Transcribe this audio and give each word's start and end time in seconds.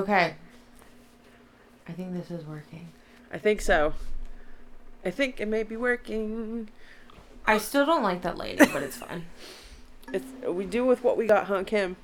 Okay. 0.00 0.34
I 1.86 1.92
think 1.92 2.14
this 2.14 2.30
is 2.30 2.46
working. 2.46 2.88
I 3.30 3.36
think 3.36 3.60
so. 3.60 3.92
I 5.04 5.10
think 5.10 5.42
it 5.42 5.46
may 5.46 5.62
be 5.62 5.76
working. 5.76 6.70
I 7.46 7.58
still 7.58 7.84
don't 7.84 8.02
like 8.02 8.22
that 8.22 8.38
lady, 8.38 8.64
but 8.72 8.82
it's 8.82 8.96
fine. 8.96 9.26
It's 10.12 10.26
we 10.44 10.64
do 10.64 10.84
with 10.86 11.04
what 11.04 11.16
we 11.16 11.26
got, 11.26 11.44
huh, 11.44 11.62
Kim? 11.64 11.96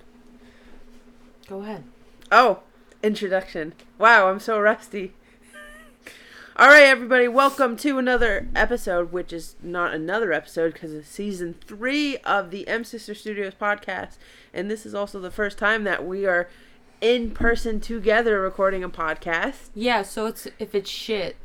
Go 1.48 1.62
ahead. 1.62 1.82
Oh, 2.30 2.60
introduction. 3.02 3.72
Wow, 3.98 4.28
I'm 4.28 4.38
so 4.38 4.60
rusty. 4.60 5.12
All 6.56 6.68
right, 6.68 6.84
everybody, 6.84 7.26
welcome 7.26 7.76
to 7.78 7.98
another 7.98 8.46
episode, 8.54 9.10
which 9.10 9.32
is 9.32 9.56
not 9.60 9.92
another 9.92 10.32
episode 10.32 10.74
because 10.74 10.92
it's 10.92 11.08
season 11.08 11.56
three 11.66 12.18
of 12.18 12.50
the 12.50 12.68
M 12.68 12.84
Sister 12.84 13.12
Studios 13.14 13.54
podcast, 13.60 14.18
and 14.54 14.70
this 14.70 14.86
is 14.86 14.94
also 14.94 15.18
the 15.18 15.30
first 15.32 15.58
time 15.58 15.82
that 15.82 16.06
we 16.06 16.26
are 16.26 16.48
in 17.00 17.30
person 17.32 17.80
together 17.80 18.40
recording 18.40 18.82
a 18.82 18.88
podcast. 18.88 19.70
Yeah, 19.74 20.02
so 20.02 20.26
it's 20.26 20.46
if 20.58 20.74
it's 20.74 20.90
shit, 20.90 21.36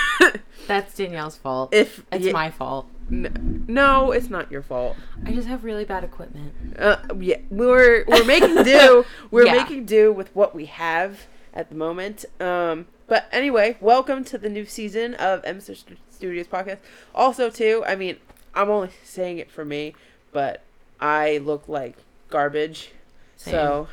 that's 0.66 0.94
Danielle's 0.94 1.36
fault. 1.36 1.74
If 1.74 2.04
it's 2.12 2.32
my 2.32 2.50
fault. 2.50 2.88
N- 3.10 3.64
no, 3.68 4.10
it's 4.10 4.28
not 4.28 4.50
your 4.50 4.62
fault. 4.62 4.96
I 5.24 5.32
just 5.32 5.46
have 5.46 5.62
really 5.64 5.84
bad 5.84 6.02
equipment. 6.02 6.52
Uh, 6.78 6.96
yeah, 7.20 7.36
we're 7.50 8.04
we're 8.06 8.24
making 8.24 8.62
do. 8.64 9.04
We're 9.30 9.46
Yeah. 9.46 9.52
making 9.54 9.84
do 9.86 10.12
with 10.12 10.34
what 10.34 10.54
we 10.54 10.66
have 10.66 11.26
at 11.54 11.68
the 11.68 11.76
moment. 11.76 12.24
Um, 12.40 12.86
but 13.06 13.28
anyway, 13.30 13.76
welcome 13.80 14.24
to 14.24 14.38
the 14.38 14.48
new 14.48 14.64
season 14.66 15.14
of 15.14 15.44
St- 15.62 15.98
Studios 16.10 16.48
podcast. 16.48 16.78
Also, 17.14 17.48
too, 17.50 17.84
I 17.86 17.94
mean, 17.94 18.16
I'm 18.54 18.70
only 18.70 18.90
saying 19.04 19.38
it 19.38 19.50
for 19.52 19.64
me, 19.64 19.94
but 20.32 20.62
I 20.98 21.38
look 21.38 21.68
like 21.68 21.96
garbage. 22.28 22.90
So, 23.36 23.86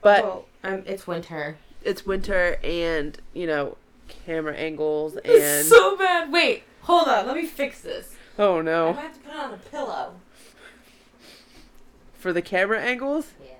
but 0.00 0.22
well, 0.24 0.44
um, 0.64 0.82
it's 0.86 1.06
winter. 1.06 1.56
it's 1.84 2.04
winter, 2.06 2.58
and 2.64 3.18
you 3.34 3.46
know, 3.46 3.76
camera 4.26 4.54
angles, 4.54 5.16
and 5.16 5.24
It's 5.26 5.68
so 5.68 5.96
bad. 5.96 6.30
Wait, 6.32 6.64
hold 6.82 7.08
on. 7.08 7.26
Let 7.26 7.36
me 7.36 7.46
fix 7.46 7.80
this. 7.80 8.14
oh 8.38 8.58
I 8.58 8.62
no, 8.62 8.92
might 8.92 9.00
have 9.02 9.14
to 9.14 9.20
put 9.20 9.32
it 9.34 9.38
on 9.40 9.54
a 9.54 9.56
pillow. 9.58 10.12
for 12.14 12.32
the 12.32 12.42
camera 12.42 12.80
angles, 12.80 13.28
Yeah. 13.42 13.54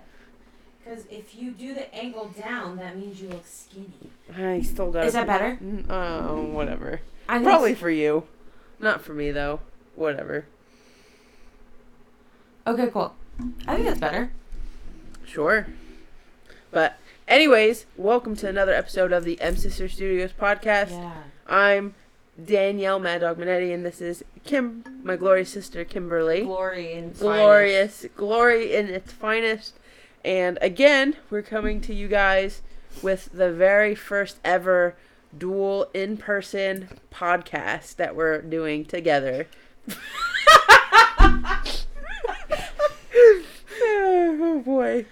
Because 0.85 1.05
if 1.11 1.35
you 1.35 1.51
do 1.51 1.75
the 1.75 1.95
angle 1.95 2.29
down, 2.29 2.77
that 2.79 2.97
means 2.97 3.21
you 3.21 3.29
look 3.29 3.47
skinny. 3.47 4.11
I 4.37 4.63
still 4.63 4.91
got. 4.91 5.05
Is 5.07 5.13
that 5.13 5.27
better? 5.27 5.59
Oh, 5.91 6.43
whatever. 6.45 7.01
I 7.29 7.43
Probably 7.43 7.75
for 7.75 7.91
you. 7.91 8.25
Not 8.81 9.03
for 9.03 9.13
me 9.13 9.31
though. 9.33 9.61
Whatever. 9.97 10.47
Okay, 12.67 12.89
cool. 12.89 13.15
I 13.67 13.75
think 13.77 13.87
that's 13.89 14.01
better. 14.01 14.31
Sure. 15.27 15.67
But 16.71 16.99
anyways, 17.27 17.87
welcome 17.97 18.37
to 18.37 18.49
another 18.49 18.75
episode 18.75 19.13
of 19.13 19.25
the 19.25 19.41
M 19.41 19.57
Sister 19.57 19.89
Studios 19.89 20.33
podcast. 20.39 20.91
Yeah. 20.91 21.15
I'm 21.47 21.95
Danielle 22.43 22.99
Mad 22.99 23.23
Dog 23.23 23.39
Monetti 23.39 23.73
and 23.73 23.87
this 23.87 24.03
is 24.03 24.23
Kim, 24.45 24.85
my 25.03 25.17
glorious 25.17 25.49
sister 25.51 25.83
Kimberly. 25.85 26.43
Glory 26.43 26.93
and 26.93 27.19
Glorious, 27.19 28.05
glory 28.17 28.75
in 28.75 28.89
its 28.89 29.13
finest. 29.13 29.77
And 30.25 30.59
again, 30.61 31.17
we're 31.31 31.43
coming 31.43 31.81
to 31.83 31.95
you 31.95 32.07
guys 32.07 32.61
with 33.03 33.31
the 33.33 33.51
very 33.51 33.95
first 33.95 34.39
ever 34.45 34.95
dual 35.37 35.89
in-person 35.95 36.89
podcast 37.11 37.97
that 37.97 38.15
we're 38.15 38.43
doing 38.43 38.85
together. 38.85 39.47
oh 43.81 44.63
boy. 44.65 45.07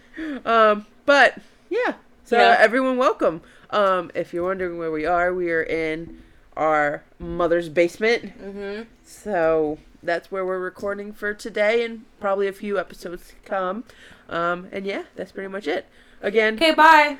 Um, 0.44 0.86
but 1.06 1.38
yeah. 1.70 1.94
So 2.24 2.36
Yeah. 2.38 2.56
everyone 2.58 2.96
welcome. 2.98 3.40
Um, 3.70 4.10
if 4.14 4.32
you're 4.34 4.44
wondering 4.44 4.78
where 4.78 4.90
we 4.90 5.06
are, 5.06 5.32
we 5.32 5.50
are 5.50 5.62
in 5.62 6.22
our 6.56 7.02
mother's 7.18 7.68
basement. 7.68 8.38
Mm-hmm. 8.38 8.82
So 9.04 9.78
that's 10.02 10.30
where 10.30 10.44
we're 10.44 10.58
recording 10.60 11.12
for 11.12 11.34
today 11.34 11.84
and 11.84 12.04
probably 12.20 12.46
a 12.48 12.52
few 12.52 12.78
episodes 12.78 13.28
to 13.28 13.34
come. 13.48 13.84
Um, 14.28 14.68
and 14.72 14.84
yeah, 14.86 15.04
that's 15.16 15.32
pretty 15.32 15.48
much 15.48 15.66
it. 15.66 15.86
Again, 16.22 16.54
Okay, 16.54 16.72
bye. 16.74 17.18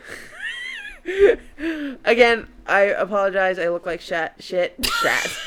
again, 2.05 2.49
I 2.67 2.83
apologize. 2.83 3.59
I 3.59 3.69
look 3.69 3.87
like 3.87 4.01
shat, 4.01 4.35
shit, 4.41 4.75
shat, 5.03 5.39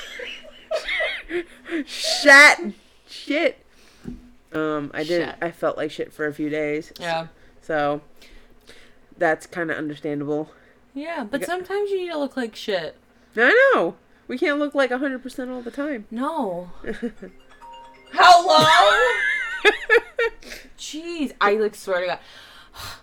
shat, 1.86 2.62
shit. 3.08 3.66
Um, 4.54 4.92
I 4.94 5.04
did. 5.04 5.24
Shat. 5.26 5.38
I 5.42 5.52
felt 5.52 5.78
like 5.78 5.92
shit 5.92 6.12
for 6.14 6.28
a 6.28 6.34
few 6.34 6.50
days. 6.50 6.92
Yeah. 7.00 7.28
So 7.62 8.02
that's 9.20 9.46
kind 9.46 9.70
of 9.72 9.78
understandable. 9.78 10.52
Yeah, 10.94 11.24
but 11.24 11.46
sometimes 11.46 11.92
you 11.92 11.98
need 12.00 12.12
to 12.12 12.18
look 12.18 12.36
like 12.36 12.56
shit. 12.56 12.96
I 13.38 13.72
know. 13.76 13.96
We 14.28 14.38
can't 14.38 14.60
look 14.60 14.74
like 14.76 14.90
100% 14.92 15.50
all 15.52 15.62
the 15.62 15.72
time. 15.72 16.06
No. 16.12 16.72
Hello? 18.12 19.22
Jeez. 20.78 21.34
I 21.40 21.54
like 21.56 21.76
swear 21.76 22.02
to 22.02 22.08
God. 22.08 22.20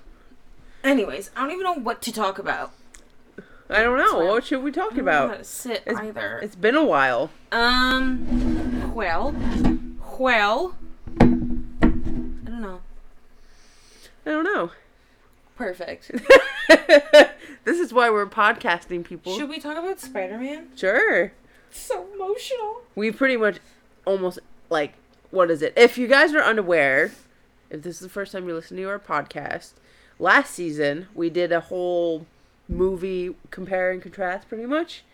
Anyways, 0.85 1.31
I 1.37 1.41
don't 1.43 1.53
even 1.53 1.65
know 1.65 1.75
what 1.75 2.03
to 2.03 2.13
talk 2.13 2.39
about. 2.39 2.73
I 3.69 3.83
don't 3.83 3.99
know. 3.99 4.25
What 4.27 4.45
should 4.45 4.63
we 4.63 4.71
talk 4.71 4.93
I 4.93 4.97
don't 4.97 5.05
know 5.07 5.13
how 5.13 5.25
about? 5.27 5.39
to 5.39 5.45
sit 5.45 5.83
It's- 5.87 6.05
either. 6.05 6.39
It's 6.43 6.55
been 6.57 6.77
a 6.77 6.85
while. 6.85 7.31
Um. 7.53 8.93
Well. 8.95 9.35
Well. 10.19 10.77
I 11.21 11.25
don't 11.25 12.61
know. 12.63 12.81
I 14.25 14.31
don't 14.31 14.45
know. 14.45 14.71
Perfect. 15.57 16.11
this 17.65 17.81
is 17.81 17.93
why 17.93 18.11
we're 18.11 18.27
podcasting, 18.27 19.05
people. 19.05 19.37
Should 19.37 19.49
we 19.49 19.59
talk 19.59 19.79
about 19.79 19.99
Spider 19.99 20.39
Man? 20.39 20.69
Sure. 20.77 21.33
So 21.71 22.07
emotional. 22.15 22.83
We 22.95 23.11
pretty 23.11 23.37
much 23.37 23.59
almost 24.05 24.39
like 24.71 24.95
what 25.31 25.51
is 25.51 25.63
it? 25.63 25.73
If 25.77 25.99
you 25.99 26.07
guys 26.07 26.35
are 26.35 26.43
unaware, 26.43 27.13
if 27.71 27.83
this 27.83 27.97
is 27.97 28.01
the 28.01 28.09
first 28.09 28.33
time 28.33 28.47
you 28.47 28.55
listen 28.55 28.77
to 28.77 28.85
our 28.85 28.99
podcast, 28.99 29.73
last 30.19 30.55
season 30.55 31.09
we 31.15 31.31
did 31.31 31.53
a 31.53 31.61
whole 31.61 32.27
movie 32.69 33.35
compare 33.51 33.91
and 33.91 34.03
contrast 34.03 34.49
pretty 34.49 34.67
much. 34.67 35.05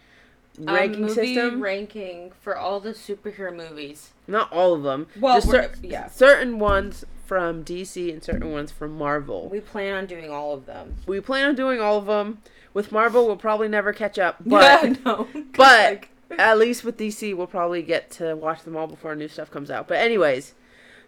Ranking 0.58 1.02
movie 1.02 1.14
system. 1.14 1.62
ranking 1.62 2.32
for 2.40 2.56
all 2.56 2.78
the 2.80 2.90
superhero 2.90 3.54
movies. 3.54 4.10
Not 4.26 4.52
all 4.52 4.74
of 4.74 4.82
them. 4.82 5.06
Well, 5.18 5.36
just 5.36 5.50
cer- 5.50 5.72
yeah. 5.82 6.08
certain 6.08 6.58
ones 6.58 7.04
from 7.24 7.64
DC 7.64 8.12
and 8.12 8.22
certain 8.22 8.52
ones 8.52 8.70
from 8.70 8.96
Marvel. 8.96 9.48
We 9.48 9.60
plan 9.60 9.94
on 9.94 10.06
doing 10.06 10.30
all 10.30 10.52
of 10.52 10.66
them. 10.66 10.96
We 11.06 11.20
plan 11.20 11.48
on 11.48 11.54
doing 11.54 11.80
all 11.80 11.96
of 11.96 12.06
them. 12.06 12.42
With 12.74 12.92
Marvel, 12.92 13.26
we'll 13.26 13.36
probably 13.36 13.68
never 13.68 13.92
catch 13.92 14.18
up, 14.18 14.36
but 14.44 14.82
yeah, 14.82 14.94
no. 15.04 15.28
but 15.56 16.04
at 16.38 16.58
least 16.58 16.84
with 16.84 16.98
DC, 16.98 17.34
we'll 17.34 17.46
probably 17.46 17.82
get 17.82 18.10
to 18.12 18.34
watch 18.34 18.62
them 18.62 18.76
all 18.76 18.86
before 18.86 19.14
new 19.14 19.28
stuff 19.28 19.50
comes 19.50 19.70
out. 19.70 19.88
But 19.88 19.98
anyways, 19.98 20.54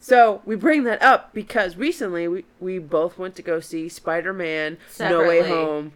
so 0.00 0.40
we 0.44 0.56
bring 0.56 0.84
that 0.84 1.02
up 1.02 1.34
because 1.34 1.76
recently 1.76 2.28
we, 2.28 2.44
we 2.60 2.78
both 2.78 3.18
went 3.18 3.34
to 3.36 3.42
go 3.42 3.60
see 3.60 3.88
Spider 3.88 4.32
Man 4.32 4.78
No 4.98 5.20
Way 5.20 5.46
Home. 5.48 5.92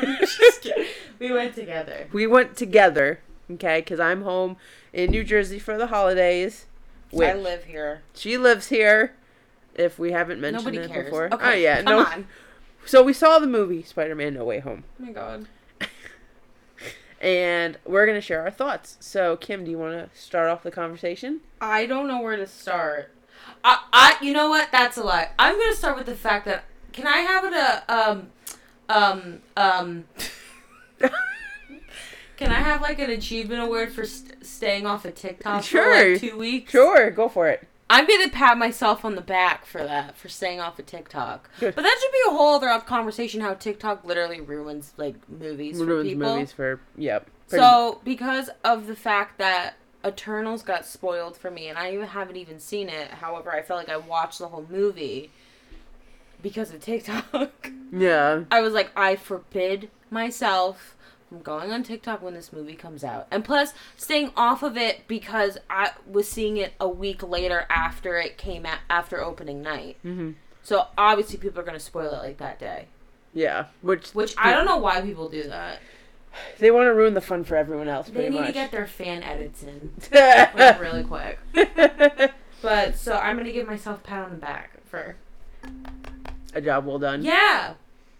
We 1.18 1.32
went 1.32 1.54
together. 1.54 2.08
we 2.12 2.26
went 2.26 2.56
together, 2.56 3.20
okay? 3.52 3.80
Because 3.80 3.98
I'm 3.98 4.22
home 4.22 4.56
in 4.92 5.10
New 5.10 5.24
Jersey 5.24 5.58
for 5.58 5.78
the 5.78 5.86
holidays. 5.86 6.66
Which 7.10 7.28
I 7.28 7.34
live 7.34 7.64
here. 7.64 8.02
she 8.14 8.36
lives 8.36 8.68
here. 8.68 9.14
If 9.74 9.98
we 9.98 10.12
haven't 10.12 10.40
mentioned 10.40 10.64
Nobody 10.64 10.84
it 10.84 10.90
cares. 10.90 11.04
before, 11.06 11.32
Okay, 11.32 11.44
oh 11.44 11.54
yeah, 11.54 11.76
come 11.82 11.84
no. 11.84 12.04
on. 12.04 12.26
So 12.84 13.02
we 13.02 13.12
saw 13.12 13.38
the 13.38 13.46
movie 13.46 13.82
Spider 13.82 14.14
Man 14.14 14.34
No 14.34 14.44
Way 14.44 14.60
Home. 14.60 14.84
Oh 15.00 15.04
my 15.06 15.12
god. 15.12 15.46
and 17.20 17.78
we're 17.84 18.06
gonna 18.06 18.20
share 18.20 18.42
our 18.42 18.50
thoughts. 18.50 18.96
So, 19.00 19.36
Kim, 19.36 19.64
do 19.64 19.70
you 19.70 19.78
want 19.78 19.94
to 20.12 20.18
start 20.20 20.48
off 20.48 20.62
the 20.62 20.70
conversation? 20.70 21.40
I 21.60 21.86
don't 21.86 22.06
know 22.08 22.20
where 22.20 22.36
to 22.36 22.46
start. 22.46 23.10
I, 23.64 23.82
I, 23.92 24.16
you 24.22 24.32
know 24.32 24.48
what? 24.48 24.70
That's 24.70 24.96
a 24.96 25.02
lie. 25.02 25.30
I'm 25.38 25.58
gonna 25.58 25.74
start 25.74 25.96
with 25.96 26.06
the 26.06 26.14
fact 26.14 26.44
that 26.44 26.64
can 26.92 27.06
I 27.06 27.18
have 27.18 27.44
a 27.44 28.10
um, 28.10 28.28
um, 28.88 29.40
um. 29.56 30.04
Can 32.36 32.50
I 32.52 32.56
have 32.60 32.82
like 32.82 32.98
an 32.98 33.08
achievement 33.10 33.62
award 33.62 33.92
for 33.92 34.04
st- 34.04 34.44
staying 34.44 34.86
off 34.86 35.06
of 35.06 35.14
TikTok 35.14 35.62
for 35.62 35.66
Sure. 35.68 36.10
like 36.12 36.20
two 36.20 36.36
weeks? 36.36 36.70
Sure, 36.70 37.10
go 37.10 37.28
for 37.30 37.48
it. 37.48 37.66
I'm 37.88 38.06
gonna 38.06 38.28
pat 38.28 38.58
myself 38.58 39.04
on 39.04 39.14
the 39.14 39.20
back 39.22 39.64
for 39.64 39.82
that 39.82 40.16
for 40.18 40.28
staying 40.28 40.60
off 40.60 40.78
of 40.78 40.84
TikTok. 40.86 41.48
Good. 41.60 41.74
But 41.74 41.82
that 41.82 41.98
should 42.00 42.12
be 42.12 42.18
a 42.28 42.36
whole 42.36 42.56
other 42.56 42.78
conversation. 42.84 43.40
How 43.40 43.54
TikTok 43.54 44.04
literally 44.04 44.40
ruins 44.40 44.92
like 44.98 45.14
movies 45.30 45.78
for 45.78 45.86
Ruins 45.86 46.08
people. 46.08 46.34
movies 46.34 46.52
for 46.52 46.80
yep. 46.98 47.26
So 47.46 48.00
because 48.04 48.50
of 48.64 48.86
the 48.86 48.96
fact 48.96 49.38
that 49.38 49.76
Eternals 50.04 50.62
got 50.62 50.84
spoiled 50.84 51.36
for 51.38 51.50
me, 51.50 51.68
and 51.68 51.78
I 51.78 51.92
even 51.94 52.06
haven't 52.08 52.36
even 52.36 52.60
seen 52.60 52.88
it. 52.88 53.08
However, 53.12 53.50
I 53.52 53.62
felt 53.62 53.78
like 53.78 53.88
I 53.88 53.96
watched 53.96 54.40
the 54.40 54.48
whole 54.48 54.66
movie 54.68 55.30
because 56.46 56.72
of 56.72 56.80
TikTok. 56.80 57.72
yeah, 57.92 58.44
I 58.52 58.60
was 58.60 58.72
like, 58.72 58.92
I 58.96 59.16
forbid 59.16 59.90
myself 60.10 60.94
from 61.28 61.40
going 61.42 61.72
on 61.72 61.82
TikTok 61.82 62.22
when 62.22 62.34
this 62.34 62.52
movie 62.52 62.76
comes 62.76 63.02
out. 63.02 63.26
And 63.32 63.44
plus, 63.44 63.74
staying 63.96 64.30
off 64.36 64.62
of 64.62 64.76
it 64.76 65.08
because 65.08 65.58
I 65.68 65.90
was 66.06 66.28
seeing 66.28 66.56
it 66.56 66.74
a 66.78 66.88
week 66.88 67.20
later 67.24 67.66
after 67.68 68.16
it 68.16 68.38
came 68.38 68.64
out, 68.64 68.78
after 68.88 69.20
opening 69.20 69.60
night. 69.60 69.96
hmm 70.02 70.32
So 70.62 70.86
obviously, 70.96 71.38
people 71.38 71.58
are 71.58 71.64
going 71.64 71.74
to 71.78 71.84
spoil 71.84 72.12
it 72.12 72.18
like 72.22 72.38
that 72.38 72.60
day. 72.60 72.86
Yeah, 73.34 73.66
which 73.82 74.10
Which 74.10 74.34
I 74.38 74.52
don't 74.52 74.66
know 74.66 74.76
why 74.78 75.00
people 75.00 75.28
do 75.28 75.42
that. 75.48 75.80
they 76.60 76.70
want 76.70 76.86
to 76.86 76.94
ruin 76.94 77.14
the 77.14 77.20
fun 77.20 77.42
for 77.42 77.56
everyone 77.56 77.88
else. 77.88 78.08
They 78.08 78.28
need 78.30 78.38
much. 78.38 78.46
to 78.46 78.52
get 78.52 78.70
their 78.70 78.86
fan 78.86 79.24
edits 79.24 79.64
in 79.64 79.90
like, 80.12 80.80
really 80.80 81.02
quick. 81.02 81.40
But 82.62 82.96
so 82.96 83.16
I'm 83.16 83.36
gonna 83.36 83.52
give 83.52 83.66
myself 83.66 83.98
a 83.98 84.02
pat 84.02 84.24
on 84.24 84.30
the 84.30 84.36
back 84.38 84.70
for 84.86 85.16
a 86.56 86.60
job 86.60 86.84
well 86.86 86.98
done. 86.98 87.22
yeah. 87.24 87.74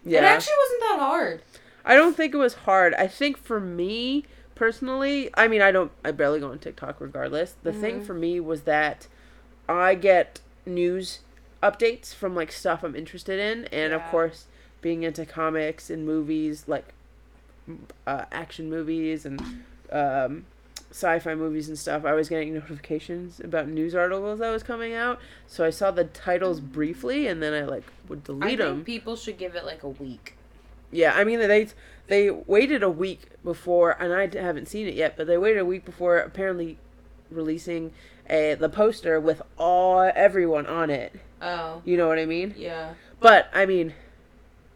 Yeah. 0.05 0.19
It 0.21 0.25
actually 0.25 0.55
wasn't 0.59 0.81
that 0.83 0.97
hard. 1.01 1.43
I 1.85 1.95
don't 1.97 2.17
think 2.17 2.33
it 2.33 2.37
was 2.39 2.55
hard. 2.55 2.95
I 2.95 3.09
think 3.09 3.37
for 3.37 3.59
me 3.59 4.25
personally, 4.55 5.31
I 5.35 5.49
mean, 5.49 5.61
I 5.63 5.73
don't, 5.73 5.91
I 6.05 6.13
barely 6.13 6.39
go 6.39 6.51
on 6.53 6.59
TikTok 6.61 7.01
regardless. 7.01 7.57
The 7.65 7.73
thing 7.73 8.01
Mhm. 8.01 8.07
for 8.07 8.15
me 8.15 8.39
was 8.39 8.63
that 8.63 9.09
I 9.69 9.95
get 9.97 10.41
news 10.65 11.21
updates 11.63 12.15
from 12.15 12.35
like 12.37 12.53
stuff 12.53 12.85
I'm 12.85 12.95
interested 12.95 13.41
in, 13.41 13.65
and 13.67 13.93
of 13.93 14.03
course, 14.11 14.47
being 14.81 15.03
into 15.03 15.27
comics 15.27 15.91
and 15.91 16.07
movies, 16.07 16.65
like 16.69 16.93
uh, 18.07 18.27
action 18.31 18.71
movies 18.71 19.27
and 19.27 19.41
um, 19.91 20.47
sci-fi 20.97 21.35
movies 21.35 21.69
and 21.69 21.79
stuff, 21.79 22.07
I 22.07 22.15
was 22.15 22.31
getting 22.31 22.55
notifications 22.55 23.39
about 23.39 23.69
news 23.69 23.95
articles 23.95 24.39
that 24.39 24.51
was 24.51 24.63
coming 24.63 24.95
out. 24.95 25.21
So 25.47 25.63
I 25.63 25.69
saw 25.69 25.91
the 25.91 26.05
titles 26.05 26.59
briefly, 26.59 27.27
and 27.27 27.43
then 27.43 27.53
I 27.53 27.67
like 27.67 27.85
would 28.09 28.21
I 28.21 28.25
delete 28.25 28.49
think 28.49 28.59
them. 28.61 28.85
people 28.85 29.15
should 29.15 29.37
give 29.37 29.55
it 29.55 29.67
like 29.67 29.83
a 29.83 29.91
week. 29.91 30.37
Yeah, 30.91 31.13
I 31.15 31.25
mean 31.25 31.39
they 31.41 31.69
they 32.07 32.31
waited 32.31 32.83
a 32.83 32.89
week 32.89 33.29
before, 33.45 33.91
and 34.03 34.11
I 34.15 34.41
haven't 34.41 34.69
seen 34.69 34.87
it 34.87 34.95
yet, 34.95 35.19
but 35.19 35.27
they 35.27 35.37
waited 35.37 35.59
a 35.59 35.67
week 35.67 35.85
before 35.85 36.17
apparently 36.17 36.79
releasing 37.31 37.93
a 38.31 38.55
the 38.55 38.71
poster 38.71 39.21
with 39.21 39.43
all 39.59 40.01
everyone 40.15 40.67
on 40.67 40.89
it. 40.89 41.13
Oh. 41.43 41.83
You 41.85 41.99
know 41.99 42.09
what 42.09 42.19
I 42.19 42.25
mean? 42.25 42.55
Yeah. 42.57 42.95
But 43.21 43.51
I 43.53 43.67
mean 43.67 43.93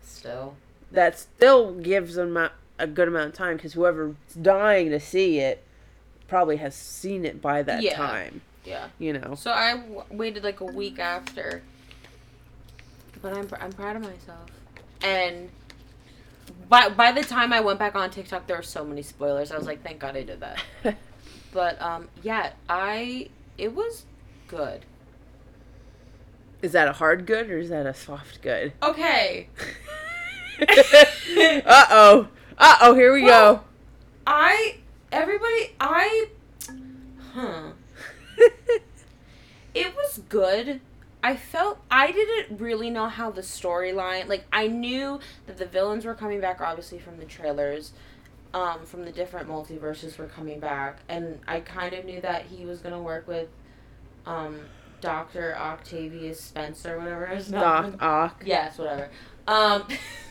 Still. 0.03 0.57
that 0.93 1.19
still 1.19 1.73
gives 1.73 2.17
them 2.17 2.37
a, 2.37 2.51
a 2.79 2.87
good 2.87 3.09
amount 3.09 3.29
of 3.31 3.35
time 3.35 3.57
because 3.57 3.73
whoever's 3.73 4.17
dying 4.41 4.91
to 4.91 5.01
see 5.01 5.39
it 5.39 5.65
probably 6.31 6.57
has 6.57 6.75
seen 6.75 7.27
it 7.27 7.43
by 7.43 7.63
that 7.63 7.83
Yeah. 7.83 7.97
time. 7.97 8.41
Yeah. 8.65 8.87
You 8.99 9.13
know. 9.13 9.35
So 9.35 9.51
I 9.53 9.73
w- 9.77 10.05
waited 10.11 10.43
like 10.45 10.61
a 10.61 10.65
week 10.65 10.99
after. 10.99 11.63
But 13.21 13.37
I'm, 13.37 13.47
pr- 13.47 13.57
I'm 13.61 13.73
proud 13.73 13.97
of 13.97 14.03
myself. 14.03 14.49
And 15.03 15.51
by, 16.71 16.89
by 16.89 17.13
the 17.13 17.23
time 17.23 17.53
I 17.53 17.61
went 17.61 17.79
back 17.79 17.95
on 17.95 18.11
TikTok, 18.11 18.47
there 18.47 18.57
were 18.57 18.63
so 18.63 18.83
many 18.85 19.03
spoilers. 19.03 19.53
I 19.53 19.59
was 19.59 19.67
like, 19.67 19.83
thank 19.83 19.99
God 19.99 20.17
I 20.17 20.23
did 20.23 20.41
that. 20.41 20.63
But 21.53 21.83
um, 21.83 22.09
yeah, 22.23 22.53
I 22.69 23.29
it 23.59 23.75
was 23.75 24.05
good. 24.47 24.85
is 26.63 26.71
that 26.73 26.87
a 26.87 26.93
hard 26.93 27.27
good 27.27 27.51
or 27.51 27.59
is 27.59 27.71
that 27.71 27.87
a 27.87 27.93
soft 27.93 28.41
good? 28.41 28.73
Okay, 28.81 29.49
uh 30.61 31.87
oh. 31.91 32.29
Uh 32.57 32.77
oh. 32.83 32.95
Here 32.95 33.13
we 33.13 33.25
Well- 33.25 33.65
I 34.27 34.77
everybody 35.13 35.75
I 35.81 36.29
huh. 37.33 37.71
It 39.73 39.95
was 39.95 40.21
good. 40.29 40.81
I 41.23 41.37
felt 41.37 41.79
I 41.91 42.11
didn't 42.11 42.61
really 42.61 42.91
know 42.91 43.07
how 43.09 43.31
the 43.31 43.43
storyline 43.43 44.27
like 44.29 44.45
I 44.53 44.67
knew 44.67 45.21
that 45.47 45.59
the 45.59 45.67
villains 45.67 46.05
were 46.05 46.15
coming 46.15 46.41
back 46.41 46.61
obviously 46.61 46.99
from 46.99 47.19
the 47.19 47.25
trailers. 47.25 47.93
Um, 48.53 48.85
from 48.85 49.05
the 49.05 49.13
different 49.13 49.49
multiverses 49.49 50.19
were 50.19 50.27
coming 50.27 50.59
back 50.59 50.99
and 51.09 51.39
I 51.47 51.61
kind 51.61 51.95
of 51.95 52.05
knew 52.05 52.21
that 52.23 52.47
he 52.47 52.65
was 52.65 52.81
gonna 52.81 53.01
work 53.01 53.29
with 53.29 53.49
um 54.27 54.61
Doctor 55.01 55.57
Octavius 55.57 56.41
Spencer, 56.41 56.99
whatever 56.99 57.27
his 57.27 57.51
name 57.51 57.61
Doc 57.61 58.03
Ock. 58.03 58.43
Yes, 58.45 58.77
whatever. 58.79 59.09
Um 59.47 59.85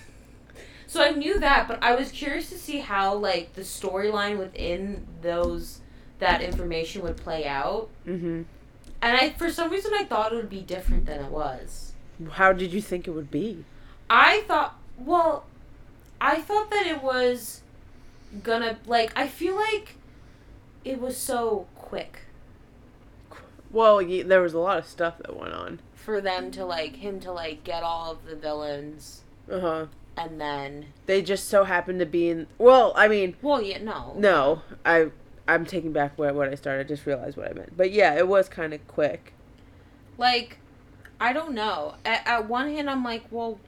so 0.90 1.04
I 1.04 1.12
knew 1.12 1.40
that, 1.40 1.68
but 1.68 1.78
I 1.84 1.94
was 1.94 2.12
curious 2.12 2.50
to 2.50 2.58
see 2.58 2.80
how 2.80 3.14
like 3.14 3.54
the 3.54 3.62
storyline 3.62 4.40
within 4.40 5.06
those 5.22 5.82
that 6.18 6.42
information 6.42 7.04
would 7.04 7.16
play 7.18 7.46
out. 7.46 7.90
Mm-hmm. 8.08 8.42
And 9.02 9.18
I 9.18 9.30
for 9.30 9.52
some 9.52 9.70
reason 9.70 9.92
I 9.94 10.04
thought 10.04 10.34
it 10.34 10.36
would 10.36 10.50
be 10.50 10.62
different 10.62 11.06
than 11.06 11.24
it 11.24 11.32
was. 11.32 11.94
How 12.32 12.52
did 12.54 12.74
you 12.74 12.82
think 12.82 13.08
it 13.08 13.12
would 13.12 13.30
be? 13.30 13.66
I 14.10 14.42
thought 14.48 14.80
well 14.98 15.46
I 16.20 16.42
thought 16.42 16.72
that 16.72 16.88
it 16.88 17.04
was 17.04 17.62
gonna 18.44 18.80
like 18.88 19.14
I 19.16 19.28
feel 19.28 19.56
like 19.56 19.96
it 20.84 21.00
was 21.00 21.16
so 21.18 21.68
quick 21.76 22.22
Well, 23.72 24.04
there 24.06 24.42
was 24.42 24.54
a 24.54 24.60
lot 24.60 24.80
of 24.80 24.86
stuff 24.88 25.18
that 25.20 25.36
went 25.38 25.54
on. 25.54 25.80
for 25.94 26.20
them 26.20 26.50
to 26.52 26.66
like 26.66 26.96
him 26.98 27.20
to 27.22 27.32
like 27.32 27.64
get 27.64 27.84
all 27.84 28.12
of 28.12 28.26
the 28.26 28.36
villains 28.36 29.22
Uh 29.50 29.60
huh. 29.60 29.86
And 30.19 30.39
then 30.39 30.88
They 31.06 31.21
just 31.21 31.48
so 31.48 31.63
happened 31.63 32.00
to 32.01 32.06
be 32.06 32.30
in. 32.30 32.45
Well, 32.60 32.94
I 32.95 33.07
mean, 33.07 33.36
well 33.42 33.62
yeah 33.62 33.80
no 33.81 34.13
no, 34.18 34.62
I 34.86 35.12
I'm 35.48 35.66
taking 35.66 35.92
back 35.94 36.18
what 36.19 36.36
what 36.36 36.50
I 36.50 36.56
started. 36.56 36.86
I 36.86 36.88
just 36.89 37.06
realized 37.07 37.38
what 37.38 37.50
I 37.50 37.54
meant. 37.54 37.75
But 37.77 37.92
yeah, 37.92 38.16
it 38.16 38.27
was 38.27 38.50
kind 38.50 38.74
of 38.74 38.86
quick. 38.88 39.33
like 40.18 40.57
i 41.21 41.33
don't 41.33 41.54
know 41.54 41.95
at, 42.06 42.25
at 42.25 42.48
one 42.48 42.69
hand 42.74 42.89
i'm 42.89 43.04
like 43.04 43.24
well 43.30 43.60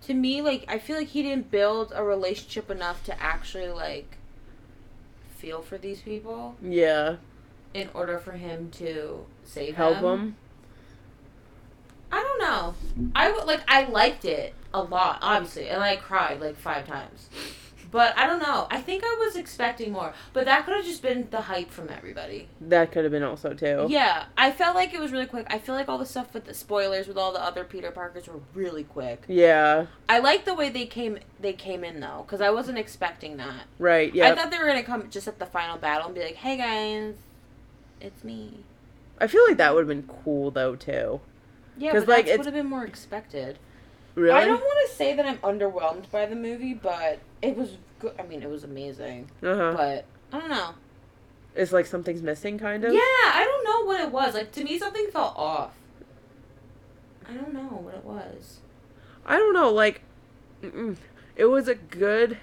to 0.00 0.14
me 0.14 0.40
like 0.40 0.64
i 0.68 0.78
feel 0.78 0.96
like 0.96 1.08
he 1.08 1.22
didn't 1.22 1.50
build 1.50 1.92
a 1.94 2.04
relationship 2.04 2.70
enough 2.70 3.02
to 3.04 3.20
actually 3.20 3.68
like 3.68 4.16
feel 5.36 5.60
for 5.62 5.76
these 5.78 6.02
people 6.02 6.54
Yeah, 6.62 7.16
in 7.74 7.88
order 7.94 8.18
for 8.18 8.32
him 8.32 8.70
to 8.72 9.24
save 9.44 9.74
help 9.76 9.94
them. 9.94 10.02
them. 10.04 10.36
I 12.60 12.66
know 12.66 12.74
i 13.14 13.30
would 13.32 13.46
like 13.46 13.60
i 13.68 13.84
liked 13.84 14.24
it 14.24 14.54
a 14.74 14.82
lot 14.82 15.18
obviously 15.22 15.68
and 15.68 15.82
i 15.82 15.96
cried 15.96 16.40
like 16.40 16.56
five 16.56 16.86
times 16.86 17.28
but 17.90 18.16
i 18.16 18.26
don't 18.26 18.40
know 18.40 18.68
i 18.70 18.80
think 18.80 19.02
i 19.04 19.16
was 19.26 19.34
expecting 19.34 19.90
more 19.90 20.12
but 20.32 20.44
that 20.44 20.64
could 20.64 20.76
have 20.76 20.84
just 20.84 21.02
been 21.02 21.26
the 21.30 21.40
hype 21.40 21.70
from 21.70 21.88
everybody 21.90 22.46
That 22.60 22.92
could 22.92 23.02
have 23.04 23.10
been 23.10 23.24
also 23.24 23.52
too. 23.52 23.86
Yeah, 23.88 24.26
I 24.36 24.52
felt 24.52 24.76
like 24.76 24.94
it 24.94 25.00
was 25.00 25.10
really 25.10 25.26
quick. 25.26 25.46
I 25.50 25.58
feel 25.58 25.74
like 25.74 25.88
all 25.88 25.98
the 25.98 26.06
stuff 26.06 26.32
with 26.32 26.44
the 26.44 26.54
spoilers 26.54 27.08
with 27.08 27.16
all 27.16 27.32
the 27.32 27.42
other 27.42 27.64
Peter 27.64 27.90
Parkers 27.90 28.28
were 28.28 28.40
really 28.54 28.84
quick. 28.84 29.24
Yeah. 29.26 29.86
I 30.08 30.20
like 30.20 30.44
the 30.44 30.54
way 30.54 30.68
they 30.68 30.86
came 30.86 31.18
they 31.40 31.52
came 31.52 31.82
in 31.82 31.98
though, 32.00 32.24
because 32.26 32.40
I 32.40 32.50
wasn't 32.50 32.78
expecting 32.78 33.38
that. 33.38 33.64
Right. 33.78 34.14
Yeah. 34.14 34.28
I 34.28 34.34
thought 34.36 34.50
they 34.52 34.58
were 34.58 34.66
gonna 34.66 34.84
come 34.84 35.10
just 35.10 35.26
at 35.26 35.38
the 35.40 35.46
final 35.46 35.78
battle 35.78 36.06
and 36.06 36.14
be 36.14 36.22
like, 36.22 36.36
"Hey 36.36 36.56
guys, 36.56 37.14
it's 38.00 38.22
me." 38.22 38.60
I 39.20 39.26
feel 39.26 39.42
like 39.48 39.56
that 39.56 39.74
would 39.74 39.80
have 39.80 39.88
been 39.88 40.08
cool 40.22 40.50
though 40.52 40.76
too. 40.76 41.20
Yeah, 41.80 41.92
'Cause, 41.92 42.02
but 42.04 42.08
like, 42.10 42.16
like, 42.18 42.26
that 42.26 42.38
would 42.38 42.46
have 42.46 42.54
been 42.54 42.66
more 42.66 42.84
expected. 42.84 43.58
Really. 44.14 44.32
I 44.36 44.44
don't 44.44 44.60
want 44.60 44.88
to 44.90 44.94
say 44.94 45.14
that 45.16 45.24
I'm 45.24 45.38
underwhelmed 45.38 46.10
by 46.10 46.26
the 46.26 46.36
movie, 46.36 46.74
but 46.74 47.20
it 47.42 47.56
was 47.56 47.78
good. 47.98 48.12
I 48.18 48.22
mean, 48.24 48.42
it 48.42 48.50
was 48.50 48.64
amazing, 48.64 49.30
Uh 49.42 49.56
huh. 49.56 49.72
but 49.76 50.04
I 50.32 50.40
don't 50.40 50.50
know. 50.50 50.74
It's 51.54 51.72
like 51.72 51.86
something's 51.86 52.22
missing, 52.22 52.58
kind 52.58 52.84
of. 52.84 52.92
Yeah, 52.92 52.98
I 53.00 53.44
don't 53.44 53.64
know 53.64 53.86
what 53.86 54.00
it 54.00 54.10
was. 54.12 54.34
Like 54.34 54.52
to 54.52 54.62
me, 54.64 54.78
something 54.78 55.06
felt 55.12 55.36
off. 55.36 55.72
I 57.28 57.32
don't 57.34 57.54
know 57.54 57.60
what 57.82 57.94
it 57.94 58.04
was. 58.04 58.58
I 59.24 59.36
don't 59.38 59.54
know. 59.54 59.70
Like, 59.72 60.02
mm-mm. 60.62 60.96
it 61.36 61.46
was 61.46 61.66
a 61.68 61.74
good 61.76 62.38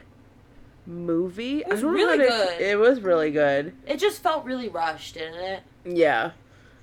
movie. 0.85 1.59
It 1.59 1.67
was 1.69 1.79
I 1.79 1.81
don't 1.83 1.93
really 1.93 2.17
know 2.17 2.29
how 2.31 2.43
to- 2.45 2.57
good. 2.57 2.61
It 2.61 2.79
was 2.79 3.01
really 3.01 3.31
good. 3.31 3.75
It 3.85 3.99
just 3.99 4.23
felt 4.23 4.45
really 4.45 4.69
rushed, 4.69 5.15
didn't 5.15 5.35
it? 5.39 5.63
Yeah, 5.85 6.31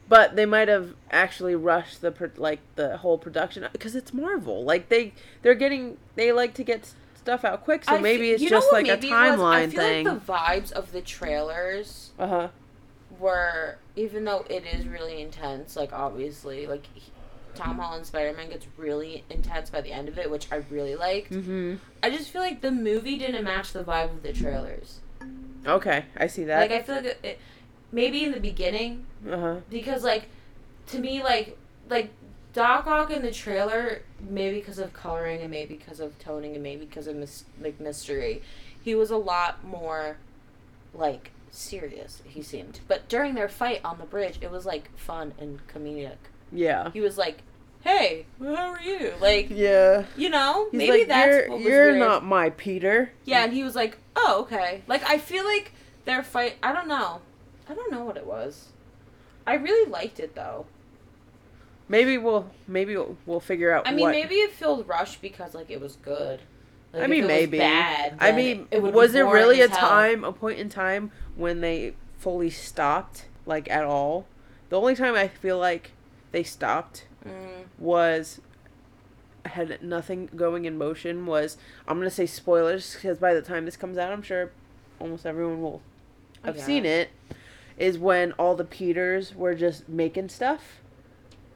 but 0.08 0.36
they 0.36 0.46
might 0.46 0.68
have 0.68 0.94
actually 1.10 1.54
rushed 1.54 2.00
the 2.00 2.10
pro- 2.12 2.30
like 2.36 2.60
the 2.76 2.98
whole 2.98 3.18
production 3.18 3.66
because 3.72 3.94
it's 3.94 4.12
Marvel. 4.12 4.64
Like 4.64 4.88
they 4.88 5.12
they're 5.42 5.54
getting 5.54 5.96
they 6.16 6.32
like 6.32 6.54
to 6.54 6.64
get 6.64 6.92
stuff 7.16 7.44
out 7.44 7.64
quick, 7.64 7.84
so 7.84 7.96
I 7.96 8.00
maybe 8.00 8.24
fe- 8.24 8.30
it's 8.42 8.50
just 8.50 8.70
like 8.72 8.84
a 8.86 8.94
maybe 8.94 9.08
it 9.08 9.10
was? 9.12 9.38
timeline 9.38 9.54
I 9.54 9.66
feel 9.68 9.80
thing. 9.80 10.06
like 10.06 10.26
the 10.26 10.32
vibes 10.32 10.72
of 10.72 10.92
the 10.92 11.00
trailers 11.00 12.10
Uh 12.18 12.26
huh. 12.28 12.48
were, 13.18 13.78
even 13.96 14.24
though 14.24 14.44
it 14.50 14.64
is 14.66 14.86
really 14.86 15.20
intense, 15.22 15.76
like 15.76 15.92
obviously, 15.92 16.66
like 16.66 16.86
he- 16.94 17.02
Tom 17.54 17.78
Holland 17.78 18.04
Spider 18.04 18.36
Man 18.36 18.48
gets 18.50 18.66
really 18.76 19.22
intense 19.30 19.70
by 19.70 19.80
the 19.80 19.92
end 19.92 20.08
of 20.08 20.18
it, 20.18 20.28
which 20.30 20.48
I 20.52 20.56
really 20.70 20.96
liked. 20.96 21.30
Mm-hmm. 21.32 21.76
I 22.02 22.10
just 22.10 22.28
feel 22.30 22.42
like 22.42 22.60
the 22.60 22.72
movie 22.72 23.16
didn't 23.16 23.44
match 23.44 23.72
the 23.72 23.84
vibe 23.84 24.10
of 24.10 24.22
the 24.24 24.32
trailers. 24.32 24.98
Okay, 25.66 26.04
I 26.16 26.26
see 26.26 26.44
that. 26.44 26.60
Like 26.60 26.72
I 26.72 26.82
feel 26.82 26.96
like 26.96 27.04
it, 27.06 27.18
it, 27.22 27.38
maybe 27.94 28.24
in 28.24 28.32
the 28.32 28.40
beginning 28.40 29.06
uh 29.30 29.38
huh. 29.38 29.56
because 29.70 30.02
like 30.04 30.28
to 30.88 30.98
me 30.98 31.22
like 31.22 31.56
like 31.88 32.10
Doc 32.52 32.86
Ock 32.86 33.10
in 33.10 33.22
the 33.22 33.30
trailer 33.32 34.02
maybe 34.20 34.56
because 34.60 34.78
of 34.78 34.92
coloring 34.92 35.40
and 35.40 35.50
maybe 35.50 35.74
because 35.76 36.00
of 36.00 36.18
toning 36.18 36.54
and 36.54 36.62
maybe 36.62 36.84
because 36.84 37.06
of 37.06 37.16
mis- 37.16 37.44
like 37.60 37.80
mystery 37.80 38.42
he 38.82 38.94
was 38.94 39.10
a 39.10 39.16
lot 39.16 39.64
more 39.64 40.18
like 40.92 41.30
serious 41.50 42.22
he 42.26 42.42
seemed 42.42 42.80
but 42.88 43.08
during 43.08 43.34
their 43.34 43.48
fight 43.48 43.80
on 43.84 43.98
the 43.98 44.04
bridge 44.04 44.38
it 44.40 44.50
was 44.50 44.66
like 44.66 44.90
fun 44.96 45.32
and 45.38 45.60
comedic 45.68 46.16
Yeah. 46.52 46.90
he 46.92 47.00
was 47.00 47.16
like 47.16 47.38
hey 47.82 48.26
how 48.40 48.72
are 48.72 48.80
you 48.80 49.12
like 49.20 49.48
Yeah. 49.50 50.04
you 50.16 50.30
know 50.30 50.68
He's 50.70 50.78
maybe 50.78 50.98
like, 51.00 51.08
that's 51.08 51.28
you're, 51.28 51.48
what 51.50 51.56
was 51.58 51.66
you're 51.66 51.86
weird. 51.90 51.98
not 51.98 52.24
my 52.24 52.50
Peter. 52.50 53.12
yeah 53.24 53.44
and 53.44 53.52
he 53.52 53.62
was 53.62 53.74
like 53.76 53.98
oh 54.16 54.42
okay 54.42 54.82
like 54.88 55.02
I 55.08 55.18
feel 55.18 55.44
like 55.44 55.72
their 56.04 56.22
fight 56.22 56.54
I 56.62 56.72
don't 56.72 56.88
know 56.88 57.20
I 57.68 57.74
don't 57.74 57.90
know 57.90 58.04
what 58.04 58.16
it 58.16 58.26
was 58.26 58.68
I 59.46 59.54
really 59.54 59.90
liked 59.90 60.20
it 60.20 60.34
though 60.34 60.66
Maybe 61.88 62.16
we'll 62.16 62.50
maybe 62.66 62.96
we'll, 62.96 63.16
we'll 63.26 63.40
figure 63.40 63.70
out. 63.70 63.86
I 63.86 63.90
mean, 63.90 64.06
what, 64.06 64.12
maybe 64.12 64.36
it 64.36 64.52
feels 64.52 64.86
rushed 64.86 65.20
because 65.20 65.54
like 65.54 65.70
it 65.70 65.80
was 65.80 65.96
good. 65.96 66.40
Like, 66.92 67.02
I 67.02 67.06
mean, 67.08 67.24
it 67.24 67.26
was 67.26 67.28
maybe. 67.28 67.58
bad. 67.58 68.16
I 68.20 68.32
mean, 68.32 68.68
it 68.70 68.82
be 68.82 68.90
was 68.90 69.12
there 69.12 69.26
really 69.26 69.60
a 69.60 69.68
hell. 69.68 69.78
time, 69.78 70.24
a 70.24 70.32
point 70.32 70.58
in 70.58 70.68
time 70.68 71.10
when 71.36 71.60
they 71.60 71.94
fully 72.16 72.48
stopped, 72.48 73.26
like 73.44 73.70
at 73.70 73.84
all? 73.84 74.26
The 74.70 74.80
only 74.80 74.94
time 74.94 75.14
I 75.14 75.28
feel 75.28 75.58
like 75.58 75.90
they 76.32 76.42
stopped 76.42 77.06
Mm, 77.26 77.64
was 77.78 78.40
had 79.46 79.82
nothing 79.82 80.28
going 80.36 80.64
in 80.66 80.76
motion 80.76 81.26
was 81.26 81.56
I'm 81.88 81.98
gonna 81.98 82.10
say 82.10 82.26
spoilers 82.26 82.94
because 82.94 83.18
by 83.18 83.34
the 83.34 83.42
time 83.42 83.64
this 83.64 83.76
comes 83.76 83.96
out, 83.96 84.12
I'm 84.12 84.22
sure 84.22 84.52
almost 85.00 85.24
everyone 85.26 85.62
will 85.62 85.82
have 86.44 86.56
yeah. 86.56 86.64
seen 86.64 86.84
it. 86.84 87.10
Is 87.76 87.98
when 87.98 88.32
all 88.32 88.54
the 88.54 88.64
Peters 88.64 89.34
were 89.34 89.54
just 89.54 89.88
making 89.88 90.28
stuff. 90.28 90.80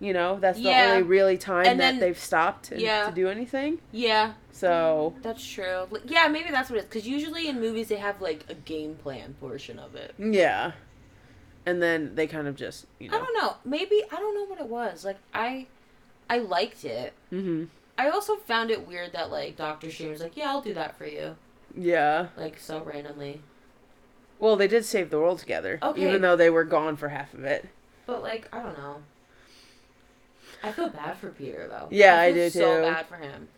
You 0.00 0.12
know, 0.12 0.38
that's 0.40 0.58
the 0.58 0.64
Yeah. 0.64 0.90
only 0.92 1.02
really 1.02 1.36
time 1.38 1.66
And 1.66 1.80
that 1.80 1.92
then- 1.92 1.98
they've 2.00 2.18
stopped 2.18 2.70
and- 2.70 2.80
yeah. 2.80 3.06
to 3.08 3.12
do 3.14 3.28
anything. 3.28 3.80
Yeah, 3.90 4.34
So 4.52 5.14
that's 5.22 5.44
true. 5.44 5.86
Like, 5.90 6.02
Yeah, 6.06 6.28
maybe 6.28 6.50
that's 6.50 6.70
what 6.70 6.76
it 6.76 6.80
is. 6.80 6.84
Because 6.86 7.06
usually 7.08 7.48
in 7.48 7.60
movies 7.60 7.88
they 7.88 7.96
have 7.96 8.20
like 8.20 8.44
a 8.48 8.54
game 8.54 8.94
plan 8.96 9.34
portion 9.40 9.78
of 9.78 9.94
it. 9.96 10.14
yeah, 10.18 10.72
and 11.66 11.82
then 11.82 12.14
they 12.14 12.26
kind 12.28 12.46
of 12.48 12.54
just 12.56 12.86
you 13.00 13.08
I 13.12 13.18
don't 13.18 13.34
know. 13.34 13.56
Maybe 13.64 14.02
I 14.10 14.16
don't 14.16 14.34
know 14.34 14.44
what 14.44 14.60
it 14.60 14.66
was. 14.68 15.04
Like 15.04 15.18
I, 15.34 15.66
I 16.30 16.38
liked 16.38 16.84
it. 16.84 17.12
Mm-hmm. 17.32 17.64
I 17.96 18.08
also 18.10 18.36
found 18.36 18.70
it 18.70 18.86
weird 18.86 19.12
that 19.12 19.30
like 19.32 19.56
Doctor 19.56 19.90
Strange 19.90 20.12
was 20.12 20.20
like, 20.22 20.36
"Yeah, 20.36 20.50
I'll 20.50 20.60
do 20.62 20.74
that 20.74 20.96
for 20.96 21.06
you," 21.06 21.34
Yeah. 21.76 22.28
like 22.36 22.58
so 22.60 22.80
randomly. 22.84 23.40
Well, 24.40 24.56
they 24.56 24.68
did 24.68 24.84
save 24.84 25.10
the 25.10 25.18
world 25.18 25.38
together, 25.40 25.78
Okay. 25.82 26.06
even 26.08 26.22
though 26.22 26.36
they 26.36 26.50
were 26.50 26.64
gone 26.64 26.96
for 26.96 27.08
half 27.08 27.34
of 27.34 27.44
it. 27.44 27.68
But 28.06 28.22
like, 28.22 28.48
I 28.54 28.62
don't 28.62 28.78
know. 28.78 29.02
I 30.62 30.72
feel 30.72 30.88
bad 30.88 31.16
for 31.18 31.30
Peter 31.30 31.68
though. 31.68 31.88
Yeah, 31.90 32.18
I 32.18 32.32
feel 32.32 32.44
do, 32.46 32.50
So 32.50 32.76
too. 32.76 32.82
bad 32.82 33.06
for 33.06 33.16
him. 33.16 33.48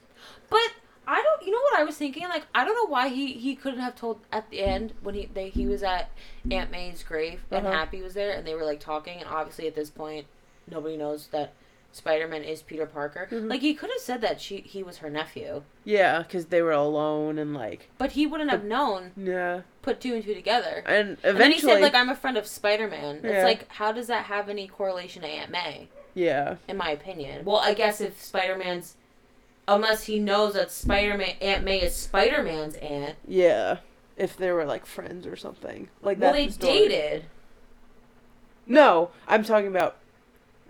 But 0.50 0.70
I 1.06 1.22
don't. 1.22 1.42
You 1.46 1.52
know 1.52 1.60
what 1.70 1.80
I 1.80 1.84
was 1.84 1.96
thinking? 1.96 2.24
Like, 2.28 2.44
I 2.54 2.64
don't 2.64 2.74
know 2.74 2.90
why 2.92 3.08
he 3.08 3.32
he 3.34 3.54
couldn't 3.56 3.80
have 3.80 3.96
told 3.96 4.20
at 4.32 4.50
the 4.50 4.60
end 4.62 4.92
when 5.02 5.14
he 5.14 5.26
they, 5.32 5.48
he 5.50 5.66
was 5.66 5.82
at 5.82 6.10
Aunt 6.50 6.70
May's 6.70 7.02
grave 7.02 7.40
and 7.50 7.66
Uh-huh. 7.66 7.76
Happy 7.76 8.02
was 8.02 8.14
there 8.14 8.32
and 8.32 8.46
they 8.46 8.54
were 8.54 8.64
like 8.64 8.80
talking 8.80 9.18
and 9.18 9.28
obviously 9.28 9.66
at 9.66 9.74
this 9.74 9.90
point 9.90 10.26
nobody 10.70 10.96
knows 10.96 11.28
that 11.28 11.52
Spider 11.92 12.28
Man 12.28 12.44
is 12.44 12.62
Peter 12.62 12.86
Parker. 12.86 13.26
Mhm. 13.30 13.50
Like 13.50 13.60
he 13.62 13.74
could 13.74 13.90
have 13.90 14.00
said 14.00 14.20
that 14.20 14.40
she 14.40 14.58
he 14.58 14.82
was 14.82 14.98
her 14.98 15.10
nephew, 15.10 15.62
Yeah, 15.84 16.18
because 16.22 16.46
they 16.46 16.62
were 16.62 16.70
alone 16.72 17.38
and 17.38 17.52
like 17.52 17.88
but 17.98 18.12
he 18.12 18.26
wouldn't 18.26 18.50
have 18.50 18.64
known. 18.64 19.10
yeah, 19.16 19.62
Put 19.82 20.00
two 20.00 20.14
and 20.14 20.24
two 20.24 20.34
together. 20.34 20.82
and 20.86 21.18
And 21.24 21.36
then 21.38 21.50
he 21.50 21.58
eventually 21.58 21.72
said 21.74 21.82
like 21.82 21.94
I'm 21.94 22.08
a 22.08 22.14
friend 22.16 22.36
of 22.36 22.46
Spider 22.46 22.86
Man. 22.88 23.20
It's 23.24 23.44
like 23.44 23.66
how 23.72 23.90
does 23.92 24.06
that 24.06 24.26
have 24.26 24.48
any 24.48 24.68
correlation 24.68 25.22
to 25.22 25.28
Aunt 25.28 25.50
May? 25.50 25.88
yeah, 26.14 26.56
in 26.68 26.76
my 26.76 26.90
opinion. 26.90 27.44
Well, 27.44 27.58
I 27.58 27.74
guess 27.74 28.00
if 28.00 28.20
Spider 28.22 28.56
Man's, 28.56 28.96
unless 29.68 30.04
he 30.04 30.18
knows 30.18 30.54
that 30.54 30.70
Spider 30.70 31.16
Man 31.18 31.34
Aunt 31.40 31.64
May 31.64 31.80
is 31.82 31.94
Spider 31.96 32.42
Man's 32.42 32.76
aunt. 32.76 33.16
yeah. 33.26 33.78
If 34.16 34.36
they 34.36 34.52
were 34.52 34.66
like 34.66 34.84
friends 34.86 35.26
or 35.26 35.34
something, 35.34 35.88
like 36.02 36.18
that. 36.18 36.26
well, 36.26 36.32
they 36.34 36.50
story. 36.50 36.72
dated. 36.88 37.24
No, 38.66 39.10
I'm 39.26 39.42
talking 39.44 39.68
about 39.68 39.96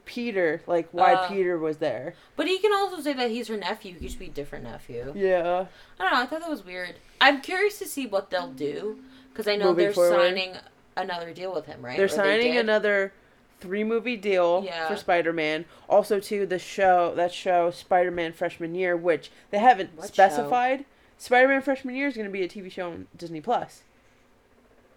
Peter. 0.05 0.63
Like 0.67 0.89
why 0.93 1.15
Uh, 1.15 1.29
Peter 1.29 1.59
was 1.59 1.79
there. 1.79 2.15
But 2.37 2.47
he 2.47 2.59
can 2.59 2.73
also 2.73 3.01
say 3.01 3.13
that 3.13 3.31
he's 3.31 3.49
her 3.49 3.57
nephew. 3.57 3.99
He 3.99 4.09
should 4.09 4.19
be 4.19 4.27
a 4.27 4.31
different 4.31 4.65
nephew. 4.65 5.13
Yeah, 5.17 5.67
I 5.99 6.03
don't 6.03 6.13
know. 6.13 6.21
I 6.23 6.27
thought 6.27 6.41
that 6.41 6.51
was 6.51 6.65
weird. 6.65 6.97
I'm 7.21 7.41
curious 7.41 7.79
to 7.81 7.87
see 7.87 8.07
what 8.07 8.31
they'll 8.31 8.53
do 8.53 8.99
because 9.33 9.47
I 9.49 9.57
know 9.57 9.67
Moving 9.71 9.85
they're 9.87 9.93
forward. 9.93 10.17
signing 10.17 10.57
another 10.97 11.33
deal 11.33 11.55
with 11.55 11.67
him, 11.67 11.85
right? 11.85 11.97
they're 11.97 12.07
Or 12.07 12.09
signing 12.09 12.53
did? 12.55 12.61
another 12.61 13.13
three 13.61 13.85
movie 13.85 14.17
deal 14.17 14.63
Yeah. 14.65 14.89
for 14.89 14.97
Spider-Man. 14.97 15.67
Also, 15.89 16.19
to 16.19 16.47
the 16.47 16.59
show 16.59 17.15
that 17.15 17.33
show 17.33 17.71
Spider-Man 17.71 18.33
Freshman 18.33 18.75
Year, 18.75 18.97
which 18.97 19.31
they 19.51 19.59
haven't 19.59 19.91
What 19.97 20.07
specified. 20.09 20.85
Spider-Man 21.19 21.61
Freshman 21.61 21.95
Year 21.95 22.09
is 22.09 22.15
going 22.15 22.27
to 22.27 22.33
be 22.33 22.43
a 22.43 22.49
TV 22.49 22.71
show 22.73 22.91
on 22.91 23.07
Disney 23.17 23.41
Plus. 23.43 23.83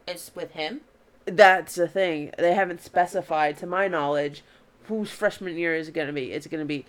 It's 0.08 0.32
with 0.36 0.52
him. 0.52 0.82
That's 1.26 1.76
the 1.76 1.88
thing. 1.88 2.32
They 2.38 2.54
haven't 2.54 2.82
specified, 2.82 3.58
to 3.58 3.68
my 3.68 3.88
knowledge, 3.88 4.44
whose 4.88 5.12
freshman 5.12 5.58
year 5.58 5.76
is 5.76 5.88
it 5.88 5.94
going 5.94 6.08
to 6.08 6.14
be. 6.14 6.32
It's 6.32 6.48
going 6.48 6.60
to 6.60 6.66
be 6.66 6.86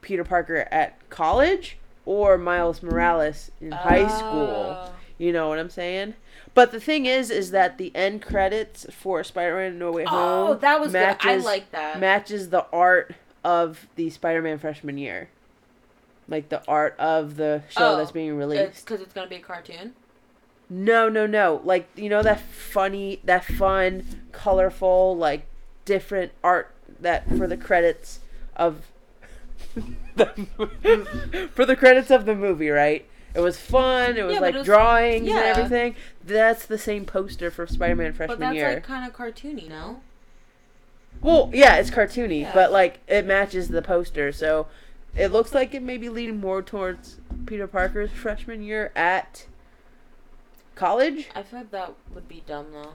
Peter 0.00 0.24
Parker 0.24 0.68
at 0.70 1.08
college 1.10 1.78
or 2.04 2.38
Miles 2.38 2.82
Morales 2.82 3.50
in 3.60 3.72
high 3.72 4.04
oh. 4.04 4.18
school. 4.18 4.76
Oh. 4.76 4.92
You 5.18 5.32
know 5.32 5.48
what 5.48 5.58
I'm 5.58 5.70
saying? 5.70 6.14
But 6.54 6.70
the 6.70 6.80
thing 6.80 7.06
is, 7.06 7.30
is 7.30 7.50
that 7.50 7.76
the 7.76 7.94
end 7.94 8.22
credits 8.22 8.86
for 8.90 9.22
Spider-Man 9.24 9.78
No 9.78 9.92
Way 9.92 10.04
oh, 10.04 10.08
Home 10.08 10.50
Oh, 10.50 10.54
that 10.54 10.80
was 10.80 10.92
good. 10.92 11.02
I 11.02 11.06
matches 11.06 11.44
like 11.44 11.70
that. 11.72 12.00
matches 12.00 12.50
the 12.50 12.66
art 12.72 13.14
of 13.44 13.88
the 13.96 14.10
Spider-Man 14.10 14.58
freshman 14.58 14.96
year, 14.96 15.28
like 16.28 16.48
the 16.48 16.64
art 16.66 16.94
of 16.98 17.36
the 17.36 17.62
show 17.68 17.94
Oh, 17.94 17.96
that's 17.96 18.12
being 18.12 18.36
released. 18.36 18.84
because 18.84 19.00
it's 19.00 19.12
gonna 19.12 19.28
be 19.28 19.36
a 19.36 19.40
cartoon. 19.40 19.94
No, 20.70 21.08
no, 21.08 21.26
no. 21.26 21.60
Like 21.64 21.88
you 21.96 22.08
know 22.08 22.22
that 22.22 22.40
funny, 22.40 23.20
that 23.24 23.44
fun, 23.44 24.22
colorful, 24.32 25.16
like 25.16 25.46
different 25.84 26.32
art 26.44 26.74
that 27.00 27.28
for 27.36 27.46
the 27.46 27.56
credits 27.56 28.20
of 28.56 28.82
the, 30.16 31.48
for 31.54 31.64
the 31.64 31.76
credits 31.76 32.10
of 32.10 32.24
the 32.26 32.34
movie, 32.34 32.70
right? 32.70 33.06
It 33.34 33.40
was 33.40 33.58
fun. 33.58 34.16
It 34.16 34.24
was 34.24 34.34
Yeah, 34.34 34.40
like 34.40 34.54
it 34.54 34.58
was- 34.58 34.66
drawings 34.66 35.28
and 35.28 35.38
everything. 35.38 35.94
That's 36.24 36.66
the 36.66 36.78
same 36.78 37.04
poster 37.04 37.50
for 37.50 37.66
Spider-Man 37.66 38.12
freshman 38.14 38.38
But 38.38 38.38
freshman 38.38 38.56
that's 38.56 38.56
year. 38.56 38.74
like 38.74 38.84
kind 38.84 39.06
of 39.08 39.16
cartoony, 39.16 39.68
no? 39.68 40.00
Well, 41.20 41.50
yeah, 41.52 41.76
it's 41.76 41.90
cartoony, 41.90 42.42
Yeah. 42.42 42.54
but 42.54 42.72
like 42.72 43.00
it 43.06 43.26
matches 43.26 43.68
the 43.68 43.82
poster, 43.82 44.32
so 44.32 44.66
it 45.16 45.28
looks 45.32 45.54
like 45.54 45.74
it 45.74 45.82
may 45.82 45.96
be 45.98 46.08
leading 46.08 46.40
more 46.40 46.62
towards 46.62 47.18
Peter 47.46 47.66
Parker's 47.66 48.10
freshman 48.10 48.62
year 48.62 48.92
at 48.94 49.46
college. 50.74 51.28
I 51.34 51.42
feel 51.42 51.60
like 51.60 51.70
that 51.72 51.94
would 52.14 52.28
be 52.28 52.42
dumb 52.46 52.66
though. 52.72 52.92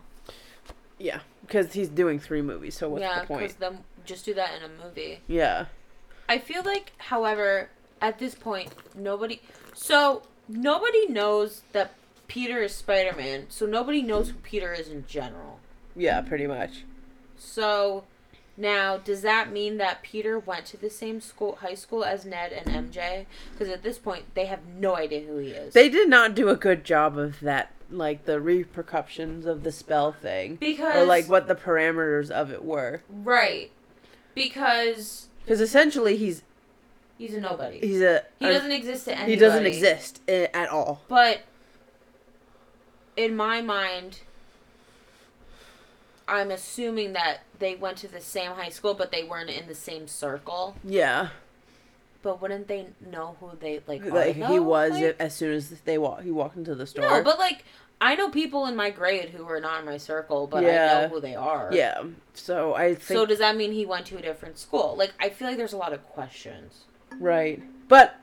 Yeah, 0.98 1.19
because 1.41 1.74
he's 1.74 1.89
doing 1.89 2.19
three 2.19 2.41
movies, 2.41 2.77
so 2.77 2.88
what's 2.89 3.01
yeah, 3.01 3.22
the 3.22 3.27
point? 3.27 3.41
because 3.41 3.55
then 3.57 3.79
just 4.05 4.25
do 4.25 4.33
that 4.33 4.51
in 4.57 4.63
a 4.63 4.83
movie. 4.83 5.19
Yeah, 5.27 5.65
I 6.27 6.38
feel 6.38 6.63
like, 6.63 6.93
however, 6.98 7.69
at 8.01 8.19
this 8.19 8.36
point, 8.36 8.74
nobody. 8.95 9.41
So 9.74 10.24
nobody 10.48 11.07
knows 11.07 11.62
that 11.72 11.93
Peter 12.27 12.62
is 12.62 12.74
Spider 12.74 13.15
Man. 13.15 13.45
So 13.50 13.65
nobody 13.65 14.01
knows 14.01 14.29
who 14.29 14.36
Peter 14.39 14.74
is 14.74 14.88
in 14.89 15.05
general. 15.07 15.60
yeah, 15.95 16.22
pretty 16.22 16.48
much. 16.48 16.83
So 17.38 18.05
now, 18.55 18.98
does 18.98 19.22
that 19.24 19.51
mean 19.51 19.77
that 19.77 20.03
Peter 20.03 20.38
went 20.38 20.65
to 20.67 20.77
the 20.77 20.89
same 20.89 21.22
school, 21.22 21.57
high 21.62 21.74
school 21.74 22.03
as 22.03 22.25
Ned 22.25 22.51
and 22.51 22.91
MJ? 22.91 23.25
Because 23.51 23.67
at 23.67 23.83
this 23.83 23.98
point, 23.98 24.36
they 24.36 24.45
have 24.45 24.65
no 24.65 24.95
idea 24.95 25.22
who 25.22 25.38
he 25.38 25.50
is. 25.50 25.74
They 25.74 25.89
did 25.89 26.07
not 26.10 26.36
do 26.36 26.50
a 26.50 26.55
good 26.55 26.83
job 26.83 27.17
of 27.17 27.39
that, 27.39 27.72
like 27.89 28.25
the 28.25 28.39
repercussions 28.39 29.45
of 29.45 29.63
the 29.63 29.72
spell 29.72 30.12
thing, 30.12 30.55
because 30.55 30.95
or 30.95 31.05
like 31.05 31.27
what 31.27 31.48
the 31.48 31.55
parameters 31.55 32.29
of 32.29 32.51
it 32.51 32.63
were. 32.63 33.01
right 33.10 33.72
because 34.35 35.27
Because 35.45 35.61
essentially, 35.61 36.15
he's 36.17 36.41
he's 37.17 37.33
a 37.35 37.39
nobody. 37.41 37.79
he's 37.79 38.01
a, 38.01 38.23
he 38.39 38.45
a- 38.47 38.53
doesn't 38.53 38.71
exist 38.71 39.05
to 39.05 39.11
anybody. 39.13 39.31
he 39.33 39.39
doesn't 39.39 39.65
exist 39.65 40.21
eh, 40.27 40.47
at 40.53 40.69
all. 40.69 41.01
But 41.07 41.41
in 43.15 43.35
my 43.35 43.61
mind, 43.61 44.21
I'm 46.27 46.51
assuming 46.51 47.13
that 47.13 47.39
they 47.59 47.75
went 47.75 47.97
to 47.97 48.07
the 48.07 48.21
same 48.21 48.51
high 48.51 48.69
school, 48.69 48.93
but 48.93 49.11
they 49.11 49.23
weren't 49.23 49.49
in 49.49 49.67
the 49.67 49.75
same 49.75 50.07
circle. 50.07 50.75
Yeah, 50.83 51.29
But 52.21 52.41
wouldn't 52.41 52.67
they 52.67 52.87
know 53.05 53.35
who 53.39 53.51
they 53.59 53.81
like? 53.85 54.05
Like 54.05 54.35
he 54.37 54.59
was 54.59 54.91
Like- 54.93 55.17
as 55.19 55.35
soon 55.35 55.53
as 55.53 55.69
they 55.81 55.97
walk 55.97 56.21
he 56.23 56.31
walked 56.31 56.55
into 56.57 56.73
the 56.75 56.87
store. 56.87 57.03
No, 57.09 57.23
but 57.23 57.37
like 57.37 57.65
I 58.01 58.15
know 58.15 58.29
people 58.29 58.65
in 58.65 58.75
my 58.75 58.89
grade 58.89 59.29
who 59.29 59.47
are 59.47 59.59
not 59.62 59.79
in 59.79 59.85
my 59.85 59.97
circle, 59.97 60.45
but 60.47 60.63
I 60.65 60.67
know 60.67 61.07
who 61.09 61.21
they 61.21 61.35
are. 61.35 61.69
Yeah. 61.71 62.03
So 62.33 62.73
I 62.73 62.95
think 62.95 63.17
So 63.17 63.25
does 63.25 63.39
that 63.39 63.55
mean 63.55 63.71
he 63.71 63.85
went 63.85 64.05
to 64.07 64.17
a 64.17 64.21
different 64.21 64.57
school? 64.57 64.95
Like 64.97 65.13
I 65.19 65.29
feel 65.29 65.47
like 65.47 65.57
there's 65.57 65.73
a 65.73 65.77
lot 65.77 65.93
of 65.93 66.03
questions. 66.09 66.85
right. 67.19 67.62
But 67.88 68.15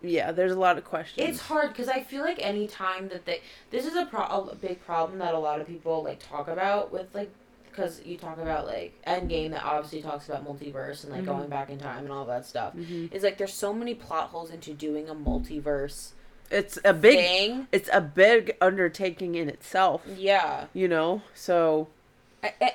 yeah, 0.00 0.32
there's 0.32 0.50
a 0.52 0.58
lot 0.58 0.78
of 0.78 0.84
questions. 0.84 1.28
It's 1.28 1.40
hard 1.40 1.68
because 1.68 1.88
I 1.88 2.02
feel 2.02 2.22
like 2.22 2.38
any 2.40 2.66
time 2.66 3.08
that 3.10 3.24
they 3.24 3.40
this 3.70 3.86
is 3.86 3.94
a, 3.94 4.06
pro- 4.06 4.48
a 4.48 4.54
big 4.56 4.84
problem 4.84 5.18
that 5.20 5.34
a 5.34 5.38
lot 5.38 5.60
of 5.60 5.66
people 5.68 6.02
like 6.02 6.18
talk 6.18 6.48
about 6.48 6.92
with 6.92 7.14
like 7.14 7.30
because 7.70 8.02
you 8.04 8.16
talk 8.18 8.38
about 8.38 8.66
like 8.66 8.92
Endgame 9.06 9.52
that 9.52 9.64
obviously 9.64 10.02
talks 10.02 10.28
about 10.28 10.44
multiverse 10.44 11.04
and 11.04 11.12
like 11.12 11.22
Mhm. 11.22 11.26
going 11.26 11.48
back 11.48 11.70
in 11.70 11.78
time 11.78 12.04
and 12.04 12.12
all 12.12 12.24
that 12.24 12.44
stuff. 12.44 12.74
Mhm. 12.74 13.12
Is 13.14 13.22
like 13.22 13.38
there's 13.38 13.54
so 13.54 13.72
many 13.72 13.94
plot 13.94 14.30
holes 14.30 14.50
into 14.50 14.74
doing 14.74 15.08
a 15.08 15.14
multiverse 15.14 16.10
It's 16.52 16.78
a 16.84 16.92
big 16.92 17.16
thing. 17.18 17.66
it's 17.72 17.88
a 17.92 18.00
big 18.00 18.56
undertaking 18.60 19.34
in 19.34 19.48
itself, 19.48 20.02
Yeah. 20.16 20.66
you 20.74 20.86
know. 20.86 21.22
So 21.34 21.88
I, 22.42 22.52
I, 22.60 22.72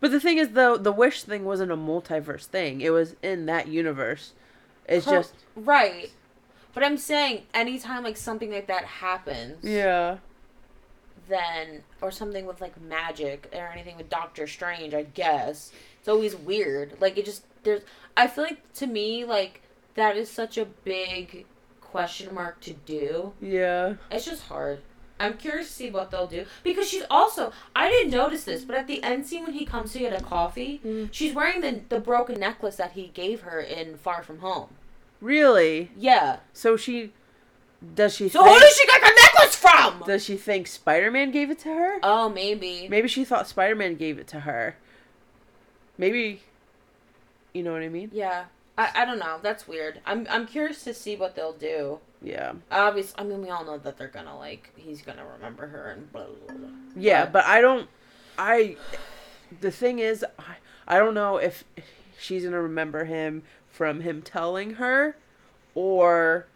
but 0.00 0.10
the 0.12 0.20
thing 0.20 0.38
is 0.38 0.50
though 0.50 0.76
the 0.76 0.92
wish 0.92 1.22
thing 1.24 1.44
wasn't 1.44 1.72
a 1.72 1.76
multiverse 1.76 2.44
thing. 2.44 2.80
It 2.80 2.90
was 2.90 3.16
in 3.22 3.46
that 3.46 3.68
universe. 3.68 4.32
It's 4.88 5.04
just 5.06 5.34
right. 5.56 6.10
But 6.72 6.84
I'm 6.84 6.96
saying 6.98 7.42
anytime 7.52 8.04
like 8.04 8.16
something 8.16 8.50
like 8.52 8.68
that 8.68 8.84
happens, 8.84 9.64
yeah. 9.64 10.18
then 11.28 11.82
or 12.00 12.10
something 12.10 12.46
with 12.46 12.60
like 12.60 12.80
magic 12.80 13.48
or 13.52 13.66
anything 13.68 13.96
with 13.96 14.08
Doctor 14.08 14.46
Strange, 14.46 14.94
I 14.94 15.02
guess 15.02 15.72
it's 15.98 16.08
always 16.08 16.34
weird. 16.36 16.96
Like 17.00 17.18
it 17.18 17.24
just 17.24 17.44
there's 17.64 17.82
I 18.16 18.26
feel 18.26 18.44
like 18.44 18.72
to 18.74 18.86
me 18.86 19.24
like 19.24 19.62
that 19.94 20.16
is 20.16 20.30
such 20.30 20.56
a 20.56 20.64
big 20.64 21.46
question 21.90 22.34
mark 22.34 22.60
to 22.60 22.72
do. 22.72 23.32
Yeah. 23.40 23.94
It's 24.10 24.24
just 24.24 24.42
hard. 24.44 24.80
I'm 25.18 25.36
curious 25.36 25.68
to 25.68 25.74
see 25.74 25.90
what 25.90 26.10
they'll 26.10 26.26
do 26.26 26.46
because 26.62 26.88
she's 26.88 27.02
also 27.10 27.52
I 27.76 27.90
didn't 27.90 28.10
notice 28.12 28.44
this, 28.44 28.64
but 28.64 28.74
at 28.76 28.86
the 28.86 29.02
end 29.02 29.26
scene 29.26 29.42
when 29.44 29.52
he 29.52 29.66
comes 29.66 29.92
to 29.92 29.98
get 29.98 30.18
a 30.18 30.24
coffee, 30.24 30.80
Mm. 30.84 31.08
she's 31.10 31.34
wearing 31.34 31.60
the 31.60 31.80
the 31.90 32.00
broken 32.00 32.40
necklace 32.40 32.76
that 32.76 32.92
he 32.92 33.08
gave 33.08 33.42
her 33.42 33.60
in 33.60 33.96
Far 33.98 34.22
From 34.22 34.38
Home. 34.38 34.68
Really? 35.20 35.90
Yeah. 35.96 36.38
So 36.54 36.76
she 36.78 37.12
does 37.94 38.14
she 38.14 38.28
So 38.30 38.42
think, 38.42 38.54
who 38.54 38.60
did 38.60 38.72
she 38.72 38.86
get 38.86 39.00
the 39.02 39.20
necklace 39.22 39.56
from? 39.56 40.02
does 40.06 40.24
she 40.24 40.36
think 40.38 40.66
Spider-Man 40.66 41.30
gave 41.32 41.50
it 41.50 41.58
to 41.60 41.68
her? 41.68 41.98
oh, 42.02 42.28
maybe. 42.30 42.86
Maybe 42.88 43.08
she 43.08 43.24
thought 43.24 43.46
Spider-Man 43.48 43.96
gave 43.96 44.18
it 44.18 44.26
to 44.28 44.40
her. 44.40 44.76
Maybe 45.98 46.42
you 47.52 47.62
know 47.62 47.72
what 47.72 47.82
I 47.82 47.88
mean? 47.88 48.10
Yeah. 48.14 48.44
I, 48.80 49.02
I 49.02 49.04
don't 49.04 49.18
know. 49.18 49.38
That's 49.42 49.66
weird. 49.68 50.00
I'm 50.06 50.26
I'm 50.30 50.46
curious 50.46 50.82
to 50.84 50.94
see 50.94 51.16
what 51.16 51.34
they'll 51.36 51.52
do. 51.52 51.98
Yeah. 52.22 52.52
Obviously, 52.70 53.14
I 53.18 53.24
mean, 53.24 53.42
we 53.42 53.50
all 53.50 53.64
know 53.64 53.78
that 53.78 53.98
they're 53.98 54.08
gonna 54.08 54.38
like 54.38 54.70
he's 54.76 55.02
gonna 55.02 55.24
remember 55.36 55.66
her 55.66 55.90
and 55.90 56.10
blah 56.12 56.24
blah 56.46 56.56
blah. 56.56 56.68
Yeah, 56.96 57.24
But- 57.24 57.32
but 57.32 57.44
I 57.46 57.60
don't 57.60 57.88
I 58.38 58.76
the 59.60 59.70
thing 59.70 59.98
is 59.98 60.24
I, 60.38 60.54
I 60.86 60.98
don't 60.98 61.14
know 61.14 61.36
if 61.38 61.64
she's 62.18 62.42
going 62.42 62.52
to 62.52 62.60
remember 62.60 63.04
him 63.04 63.42
from 63.70 64.00
him 64.02 64.22
telling 64.22 64.74
her 64.74 65.16
or 65.74 66.46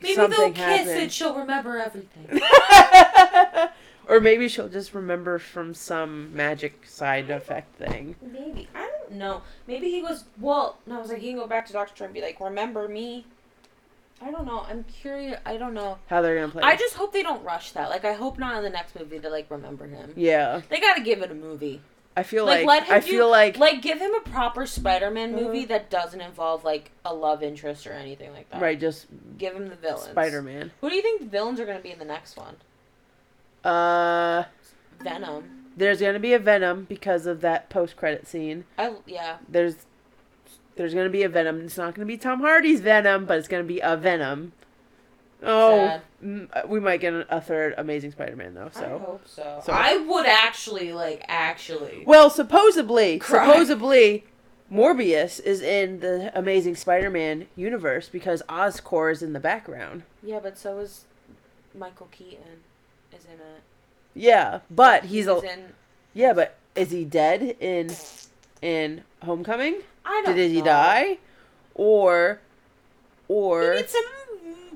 Maybe 0.00 0.14
they'll 0.16 0.28
kiss 0.52 0.56
happened. 0.58 0.90
and 0.90 1.12
she'll 1.12 1.34
remember 1.36 1.76
everything. 1.78 2.40
or 4.08 4.20
maybe 4.20 4.48
she'll 4.48 4.68
just 4.68 4.94
remember 4.94 5.38
from 5.38 5.74
some 5.74 6.34
magic 6.34 6.86
side 6.86 7.30
effect 7.30 7.76
thing. 7.76 8.16
Maybe 8.20 8.68
I 8.74 8.90
don't 9.08 9.18
know. 9.18 9.42
Maybe 9.66 9.90
he 9.90 10.02
was 10.02 10.24
well. 10.40 10.78
No, 10.86 10.96
I 10.98 11.00
was 11.00 11.10
like 11.10 11.20
he 11.20 11.28
can 11.28 11.38
go 11.38 11.46
back 11.46 11.66
to 11.66 11.72
Doctor 11.72 11.94
Strange 11.94 12.08
and 12.08 12.14
be 12.14 12.20
like, 12.22 12.40
"Remember 12.40 12.88
me." 12.88 13.24
I 14.24 14.30
don't 14.30 14.46
know. 14.46 14.60
I'm 14.68 14.84
curious. 14.84 15.40
I 15.44 15.56
don't 15.56 15.74
know. 15.74 15.98
How 16.06 16.22
they're 16.22 16.36
gonna 16.38 16.52
play? 16.52 16.62
I 16.62 16.74
it. 16.74 16.78
just 16.78 16.94
hope 16.94 17.12
they 17.12 17.22
don't 17.24 17.42
rush 17.44 17.72
that. 17.72 17.90
Like 17.90 18.04
I 18.04 18.12
hope 18.12 18.38
not 18.38 18.56
in 18.56 18.62
the 18.62 18.70
next 18.70 18.94
movie 18.98 19.18
to 19.18 19.28
like 19.28 19.50
remember 19.50 19.86
him. 19.86 20.12
yeah. 20.16 20.60
They 20.68 20.78
got 20.80 20.94
to 20.96 21.02
give 21.02 21.22
it 21.22 21.30
a 21.30 21.34
movie. 21.34 21.80
I 22.14 22.24
feel 22.24 22.44
Like, 22.44 22.66
like, 22.66 22.80
let 22.82 22.88
him 22.88 22.94
I 22.94 23.00
do- 23.00 23.06
feel 23.10 23.30
like 23.30 23.56
Like 23.58 23.80
give 23.80 23.98
him 23.98 24.14
a 24.14 24.20
proper 24.20 24.66
Spider-Man 24.66 25.32
movie 25.34 25.60
Uh-huh. 25.60 25.68
that 25.68 25.88
doesn't 25.88 26.20
involve 26.20 26.62
like 26.62 26.90
a 27.06 27.14
love 27.14 27.42
interest 27.42 27.86
or 27.86 27.94
anything 27.94 28.32
like 28.34 28.50
that. 28.50 28.60
right, 28.60 28.78
just 28.78 29.06
Give 29.38 29.56
him 29.56 29.68
the 29.70 29.76
villains. 29.76 30.10
Spider-Man. 30.10 30.72
Who 30.82 30.90
do 30.90 30.94
you 30.94 31.00
think 31.00 31.22
the 31.22 31.26
villains 31.26 31.58
are 31.58 31.64
going 31.64 31.78
to 31.78 31.82
be 31.82 31.90
in 31.90 31.98
the 31.98 32.04
next 32.04 32.36
one? 32.36 32.56
Uh, 33.64 34.44
Venom. 35.00 35.61
There's 35.76 36.00
gonna 36.00 36.18
be 36.18 36.32
a 36.32 36.38
Venom 36.38 36.84
because 36.88 37.26
of 37.26 37.40
that 37.42 37.68
post-credit 37.70 38.26
scene. 38.26 38.64
I 38.78 38.94
yeah. 39.06 39.38
There's 39.48 39.76
there's 40.76 40.94
gonna 40.94 41.08
be 41.10 41.22
a 41.22 41.28
Venom. 41.28 41.60
It's 41.64 41.76
not 41.76 41.94
gonna 41.94 42.06
be 42.06 42.16
Tom 42.16 42.40
Hardy's 42.40 42.80
Venom, 42.80 43.26
but 43.26 43.38
it's 43.38 43.48
gonna 43.48 43.62
be 43.64 43.80
a 43.80 43.96
Venom. 43.96 44.52
Oh, 45.44 45.76
Sad. 45.86 46.02
mm, 46.24 46.68
we 46.68 46.78
might 46.78 47.00
get 47.00 47.12
a 47.28 47.40
third 47.40 47.74
Amazing 47.76 48.12
Spider-Man 48.12 48.54
though. 48.54 48.70
So 48.72 48.84
I 48.84 48.88
hope 49.04 49.22
so. 49.26 49.60
so- 49.64 49.72
I 49.72 49.96
would 49.96 50.26
actually 50.26 50.92
like 50.92 51.24
actually. 51.28 52.04
well, 52.06 52.30
supposedly, 52.30 53.18
Cry. 53.20 53.44
supposedly, 53.46 54.24
Morbius 54.72 55.40
is 55.40 55.60
in 55.60 55.98
the 56.00 56.30
Amazing 56.38 56.76
Spider-Man 56.76 57.46
universe 57.56 58.08
because 58.08 58.42
Oscorp 58.48 59.12
is 59.12 59.22
in 59.22 59.32
the 59.32 59.40
background. 59.40 60.04
Yeah, 60.22 60.38
but 60.40 60.56
so 60.56 60.78
is 60.78 61.06
Michael 61.76 62.08
Keaton. 62.12 62.60
Is 63.14 63.24
in 63.24 63.32
it. 63.40 63.62
Yeah, 64.14 64.60
but 64.70 65.04
he's 65.06 65.26
a 65.26 65.38
in. 65.40 65.72
yeah, 66.14 66.32
but 66.32 66.56
is 66.74 66.90
he 66.90 67.04
dead 67.04 67.56
in 67.60 67.90
in 68.60 69.02
Homecoming? 69.22 69.82
I 70.04 70.22
don't. 70.24 70.36
Did 70.36 70.50
he 70.50 70.60
die, 70.62 71.18
or 71.74 72.40
or 73.28 73.74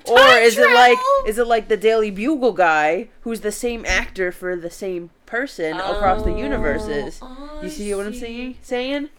or 0.08 0.26
is 0.38 0.56
it 0.58 0.70
like 0.74 0.98
is 1.26 1.38
it 1.38 1.46
like 1.46 1.68
the 1.68 1.76
Daily 1.76 2.10
Bugle 2.10 2.52
guy 2.52 3.08
who's 3.22 3.40
the 3.40 3.52
same 3.52 3.84
actor 3.84 4.30
for 4.32 4.56
the 4.56 4.70
same 4.70 5.10
person 5.26 5.76
across 5.76 6.22
the 6.22 6.32
oh, 6.32 6.38
universes? 6.38 7.18
Oh, 7.22 7.58
You 7.62 7.68
I 7.68 7.70
see 7.70 7.94
what 7.94 8.06
I'm 8.06 8.14
saying? 8.14 8.56
Saying 8.62 9.10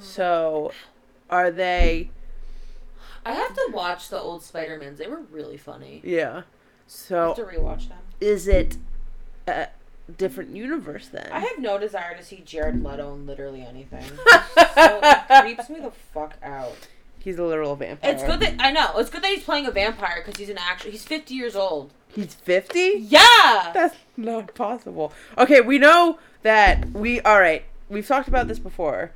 so, 0.00 0.72
are 1.30 1.50
they? 1.50 2.10
I 3.24 3.32
have 3.32 3.54
to 3.54 3.70
watch 3.72 4.08
the 4.08 4.20
old 4.20 4.42
Spider 4.42 4.78
Mans. 4.78 4.98
They 4.98 5.06
were 5.06 5.22
really 5.30 5.56
funny. 5.56 6.00
Yeah. 6.04 6.30
I 6.30 6.34
have 6.34 6.44
So 6.86 7.34
to 7.34 7.42
rewatch 7.42 7.88
them. 7.88 7.98
is 8.20 8.46
it 8.46 8.76
a 9.46 9.68
different 10.16 10.54
universe 10.54 11.08
then? 11.08 11.28
I 11.32 11.40
have 11.40 11.58
no 11.58 11.78
desire 11.78 12.16
to 12.16 12.22
see 12.22 12.42
Jared 12.44 12.82
Leto 12.82 13.14
in 13.14 13.26
literally 13.26 13.62
anything. 13.62 14.04
so 14.04 15.00
it 15.02 15.42
creeps 15.42 15.68
me 15.68 15.80
the 15.80 15.92
fuck 16.12 16.34
out. 16.42 16.88
He's 17.18 17.38
a 17.38 17.44
literal 17.44 17.74
vampire. 17.74 18.12
It's 18.12 18.22
good 18.22 18.38
that 18.38 18.54
I 18.60 18.70
know. 18.70 18.92
It's 18.98 19.10
good 19.10 19.22
that 19.22 19.32
he's 19.32 19.42
playing 19.42 19.66
a 19.66 19.72
vampire 19.72 20.22
because 20.24 20.38
he's 20.38 20.48
an 20.48 20.58
actor. 20.58 20.88
He's 20.90 21.04
fifty 21.04 21.34
years 21.34 21.56
old. 21.56 21.90
He's 22.14 22.34
fifty. 22.34 22.92
Yeah. 22.98 23.72
That's 23.74 23.96
not 24.16 24.54
possible. 24.54 25.12
Okay, 25.36 25.60
we 25.60 25.78
know 25.78 26.20
that 26.42 26.88
we. 26.90 27.20
All 27.22 27.40
right, 27.40 27.64
we've 27.88 28.06
talked 28.06 28.28
about 28.28 28.46
this 28.46 28.60
before, 28.60 29.10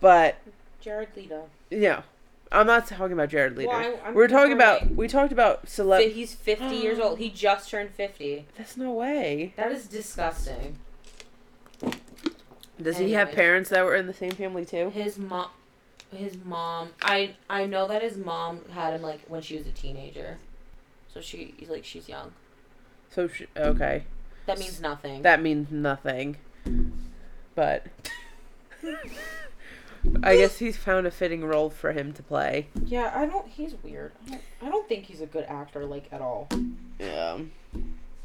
but 0.00 0.36
Jared 0.80 1.10
Leto. 1.14 1.48
yeah, 1.70 2.02
I'm 2.50 2.66
not 2.66 2.86
talking 2.86 3.12
about 3.12 3.28
Jared 3.28 3.56
Leto. 3.56 3.70
Well, 3.70 4.00
I- 4.04 4.10
We're 4.12 4.28
talking 4.28 4.52
about. 4.52 4.90
We 4.94 5.06
talked 5.08 5.32
about 5.32 5.66
celeb. 5.66 6.12
He's 6.12 6.34
fifty 6.34 6.76
years 6.76 6.98
old. 6.98 7.18
He 7.18 7.28
just 7.46 7.68
turned 7.70 7.90
fifty. 7.90 8.46
That's 8.56 8.76
no 8.76 8.92
way. 8.92 9.52
That 9.56 9.70
is 9.72 9.86
disgusting. 9.86 10.78
Does 12.80 12.98
he 12.98 13.12
have 13.12 13.28
Anyways. 13.28 13.34
parents 13.34 13.70
that 13.70 13.84
were 13.84 13.96
in 13.96 14.06
the 14.06 14.14
same 14.14 14.30
family 14.30 14.64
too? 14.64 14.90
His 14.90 15.18
mom, 15.18 15.48
his 16.14 16.36
mom. 16.44 16.90
I 17.02 17.34
I 17.50 17.66
know 17.66 17.88
that 17.88 18.02
his 18.02 18.16
mom 18.16 18.60
had 18.72 18.94
him 18.94 19.02
like 19.02 19.20
when 19.26 19.42
she 19.42 19.56
was 19.56 19.66
a 19.66 19.72
teenager. 19.72 20.38
So 21.12 21.20
she 21.20 21.54
like 21.68 21.84
she's 21.84 22.08
young. 22.08 22.32
So 23.10 23.26
she, 23.28 23.46
okay, 23.56 24.04
That 24.46 24.58
means 24.58 24.80
nothing. 24.80 25.22
that 25.22 25.42
means 25.42 25.70
nothing. 25.72 26.36
But 27.54 27.86
I 30.22 30.36
guess 30.36 30.58
he's 30.58 30.76
found 30.76 31.06
a 31.06 31.10
fitting 31.10 31.44
role 31.44 31.70
for 31.70 31.92
him 31.92 32.12
to 32.14 32.22
play. 32.22 32.68
yeah, 32.84 33.12
I 33.14 33.26
don't. 33.26 33.46
He's 33.48 33.74
weird. 33.82 34.12
I 34.26 34.30
don't, 34.30 34.42
I 34.62 34.68
don't 34.68 34.88
think 34.88 35.04
he's 35.04 35.20
a 35.20 35.26
good 35.26 35.44
actor 35.44 35.84
like 35.84 36.08
at 36.12 36.20
all. 36.20 36.48
Yeah. 36.98 37.38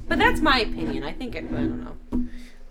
But 0.08 0.18
that's 0.18 0.42
my 0.42 0.60
opinion. 0.60 1.04
I 1.04 1.14
think 1.14 1.36
it. 1.36 1.46
I 1.46 1.48
don't 1.48 1.84
know. 1.84 2.28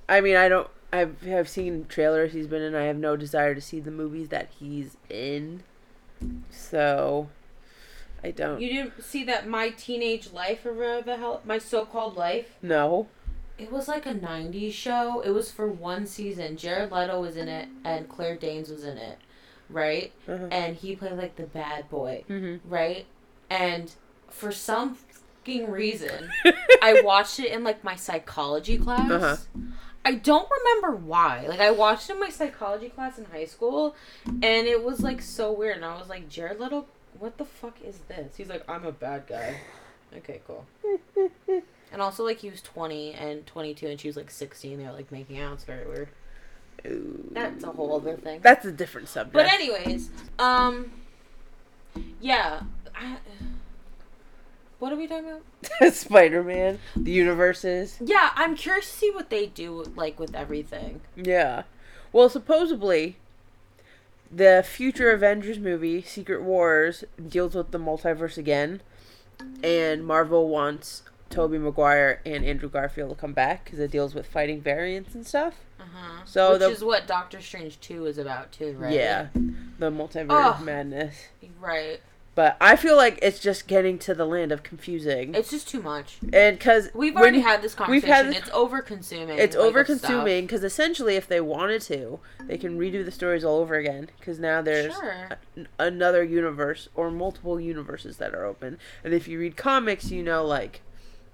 I 0.09 0.21
mean, 0.21 0.37
I 0.37 0.49
don't. 0.49 0.69
I've 0.93 1.23
have 1.23 1.49
seen 1.49 1.87
trailers 1.89 2.33
he's 2.33 2.47
been 2.47 2.63
in. 2.63 2.75
I 2.75 2.83
have 2.85 2.97
no 2.97 3.17
desire 3.17 3.55
to 3.55 3.61
see 3.61 3.81
the 3.81 3.91
movies 3.91 4.29
that 4.29 4.49
he's 4.59 4.97
in. 5.09 5.63
So, 6.51 7.29
I 8.23 8.31
don't. 8.31 8.61
You 8.61 8.69
didn't 8.69 9.03
see 9.03 9.25
that 9.25 9.49
my 9.49 9.71
teenage 9.71 10.33
life 10.33 10.67
or 10.67 10.73
whatever 10.73 11.03
the 11.03 11.17
hell 11.17 11.41
my 11.45 11.59
so-called 11.59 12.17
life. 12.17 12.57
no. 12.63 13.09
It 13.59 13.71
was 13.71 13.87
like 13.89 14.07
a 14.07 14.15
'90s 14.15 14.73
show. 14.73 15.21
It 15.21 15.31
was 15.31 15.51
for 15.51 15.69
one 15.69 16.07
season. 16.07 16.57
Jared 16.57 16.91
Leto 16.91 17.21
was 17.21 17.37
in 17.37 17.49
it, 17.49 17.69
and 17.85 18.09
Claire 18.09 18.37
Danes 18.37 18.69
was 18.71 18.85
in 18.85 18.97
it, 18.99 19.19
right? 19.71 20.13
Uh-huh. 20.29 20.47
And 20.51 20.77
he 20.77 20.97
played 20.97 21.13
like 21.13 21.37
the 21.37 21.45
bad 21.47 21.89
boy, 21.91 22.25
Mm-hmm. 22.29 22.69
right? 22.69 23.07
And 23.51 23.93
for 24.31 24.51
some 24.53 24.95
fucking 24.97 25.71
reason, 25.71 26.31
I 26.83 27.03
watched 27.05 27.39
it 27.39 27.53
in 27.53 27.63
like 27.65 27.85
my 27.85 27.95
psychology 27.97 28.79
class. 28.79 29.11
Uh-huh. 29.11 29.37
I 30.05 30.15
don't 30.15 30.49
remember 30.51 30.97
why. 30.97 31.47
Like 31.47 31.61
I 31.61 31.71
watched 31.71 32.11
it 32.11 32.15
in 32.15 32.21
my 32.21 32.31
psychology 32.31 32.89
class 32.89 33.19
in 33.19 33.27
high 33.27 33.45
school, 33.45 33.95
and 34.27 34.45
it 34.67 34.83
was 34.83 35.01
like 35.01 35.21
so 35.23 35.53
weird. 35.53 35.77
And 35.77 35.85
I 35.85 35.97
was 35.99 36.09
like, 36.09 36.29
Jared 36.29 36.59
Leto, 36.59 36.87
what 37.19 37.39
the 37.39 37.45
fuck 37.45 37.77
is 37.85 37.99
this? 38.09 38.35
He's 38.37 38.49
like, 38.49 38.65
I'm 38.69 38.85
a 38.85 38.91
bad 38.93 39.27
guy. 39.29 39.57
Okay, 40.17 40.41
cool. 40.47 40.67
And 41.93 42.01
also, 42.01 42.25
like 42.25 42.39
he 42.39 42.51
was 42.51 42.63
20 42.63 43.13
and 43.13 43.47
22, 43.47 43.87
and 43.87 44.01
she 44.01 44.09
was 44.09 44.17
like 44.17 44.31
16. 44.31 44.79
They 44.79 44.85
were 44.85 44.93
like 44.93 45.13
making 45.13 45.39
out. 45.39 45.55
It's 45.55 45.65
very 45.65 45.87
weird. 45.87 46.09
That's 47.33 47.63
a 47.65 47.71
whole 47.71 47.95
other 47.95 48.17
thing. 48.17 48.41
That's 48.43 48.65
a 48.65 48.73
different 48.73 49.09
subject. 49.09 49.35
But 49.35 49.47
anyways, 49.47 50.11
um, 50.39 50.91
yeah. 52.21 52.63
I, 52.95 53.19
what 54.79 54.93
are 54.93 54.97
we 54.97 55.07
talking 55.07 55.31
about? 55.31 55.95
Spider 55.95 56.43
Man, 56.43 56.81
the 56.97 57.13
universes. 57.13 57.99
Yeah, 58.01 58.31
I'm 58.35 58.57
curious 58.57 58.91
to 58.91 58.99
see 58.99 59.11
what 59.13 59.31
they 59.31 59.47
do 59.47 59.85
like 59.95 60.19
with 60.19 60.35
everything. 60.35 61.03
Yeah. 61.15 61.63
Well, 62.13 62.29
supposedly, 62.29 63.17
the 64.31 64.65
future 64.67 65.11
Avengers 65.13 65.59
movie, 65.59 66.03
Secret 66.03 66.43
Wars, 66.43 67.05
deals 67.29 67.55
with 67.55 67.71
the 67.71 67.79
multiverse 67.79 68.37
again, 68.37 68.81
and 69.63 70.05
Marvel 70.05 70.49
wants 70.49 71.03
Tobey 71.33 71.59
Maguire 71.59 72.21
and 72.25 72.45
Andrew 72.45 72.69
Garfield 72.69 73.11
to 73.11 73.17
come 73.17 73.33
back 73.33 73.65
because 73.65 73.79
it 73.81 73.91
deals 73.91 74.15
with 74.15 74.27
fighting 74.27 74.61
variants 74.61 75.15
and 75.15 75.27
stuff. 75.27 75.55
Uh 75.81 75.85
huh. 75.93 76.23
So 76.25 76.53
Which 76.53 76.61
the- 76.61 76.71
is 76.71 76.85
what 76.85 77.07
Doctor 77.07 77.41
Strange 77.41 77.81
2 77.81 78.07
is 78.07 78.19
about 78.19 78.53
too, 78.53 78.77
right? 78.79 78.93
Yeah, 78.93 79.29
the 79.79 79.91
multiverse 79.91 80.29
Ugh. 80.59 80.65
madness. 80.65 81.17
Right. 81.61 82.01
But 82.35 82.57
I 82.63 82.77
feel 82.77 82.97
like 82.97 83.19
it's 83.21 83.39
just 83.41 83.67
getting 83.67 83.99
to 83.99 84.15
the 84.15 84.25
land 84.25 84.53
of 84.53 84.63
confusing. 84.63 85.35
It's 85.35 85.51
just 85.51 85.69
too 85.69 85.83
much. 85.83 86.17
and 86.33 86.59
because 86.59 86.89
We've 86.95 87.15
already 87.15 87.41
had 87.41 87.61
this 87.61 87.75
conversation, 87.75 88.09
we've 88.09 88.15
had 88.15 88.27
this- 88.29 88.37
it's 88.39 88.51
over 88.55 88.81
consuming. 88.81 89.39
it's 89.39 89.55
over 89.55 89.85
consuming 89.85 90.47
because 90.47 90.65
essentially 90.65 91.17
if 91.17 91.29
they 91.29 91.43
wanted 91.43 91.83
to 91.83 92.21
they 92.47 92.57
can 92.57 92.79
redo 92.79 93.05
the 93.05 93.11
stories 93.11 93.45
all 93.45 93.59
over 93.59 93.75
again 93.75 94.09
because 94.19 94.39
now 94.39 94.63
there's 94.63 94.95
Sure. 94.95 95.29
a- 95.57 95.67
another 95.79 96.23
universe 96.25 96.89
or 96.95 97.11
multiple 97.11 97.61
universes 97.61 98.17
that 98.17 98.35
are 98.35 98.47
open 98.47 98.79
and 99.05 99.13
if 99.13 99.29
you 99.29 99.39
read 99.39 99.57
comics 99.59 100.11
you 100.11 100.23
know 100.23 100.43
like 100.43 100.81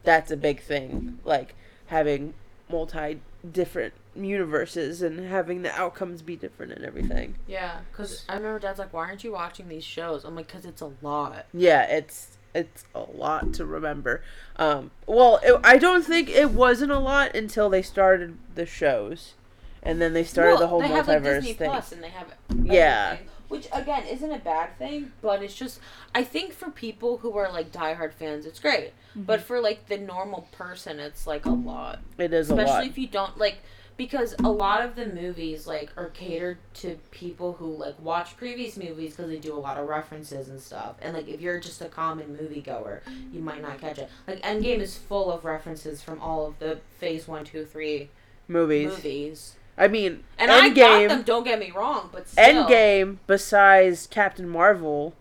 that's 0.04 0.30
a 0.30 0.37
big 0.37 0.61
thing 0.61 1.18
like 1.24 1.54
having 1.87 2.34
multi 2.70 3.20
different 3.50 3.94
universes 4.14 5.00
and 5.00 5.20
having 5.28 5.62
the 5.62 5.72
outcomes 5.78 6.22
be 6.22 6.37
different 6.37 6.72
and 6.72 6.84
everything 6.84 7.37
Yeah, 7.46 7.80
because 7.90 8.24
I 8.28 8.34
remember 8.34 8.58
Dad's 8.58 8.78
like, 8.78 8.92
"Why 8.92 9.06
aren't 9.06 9.22
you 9.22 9.32
watching 9.32 9.68
these 9.68 9.84
shows?" 9.84 10.24
I'm 10.24 10.34
like, 10.34 10.48
"Cause 10.48 10.64
it's 10.64 10.80
a 10.80 10.90
lot." 11.02 11.46
yeah 11.54 11.82
it's 11.82 12.37
it's 12.54 12.84
a 12.94 13.00
lot 13.00 13.52
to 13.52 13.64
remember 13.66 14.22
um 14.56 14.90
well 15.06 15.38
it, 15.42 15.61
i 15.62 15.76
don't 15.76 16.02
think 16.02 16.30
it 16.30 16.50
wasn't 16.50 16.90
a 16.90 16.98
lot 16.98 17.34
until 17.37 17.68
they 17.68 17.82
started 17.82 18.37
the 18.54 18.64
shows 18.64 19.34
and 19.82 20.00
then 20.00 20.14
they 20.14 20.24
started 20.24 20.52
Well, 20.52 20.61
the 20.61 20.66
whole 20.68 20.80
they 20.80 20.88
multiverse 20.88 20.94
have 20.94 21.08
like 21.08 21.22
Disney 21.22 21.52
thing 21.52 21.70
Plus, 21.70 21.92
and 21.92 22.02
they 22.02 22.08
have 22.08 22.34
Yeah. 22.62 23.16
Which 23.48 23.66
again 23.72 24.04
isn't 24.06 24.30
a 24.30 24.38
bad 24.38 24.76
thing, 24.78 25.12
but 25.22 25.42
it's 25.42 25.54
just 25.54 25.80
I 26.14 26.22
think 26.24 26.52
for 26.52 26.70
people 26.70 27.18
who 27.18 27.37
are 27.37 27.50
like 27.50 27.72
diehard 27.72 28.12
fans, 28.14 28.46
it's 28.46 28.61
great, 28.61 28.92
Mm-hmm. 29.11 29.22
but 29.22 29.40
for 29.40 29.61
like 29.61 29.87
the 29.87 29.96
normal 29.96 30.46
person, 30.52 31.00
it's 31.00 31.26
like 31.26 31.46
a 31.46 31.50
lot, 31.50 32.00
it 32.18 32.32
is 32.32 32.50
a 32.50 32.54
especially 32.54 32.88
if 32.88 32.98
you 32.98 33.06
don't 33.06 33.38
like 33.38 33.58
because 33.96 34.34
a 34.44 34.48
lot 34.48 34.84
of 34.84 34.94
the 34.94 35.06
movies 35.06 35.66
like 35.66 35.90
are 35.96 36.11
catered 36.11 36.58
to 36.74 36.96
people 37.11 37.54
who 37.54 37.74
like 37.74 37.98
watch 38.00 38.37
previous 38.37 38.76
movies 38.76 39.16
because 39.16 39.28
they 39.28 39.38
do 39.38 39.52
a 39.52 39.58
lot 39.58 39.76
of 39.76 39.88
references 39.88 40.48
and 40.48 40.61
stuff. 40.61 40.94
And 41.02 41.14
like 41.16 41.26
if 41.26 41.40
you're 41.40 41.58
just 41.58 41.80
a 41.82 41.87
common 41.87 42.37
moviegoer 42.37 43.00
you 43.32 43.40
might 43.40 43.61
not 43.61 43.80
catch 43.80 43.98
it. 43.98 44.08
Like 44.28 44.40
endgame 44.42 44.78
is 44.78 44.96
full 44.96 45.32
of 45.32 45.44
references 45.44 46.00
from 46.00 46.20
all 46.20 46.46
of 46.46 46.58
the 46.61 46.78
phase 47.00 47.26
one 47.26 47.44
two 47.44 47.64
three 47.64 48.11
movies. 48.46 48.88
movies 48.90 49.56
I 49.78 49.88
mean, 49.88 50.24
and 50.38 50.50
I 50.50 50.68
got 50.70 51.08
them. 51.08 51.22
Don't 51.22 51.44
get 51.44 51.58
me 51.58 51.70
wrong, 51.70 52.10
but 52.12 52.28
still, 52.28 52.64
Endgame, 52.66 53.18
besides 53.26 54.06
Captain 54.08 54.48
Marvel, 54.48 55.14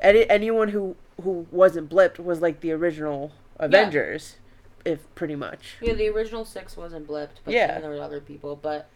any, 0.00 0.28
anyone 0.30 0.68
who 0.68 0.96
who 1.22 1.46
wasn't 1.50 1.88
blipped 1.90 2.18
was 2.18 2.40
like 2.40 2.60
the 2.60 2.70
original 2.72 3.32
Avengers, 3.58 4.36
if 4.84 5.12
pretty 5.14 5.34
much. 5.34 5.76
Yeah, 5.80 5.94
the 5.94 6.08
original 6.08 6.44
six 6.44 6.76
wasn't 6.76 7.08
blipped, 7.08 7.40
but 7.44 7.54
Yeah. 7.54 7.80
there 7.80 7.90
were 7.90 8.00
other 8.02 8.20
people. 8.20 8.54
But, 8.54 8.86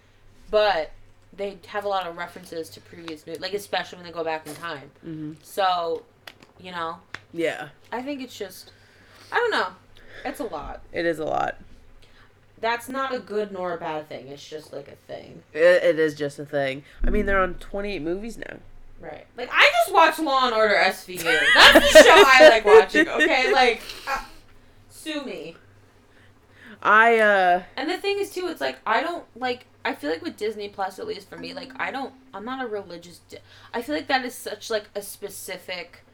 but 0.50 0.90
they 1.32 1.58
have 1.68 1.84
a 1.84 1.88
lot 1.88 2.06
of 2.06 2.16
references 2.18 2.68
to 2.70 2.80
previous 2.80 3.26
movies, 3.26 3.40
like 3.40 3.54
especially 3.54 3.96
when 3.96 4.06
they 4.06 4.12
go 4.12 4.22
back 4.22 4.46
in 4.46 4.54
time. 4.54 4.90
hmm 5.02 5.32
So, 5.42 6.02
you 6.60 6.72
know, 6.72 6.98
Yeah, 7.32 7.70
I 7.90 8.02
think 8.02 8.20
it's 8.20 8.36
just, 8.36 8.70
I 9.32 9.36
don't 9.36 9.50
know, 9.50 9.68
it's 10.24 10.40
a 10.40 10.44
lot. 10.44 10.82
it 10.92 11.06
is 11.06 11.18
a 11.18 11.24
lot. 11.24 11.56
That's 12.60 12.88
not 12.88 13.14
a 13.14 13.18
good 13.18 13.52
nor 13.52 13.74
a 13.74 13.78
bad 13.78 14.08
thing. 14.08 14.28
It's 14.28 14.46
just 14.46 14.72
like 14.72 14.88
a 14.88 14.96
thing, 15.10 15.42
It, 15.54 15.82
it 15.82 15.98
is 15.98 16.14
just 16.14 16.38
a 16.38 16.44
thing. 16.44 16.84
I 17.04 17.10
mean, 17.10 17.26
they're 17.26 17.40
on 17.40 17.54
twenty 17.54 17.94
eight 17.94 18.02
movies 18.02 18.36
now. 18.36 18.58
right? 19.00 19.26
Like 19.36 19.48
I 19.52 19.70
just 19.84 19.94
watch 19.94 20.18
Law 20.18 20.44
and 20.46 20.54
Order 20.54 20.74
SVU. 20.74 21.22
That's 21.54 21.92
the 21.92 22.02
show 22.02 22.22
I 22.26 22.48
like 22.50 22.64
watching. 22.66 23.08
Okay, 23.08 23.52
like, 23.52 23.80
uh, 24.08 24.24
sue 24.90 25.24
me. 25.24 25.56
I 26.82 27.18
uh 27.18 27.62
And 27.76 27.90
the 27.90 27.98
thing 27.98 28.18
is 28.18 28.30
too, 28.30 28.48
it's 28.48 28.60
like 28.60 28.78
I 28.86 29.02
don't 29.02 29.24
like. 29.36 29.66
I 29.84 29.94
feel 29.94 30.10
like 30.10 30.22
with 30.22 30.36
Disney 30.36 30.68
Plus, 30.68 30.98
at 30.98 31.06
least 31.06 31.28
for 31.30 31.38
me, 31.38 31.54
like 31.54 31.72
I 31.76 31.90
don't. 31.90 32.12
I'm 32.34 32.44
not 32.44 32.62
a 32.62 32.66
religious. 32.68 33.18
Di- 33.28 33.38
I 33.72 33.80
feel 33.82 33.94
like 33.94 34.08
that 34.08 34.24
is 34.24 34.34
such 34.34 34.70
like 34.70 34.90
a 34.94 35.02
specific. 35.02 36.04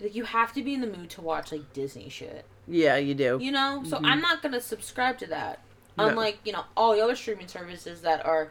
Like 0.00 0.14
you 0.14 0.24
have 0.24 0.52
to 0.54 0.62
be 0.62 0.74
in 0.74 0.80
the 0.80 0.86
mood 0.86 1.10
to 1.10 1.20
watch 1.20 1.52
like 1.52 1.72
Disney 1.72 2.08
shit, 2.08 2.44
yeah, 2.70 2.96
you 2.96 3.14
do. 3.14 3.38
you 3.40 3.52
know. 3.52 3.82
So 3.86 3.96
Mhm. 3.98 4.04
I'm 4.06 4.20
not 4.20 4.42
gonna 4.42 4.60
subscribe 4.60 5.18
to 5.18 5.26
that. 5.26 5.58
No. 5.98 6.08
Unlike 6.08 6.38
you 6.44 6.52
know 6.52 6.64
all 6.76 6.94
the 6.94 7.00
other 7.02 7.16
streaming 7.16 7.48
services 7.48 8.00
that 8.02 8.24
are 8.24 8.50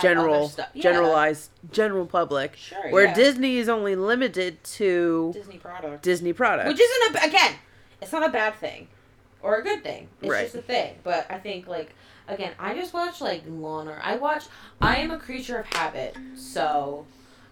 General, 0.00 0.48
stuff. 0.48 0.68
Yeah, 0.74 0.82
generalized, 0.82 1.50
general 1.72 2.06
public. 2.06 2.54
Sure. 2.56 2.90
Where 2.90 3.06
yeah. 3.06 3.14
Disney 3.14 3.56
is 3.56 3.68
only 3.68 3.96
limited 3.96 4.62
to 4.78 5.30
Disney 5.34 5.58
product, 5.58 6.02
Disney 6.02 6.32
products. 6.32 6.68
which 6.68 6.80
isn't 6.80 7.16
a 7.16 7.26
again, 7.26 7.54
it's 8.00 8.12
not 8.12 8.24
a 8.24 8.28
bad 8.28 8.54
thing, 8.56 8.86
or 9.42 9.56
a 9.56 9.62
good 9.62 9.82
thing. 9.82 10.08
It's 10.20 10.30
Right. 10.30 10.42
just 10.44 10.54
a 10.54 10.62
thing. 10.62 10.96
But 11.02 11.26
I 11.30 11.38
think 11.38 11.66
like 11.66 11.94
again, 12.28 12.52
I 12.60 12.74
just 12.74 12.92
watch 12.94 13.20
like 13.20 13.42
Law 13.48 13.80
and 13.80 13.88
Order. 13.88 14.00
I 14.04 14.16
watch. 14.16 14.44
I 14.80 14.96
am 14.98 15.10
a 15.10 15.18
creature 15.18 15.58
of 15.58 15.66
habit, 15.74 16.16
so 16.36 17.06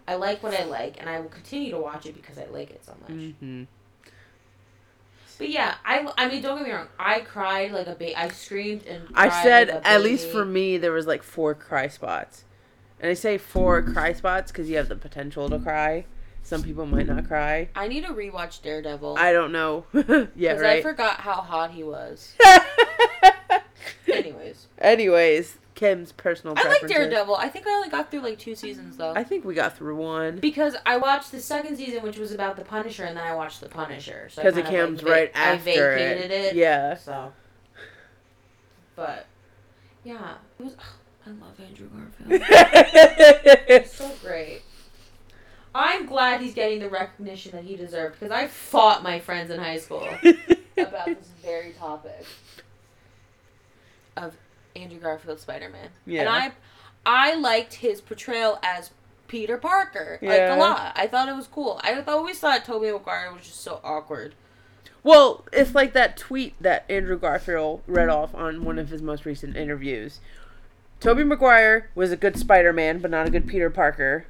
I 0.07 0.14
like 0.14 0.40
what 0.42 0.55
I 0.55 0.64
like, 0.64 1.01
and 1.01 1.09
I 1.09 1.19
will 1.19 1.31
continue 1.31 1.71
to 1.73 1.79
watch 1.79 2.07
it 2.07 2.14
because 2.14 2.38
I 2.38 2.45
like 2.53 2.71
it 2.71 2.85
so 2.85 2.95
much. 3.09 3.33
hmm 3.40 3.64
But 5.38 5.51
yeah, 5.51 5.75
I, 5.85 6.07
I 6.16 6.29
mean, 6.29 6.42
don't 6.42 6.59
get 6.59 6.66
me 6.66 6.72
wrong. 6.72 6.88
I 6.99 7.20
cried 7.20 7.72
like 7.72 7.87
a 7.87 7.94
baby. 7.94 8.16
I 8.16 8.29
screamed 8.29 8.87
and 8.87 9.09
I 9.14 9.42
said 9.42 9.68
like 9.68 9.87
at 9.87 10.03
least 10.03 10.29
for 10.29 10.44
me 10.44 10.79
there 10.79 10.92
was 10.92 11.07
like 11.07 11.22
four 11.22 11.55
cry 11.55 11.88
spots, 11.88 12.44
and 13.01 13.11
I 13.11 13.14
say 13.14 13.37
four 13.38 13.83
cry 13.83 14.12
spots 14.12 14.51
because 14.51 14.70
you 14.70 14.77
have 14.77 14.88
the 14.88 14.96
potential 14.96 15.49
to 15.51 15.59
cry. 15.59 16.07
Some 16.42 16.62
people 16.62 16.87
might 16.87 17.09
not 17.09 17.27
cry. 17.27 17.70
I 17.75 17.88
need 17.88 18.07
to 18.07 18.12
rewatch 18.12 18.62
Daredevil. 18.62 19.16
I 19.18 19.33
don't 19.33 19.51
know. 19.51 19.85
yeah, 19.92 20.03
because 20.03 20.61
right. 20.62 20.79
I 20.79 20.83
forgot 20.83 21.20
how 21.20 21.35
hot 21.35 21.72
he 21.72 21.83
was. 21.83 22.35
Anyways, 24.07 24.68
Anyways, 24.79 25.59
Kim's 25.77 26.11
personal. 26.11 26.55
I 26.59 26.67
like. 26.67 26.89
Daredevil. 26.89 27.37
I 27.37 27.49
think 27.49 27.67
I 27.67 27.71
only 27.71 27.91
got 27.91 28.11
through 28.11 28.23
like 28.23 28.39
two 28.39 28.57
seasons 28.57 28.97
though. 28.97 29.12
I 29.15 29.23
think 29.23 29.45
we 29.45 29.55
got 29.55 29.77
through 29.77 29.97
one. 29.97 30.39
Because 30.39 30.75
I 30.85 30.97
watched 30.97 31.31
the 31.31 31.39
second 31.41 31.77
season, 31.77 32.03
which 32.03 32.19
was 32.19 32.33
about 32.33 32.57
the 32.57 32.65
Punisher, 32.65 33.05
and 33.05 33.17
then 33.17 33.25
I 33.25 33.35
watched 33.35 33.61
the 33.61 33.69
Punisher. 33.69 34.29
So 34.31 34.43
Because 34.43 34.57
it 34.57 34.65
kind 34.65 34.77
of, 34.77 34.87
comes 34.89 35.03
like, 35.03 35.12
right 35.12 35.31
I 35.35 35.53
after 35.53 35.65
vacated 35.65 36.31
it. 36.33 36.57
Yeah. 36.57 36.97
So, 36.97 37.33
but 38.97 39.27
yeah, 40.03 40.35
it 40.59 40.65
was. 40.65 40.77
I 41.27 41.31
love 41.31 41.61
Andrew 41.61 41.89
Garfield. 41.89 43.67
He's 43.83 43.93
so 43.93 44.11
great. 44.23 44.62
I'm 45.75 46.07
glad 46.07 46.41
he's 46.41 46.55
getting 46.55 46.79
the 46.79 46.89
recognition 46.89 47.53
that 47.53 47.65
he 47.65 47.77
deserved 47.77 48.19
because 48.19 48.33
I 48.33 48.47
fought 48.47 49.03
my 49.03 49.21
friends 49.21 49.51
in 49.51 49.59
high 49.61 49.77
school 49.77 50.09
about 50.79 51.05
this 51.05 51.29
very 51.43 51.73
topic 51.73 52.25
of 54.17 54.35
Andrew 54.77 54.99
Garfield 54.99 55.41
Spider 55.41 55.69
Man. 55.69 55.91
Yeah. 56.07 56.21
And 56.21 56.29
I 56.29 56.53
I 57.05 57.35
liked 57.35 57.75
his 57.75 58.01
portrayal 58.01 58.59
as 58.62 58.91
Peter 59.29 59.57
Parker. 59.57 60.19
Yeah. 60.21 60.31
Like 60.31 60.59
a 60.59 60.61
lot. 60.61 60.93
I 60.97 61.07
thought 61.07 61.29
it 61.29 61.37
was 61.37 61.47
cool. 61.47 61.81
I 61.83 62.01
always 62.07 62.39
thought 62.39 62.65
Tobey 62.65 62.91
Maguire 62.93 63.33
was 63.33 63.43
just 63.43 63.61
so 63.61 63.81
awkward. 63.83 64.35
Well, 65.03 65.45
it's 65.53 65.75
like 65.75 65.93
that 65.93 66.17
tweet 66.17 66.55
that 66.61 66.85
Andrew 66.91 67.17
Garfield 67.17 67.83
read 67.87 68.09
off 68.09 68.35
on 68.35 68.65
one 68.65 68.79
of 68.79 68.89
his 68.89 69.03
most 69.03 69.25
recent 69.25 69.57
interviews. 69.57 70.21
Tobey 70.99 71.23
Maguire 71.23 71.91
was 71.95 72.11
a 72.11 72.17
good 72.17 72.37
Spider-Man, 72.37 72.99
but 72.99 73.12
not 73.12 73.29
a 73.29 73.31
good 73.31 73.47
Peter 73.47 73.71
Parker. 73.71 74.27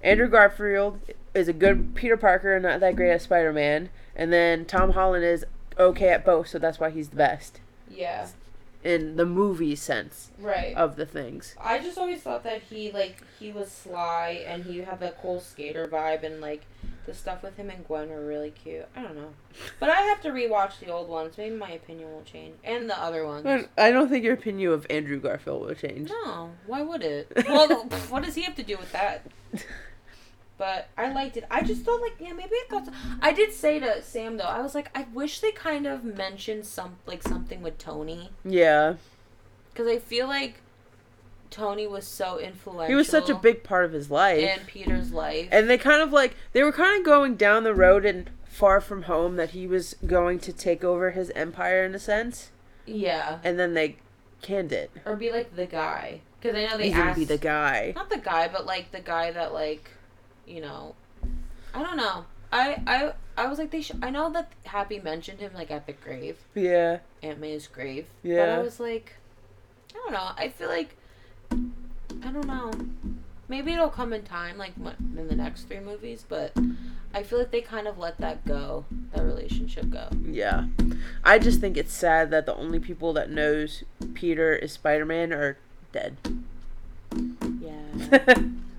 Andrew 0.00 0.28
Garfield 0.28 1.00
is 1.34 1.48
a 1.48 1.52
good 1.52 1.94
Peter 1.96 2.16
Parker 2.16 2.54
and 2.54 2.62
not 2.62 2.78
that 2.80 2.94
great 2.94 3.10
at 3.10 3.22
Spider-Man. 3.22 3.88
And 4.14 4.32
then 4.32 4.64
Tom 4.64 4.92
Holland 4.92 5.24
is 5.24 5.44
okay 5.78 6.10
at 6.10 6.24
both, 6.24 6.48
so 6.48 6.58
that's 6.58 6.78
why 6.78 6.90
he's 6.90 7.08
the 7.08 7.16
best 7.16 7.60
Yeah. 7.90 8.28
In 8.84 9.16
the 9.16 9.24
movie 9.26 9.76
sense 9.76 10.30
Right. 10.38 10.74
of 10.76 10.96
the 10.96 11.06
things. 11.06 11.54
I 11.60 11.78
just 11.78 11.96
always 11.98 12.20
thought 12.20 12.42
that 12.44 12.62
he 12.62 12.90
like 12.90 13.22
he 13.38 13.52
was 13.52 13.70
sly 13.70 14.44
and 14.46 14.64
he 14.64 14.78
had 14.78 15.00
that 15.00 15.20
cool 15.22 15.40
skater 15.40 15.86
vibe 15.86 16.22
and 16.24 16.40
like 16.40 16.62
the 17.06 17.14
stuff 17.14 17.42
with 17.42 17.56
him 17.56 17.68
and 17.68 17.84
Gwen 17.86 18.10
were 18.10 18.24
really 18.24 18.50
cute. 18.50 18.86
I 18.96 19.02
don't 19.02 19.16
know, 19.16 19.32
but 19.80 19.90
I 19.90 20.02
have 20.02 20.20
to 20.22 20.30
rewatch 20.30 20.78
the 20.80 20.90
old 20.90 21.08
ones. 21.08 21.36
Maybe 21.36 21.54
my 21.56 21.70
opinion 21.72 22.12
will 22.12 22.22
change 22.22 22.54
and 22.64 22.88
the 22.88 23.00
other 23.00 23.26
ones. 23.26 23.66
I 23.76 23.90
don't 23.90 24.08
think 24.08 24.24
your 24.24 24.34
opinion 24.34 24.72
of 24.72 24.86
Andrew 24.88 25.18
Garfield 25.20 25.66
will 25.66 25.74
change. 25.74 26.10
No, 26.10 26.50
why 26.66 26.82
would 26.82 27.02
it? 27.02 27.32
Well, 27.48 27.84
what 28.08 28.22
does 28.24 28.34
he 28.36 28.42
have 28.42 28.54
to 28.56 28.62
do 28.62 28.76
with 28.78 28.92
that? 28.92 29.26
But 30.58 30.88
I 30.96 31.12
liked 31.12 31.36
it. 31.36 31.44
I 31.50 31.62
just 31.62 31.82
thought 31.82 32.00
like 32.00 32.14
yeah, 32.20 32.32
maybe 32.32 32.52
I 32.52 32.64
thought 32.68 32.86
so. 32.86 32.92
I 33.20 33.32
did 33.32 33.52
say 33.52 33.78
to 33.80 34.02
Sam 34.02 34.36
though. 34.36 34.44
I 34.44 34.60
was 34.60 34.74
like, 34.74 34.90
I 34.96 35.06
wish 35.12 35.40
they 35.40 35.50
kind 35.52 35.86
of 35.86 36.04
mentioned 36.04 36.66
some 36.66 36.96
like 37.06 37.22
something 37.22 37.62
with 37.62 37.78
Tony 37.78 38.30
Yeah. 38.44 38.94
because 39.72 39.86
I 39.88 39.98
feel 39.98 40.28
like 40.28 40.60
Tony 41.50 41.86
was 41.86 42.06
so 42.06 42.38
influential. 42.38 42.86
He 42.88 42.94
was 42.94 43.08
such 43.08 43.28
a 43.28 43.34
big 43.34 43.62
part 43.62 43.84
of 43.84 43.92
his 43.92 44.10
life. 44.10 44.42
and 44.42 44.66
Peter's 44.66 45.12
life. 45.12 45.48
And 45.52 45.68
they 45.68 45.78
kind 45.78 46.00
of 46.00 46.12
like 46.12 46.34
they 46.52 46.62
were 46.62 46.72
kind 46.72 46.98
of 46.98 47.04
going 47.04 47.34
down 47.36 47.64
the 47.64 47.74
road 47.74 48.04
and 48.06 48.30
far 48.44 48.80
from 48.80 49.02
home 49.02 49.36
that 49.36 49.50
he 49.50 49.66
was 49.66 49.94
going 50.06 50.38
to 50.40 50.52
take 50.52 50.84
over 50.84 51.10
his 51.12 51.30
empire 51.30 51.84
in 51.84 51.94
a 51.94 51.98
sense, 51.98 52.50
yeah, 52.86 53.38
and 53.42 53.58
then 53.58 53.72
they 53.74 53.96
canned 54.42 54.72
it. 54.72 54.90
or 55.06 55.16
be 55.16 55.30
like 55.30 55.56
the 55.56 55.64
guy 55.66 56.20
because 56.40 56.54
I 56.56 56.66
know 56.66 56.76
they 56.76 56.88
He's 56.88 56.96
gonna 56.96 57.14
be 57.14 57.24
the 57.24 57.38
guy. 57.38 57.92
not 57.96 58.10
the 58.10 58.18
guy, 58.18 58.48
but 58.48 58.66
like 58.66 58.90
the 58.92 59.00
guy 59.00 59.30
that 59.30 59.54
like, 59.54 59.90
you 60.46 60.60
know, 60.60 60.94
I 61.74 61.82
don't 61.82 61.96
know. 61.96 62.24
I 62.52 62.82
I 62.86 63.12
I 63.36 63.46
was 63.46 63.58
like 63.58 63.70
they 63.70 63.80
should. 63.82 64.02
I 64.04 64.10
know 64.10 64.30
that 64.32 64.52
Happy 64.64 65.00
mentioned 65.00 65.40
him 65.40 65.52
like 65.54 65.70
at 65.70 65.86
the 65.86 65.92
grave, 65.92 66.36
Yeah, 66.54 66.98
Aunt 67.22 67.40
May's 67.40 67.66
grave. 67.66 68.06
Yeah. 68.22 68.46
But. 68.46 68.48
I 68.50 68.62
was 68.62 68.78
like, 68.80 69.16
I 69.94 69.94
don't 69.94 70.12
know. 70.12 70.30
I 70.36 70.48
feel 70.48 70.68
like 70.68 70.96
I 71.50 72.30
don't 72.30 72.46
know. 72.46 72.70
maybe 73.48 73.72
it'll 73.72 73.88
come 73.88 74.12
in 74.12 74.22
time, 74.22 74.58
like 74.58 74.72
in 74.76 75.28
the 75.28 75.36
next 75.36 75.64
three 75.64 75.80
movies. 75.80 76.24
But 76.28 76.56
I 77.14 77.22
feel 77.22 77.38
like 77.38 77.50
they 77.50 77.60
kind 77.62 77.86
of 77.88 77.98
let 77.98 78.18
that 78.18 78.46
go, 78.46 78.84
that 79.14 79.22
relationship 79.24 79.90
go. 79.90 80.08
Yeah. 80.24 80.66
I 81.24 81.38
just 81.38 81.60
think 81.60 81.76
it's 81.76 81.92
sad 81.92 82.30
that 82.30 82.46
the 82.46 82.54
only 82.54 82.78
people 82.78 83.12
that 83.14 83.30
knows 83.30 83.82
Peter 84.14 84.54
is 84.54 84.72
Spider-Man 84.72 85.32
are 85.32 85.58
dead. 85.92 86.16
Yeah, 87.60 88.34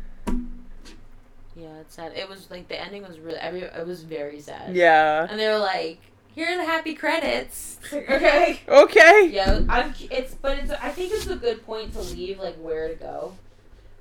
sad. 1.94 2.14
It 2.16 2.28
was 2.30 2.50
like 2.52 2.68
the 2.68 2.80
ending 2.80 3.04
was 3.08 3.20
really, 3.20 3.38
every, 3.40 3.62
it 3.62 3.88
was 3.88 4.04
very 4.04 4.40
sad. 4.40 4.76
yeah. 4.76 5.28
and 5.30 5.40
they 5.40 5.48
were 5.48 5.58
like, 5.60 6.00
"Here 6.36 6.48
are 6.50 6.58
the 6.58 6.66
happy 6.66 6.94
credits." 6.96 7.80
Okay. 7.94 8.62
Okay. 8.68 9.30
Yeah, 9.32 9.62
I'm. 9.70 9.94
It's 10.12 10.34
but 10.36 10.58
it's. 10.60 10.72
I 10.72 10.90
think 10.90 11.12
it's 11.14 11.28
a 11.28 11.36
good 11.36 11.66
point 11.66 11.94
to 11.94 12.00
leave 12.02 12.40
like 12.40 12.56
where 12.56 12.88
to 12.88 12.96
go. 12.96 13.36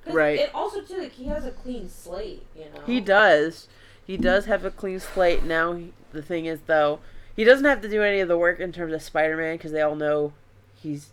Right. 0.05 0.39
It 0.39 0.51
also 0.53 0.81
too 0.81 0.97
like 0.97 1.13
he 1.13 1.25
has 1.25 1.45
a 1.45 1.51
clean 1.51 1.89
slate. 1.89 2.45
You 2.57 2.65
know. 2.73 2.81
He 2.85 2.99
does. 2.99 3.67
He 4.05 4.17
does 4.17 4.45
have 4.45 4.65
a 4.65 4.71
clean 4.71 4.99
slate 4.99 5.43
now. 5.43 5.73
he- 5.73 5.93
The 6.11 6.21
thing 6.21 6.45
is, 6.45 6.59
though, 6.67 6.99
he 7.35 7.43
doesn't 7.45 7.65
have 7.65 7.81
to 7.81 7.89
do 7.89 8.03
any 8.03 8.19
of 8.19 8.27
the 8.27 8.37
work 8.37 8.59
in 8.59 8.71
terms 8.73 8.93
of 8.93 9.01
Spider-Man 9.01 9.55
because 9.57 9.71
they 9.71 9.81
all 9.81 9.95
know 9.95 10.33
he's. 10.75 11.09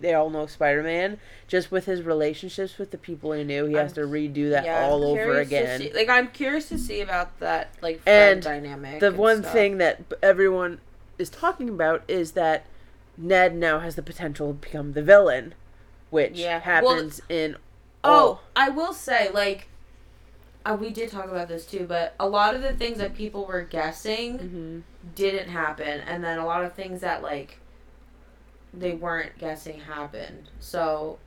They 0.00 0.14
all 0.14 0.30
know 0.30 0.46
Spider-Man. 0.46 1.18
Just 1.48 1.70
with 1.70 1.86
his 1.86 2.02
relationships 2.02 2.78
with 2.78 2.90
the 2.90 2.98
people 2.98 3.32
he 3.32 3.44
knew, 3.44 3.66
he 3.66 3.74
has 3.74 3.92
to 3.94 4.02
redo 4.02 4.50
that 4.50 4.64
Yeah, 4.64 4.86
all 4.86 5.04
over 5.04 5.38
again. 5.38 5.80
see- 5.80 5.92
like 5.92 6.08
I'm 6.08 6.28
curious 6.28 6.68
to 6.70 6.78
see 6.78 7.00
about 7.00 7.38
that 7.40 7.70
like 7.82 8.00
friend 8.00 8.32
And 8.34 8.42
dynamic. 8.42 9.00
the 9.00 9.08
and 9.08 9.18
one 9.18 9.38
stuff. 9.42 9.52
thing 9.52 9.78
that 9.78 10.02
everyone 10.22 10.80
is 11.18 11.30
talking 11.30 11.68
about 11.68 12.02
is 12.08 12.32
that 12.32 12.66
Ned 13.16 13.54
now 13.54 13.78
has 13.80 13.94
the 13.94 14.02
potential 14.02 14.48
to 14.48 14.54
become 14.54 14.92
the 14.94 15.02
villain, 15.02 15.54
which 16.10 16.38
Yeah. 16.38 16.60
Well, 16.82 16.94
happens 16.96 17.20
in 17.28 17.56
Oh, 18.02 18.10
all. 18.10 18.42
I 18.56 18.68
will 18.70 18.92
say 18.92 19.30
like. 19.30 19.68
Uh, 20.66 20.74
we 20.80 20.88
did 20.88 21.10
talk 21.10 21.26
about 21.26 21.46
this 21.46 21.66
too, 21.66 21.84
but 21.86 22.14
a 22.18 22.26
lot 22.26 22.54
of 22.54 22.62
the 22.62 22.72
things 22.72 22.96
that 22.96 23.14
people 23.14 23.44
were 23.44 23.60
guessing 23.60 24.38
hmm 24.38 24.80
didn't 25.14 25.50
happen, 25.50 26.00
and 26.00 26.24
then 26.24 26.38
a 26.38 26.46
lot 26.46 26.64
of 26.64 26.72
things 26.72 27.02
that 27.02 27.22
like 27.22 27.58
they 28.80 28.92
weren't 28.92 29.38
guessing 29.38 29.80
happened. 29.80 30.50
So, 30.60 31.18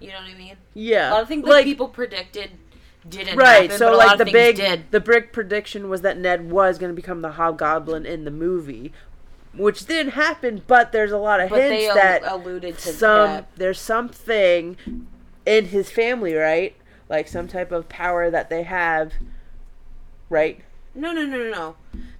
you 0.00 0.08
know 0.08 0.16
what 0.16 0.30
I 0.30 0.38
mean? 0.38 0.56
Yeah, 0.74 1.10
A 1.10 1.12
lot 1.12 1.22
of 1.22 1.28
things 1.28 1.44
like 1.46 1.64
that 1.64 1.68
people 1.70 1.88
predicted 1.88 2.50
didn't 3.08 3.36
right. 3.36 3.62
happen, 3.70 3.78
so 3.78 3.96
like 3.96 4.18
the 4.18 4.24
big 4.26 4.56
did. 4.56 4.90
the 4.90 5.00
big 5.00 5.32
prediction 5.32 5.88
was 5.88 6.02
that 6.02 6.18
Ned 6.18 6.50
was 6.50 6.78
going 6.78 6.90
to 6.90 6.96
become 6.96 7.22
the 7.22 7.32
Hobgoblin 7.32 8.04
in 8.04 8.24
the 8.24 8.30
movie, 8.30 8.92
which 9.54 9.86
didn't 9.86 10.12
happen. 10.12 10.62
But 10.66 10.92
there's 10.92 11.12
a 11.12 11.18
lot 11.18 11.40
of 11.40 11.50
But 11.50 11.60
hints 11.62 11.88
al- 11.88 11.94
that 11.94 12.22
alluded 12.24 12.76
to 12.78 12.92
some 12.92 13.26
that. 13.28 13.48
there's 13.56 13.80
something 13.80 14.76
in 15.46 15.66
his 15.66 15.90
family, 15.90 16.34
right? 16.34 16.76
Like 17.08 17.28
some 17.28 17.48
type 17.48 17.72
of 17.72 17.88
power 17.88 18.30
that 18.30 18.50
they 18.50 18.64
have, 18.64 19.14
right? 20.28 20.60
No, 20.94 21.12
no, 21.12 21.24
no, 21.24 21.38
no, 21.38 21.50
no. 21.50 21.76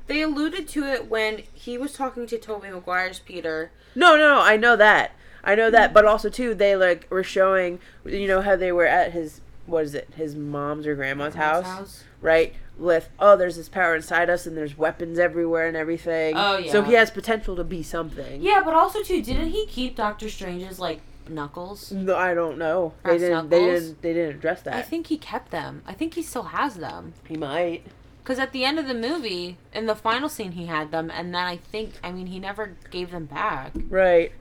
They 0.09 0.23
alluded 0.23 0.67
to 0.69 0.85
it 0.85 1.09
when 1.09 1.43
he 1.55 1.79
was 1.79 1.93
talking 1.93 2.27
to 2.27 2.39
Tobey 2.39 2.71
Maguire's 2.71 3.21
Peter. 3.21 3.71
No, 3.95 4.17
no, 4.17 4.35
no. 4.37 4.41
I 4.41 4.57
know 4.57 4.75
that. 4.77 5.13
I 5.45 5.55
know 5.55 5.71
that. 5.71 5.95
But 5.95 6.05
also 6.05 6.29
too, 6.29 6.55
they 6.55 6.75
like 6.77 7.07
were 7.11 7.23
showing, 7.23 7.79
you 8.05 8.27
know, 8.27 8.41
how 8.41 8.57
they 8.57 8.73
were 8.73 8.87
at 8.87 9.13
his 9.13 9.41
what 9.67 9.85
is 9.85 9.95
it, 9.95 10.09
his 10.17 10.35
mom's 10.35 10.87
or 10.87 10.95
grandma's 10.95 11.35
house, 11.35 11.67
house, 11.67 12.05
right? 12.23 12.55
With 12.79 13.11
oh, 13.19 13.37
there's 13.37 13.57
this 13.57 13.69
power 13.69 13.95
inside 13.95 14.31
us, 14.31 14.47
and 14.47 14.57
there's 14.57 14.79
weapons 14.79 15.19
everywhere 15.19 15.67
and 15.67 15.77
everything. 15.77 16.35
Oh, 16.37 16.57
yeah. 16.57 16.73
So 16.73 16.83
he 16.83 16.95
has 16.95 17.11
potential 17.11 17.55
to 17.57 17.65
be 17.65 17.83
something. 17.83 18.41
Yeah, 18.41 18.63
but 18.65 18.75
also 18.75 19.03
too, 19.03 19.23
didn't 19.23 19.51
he 19.51 19.67
keep 19.67 19.95
Doctor 19.95 20.31
Strange's 20.31 20.79
like 20.79 21.01
knuckles? 21.29 21.93
No, 21.93 22.17
I 22.17 22.35
don't 22.35 22.57
know. 22.57 22.95
They 23.05 23.19
didn't. 23.19 23.51
They 23.51 23.61
didn't. 23.61 24.03
They 24.03 24.15
didn't 24.15 24.37
address 24.37 24.63
that. 24.63 24.75
I 24.75 24.83
think 24.83 25.09
he 25.09 25.19
kept 25.19 25.51
them. 25.51 25.83
I 25.87 25.93
think 25.93 26.15
he 26.15 26.23
still 26.23 26.45
has 26.45 26.77
them. 26.77 27.15
he 27.27 27.37
might. 27.37 27.85
Because 28.29 28.39
at 28.41 28.53
the 28.53 28.63
end 28.63 28.79
of 28.79 28.87
the 28.87 28.93
movie, 28.93 29.57
in 29.73 29.87
the 29.87 29.95
final 29.95 30.29
scene, 30.29 30.53
he 30.53 30.67
had 30.67 30.91
them, 30.91 31.11
and 31.11 31.35
then 31.35 31.47
I 31.47 31.57
think, 31.57 31.95
I 32.05 32.13
mean, 32.13 32.27
he 32.27 32.39
never 32.39 32.77
gave 32.91 33.11
them 33.11 33.25
back. 33.25 33.73
Right. 33.89 34.33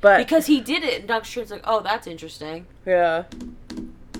But 0.00 0.18
Because 0.18 0.46
he 0.46 0.60
did 0.60 0.82
it, 0.82 0.98
and 0.98 1.06
Doctor 1.08 1.28
Strange's 1.30 1.52
like, 1.52 1.62
oh, 1.62 1.78
that's 1.80 2.08
interesting. 2.08 2.66
yeah, 2.84 3.26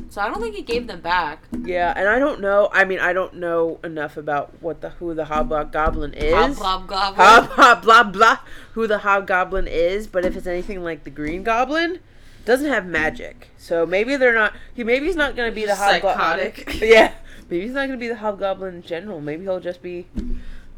So 0.08 0.20
I 0.20 0.28
don't 0.28 0.40
think 0.40 0.54
he 0.54 0.62
gave 0.62 0.86
them 0.86 1.00
back. 1.00 1.42
yeah, 1.64 1.92
and 1.96 2.08
I 2.08 2.20
don't 2.20 2.40
know. 2.40 2.68
I 2.72 2.84
mean, 2.84 3.00
I 3.00 3.12
don't 3.12 3.34
know 3.34 3.80
enough 3.82 4.16
about 4.16 4.52
what 4.62 4.82
the 4.82 4.90
who 4.90 5.12
the 5.14 5.24
hobgoblin 5.24 6.14
is. 6.14 6.56
Hobgoblin. 6.56 7.16
Hob, 7.16 7.44
hob, 7.50 7.82
blah, 7.82 8.04
blah, 8.04 8.38
who 8.74 8.86
the 8.86 8.98
hobgoblin 8.98 9.66
is, 9.66 10.06
but 10.06 10.24
if 10.24 10.36
it's 10.36 10.46
anything 10.46 10.84
like 10.84 11.02
the 11.02 11.10
green 11.10 11.42
goblin, 11.42 11.98
doesn't 12.44 12.68
have 12.70 12.86
magic. 12.86 13.48
So 13.58 13.84
maybe 13.84 14.14
they're 14.14 14.32
not, 14.32 14.54
he 14.72 14.84
maybe 14.84 15.06
he's 15.06 15.16
not 15.16 15.34
going 15.34 15.50
to 15.50 15.54
be 15.56 15.62
the 15.62 15.72
Just 15.74 15.82
hobgoblin. 15.82 16.52
psychotic. 16.54 16.80
Yeah. 16.82 17.14
Maybe 17.50 17.62
he's 17.64 17.72
not 17.72 17.86
going 17.86 17.92
to 17.92 17.96
be 17.96 18.08
the 18.08 18.16
hobgoblin 18.16 18.74
in 18.76 18.82
general. 18.82 19.20
Maybe 19.20 19.44
he'll 19.44 19.60
just 19.60 19.80
be 19.82 20.06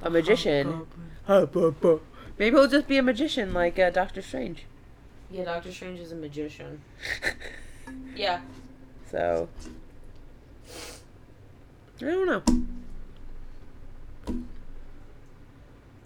a 0.02 0.11
magician. 0.11 0.87
Maybe 1.28 2.56
he'll 2.56 2.68
just 2.68 2.87
be 2.88 2.96
a 2.96 3.02
magician 3.02 3.52
like 3.52 3.78
uh, 3.78 3.90
Doctor 3.90 4.22
Strange. 4.22 4.64
Yeah, 5.30 5.44
Doctor 5.44 5.72
Strange 5.72 6.00
is 6.00 6.12
a 6.12 6.16
magician. 6.16 6.80
Yeah. 8.14 8.40
so, 9.11 9.48
I 12.00 12.04
don't 12.04 12.26
know. 12.26 12.42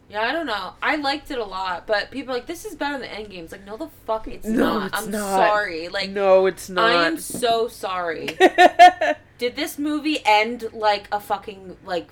Yeah, 0.08 0.22
I 0.22 0.32
don't 0.32 0.46
know. 0.46 0.74
I 0.82 0.96
liked 0.96 1.30
it 1.30 1.38
a 1.38 1.44
lot, 1.44 1.86
but 1.86 2.10
people 2.10 2.32
are 2.32 2.36
like, 2.38 2.46
this 2.46 2.64
is 2.64 2.74
better 2.74 2.98
than 2.98 3.08
Endgame. 3.08 3.42
It's 3.44 3.52
like, 3.52 3.66
no, 3.66 3.76
the 3.76 3.88
fuck, 4.06 4.28
it's 4.28 4.46
No, 4.46 4.78
not. 4.78 4.86
it's 4.88 4.98
I'm 5.02 5.10
not. 5.10 5.36
sorry. 5.36 5.88
Like, 5.88 6.10
no, 6.10 6.46
it's 6.46 6.70
not. 6.70 6.90
I 6.90 7.06
am 7.06 7.18
so 7.18 7.68
sorry. 7.68 8.28
Did 9.44 9.56
this 9.56 9.78
movie 9.78 10.20
end 10.24 10.70
like 10.72 11.06
a 11.12 11.20
fucking, 11.20 11.76
like, 11.84 12.08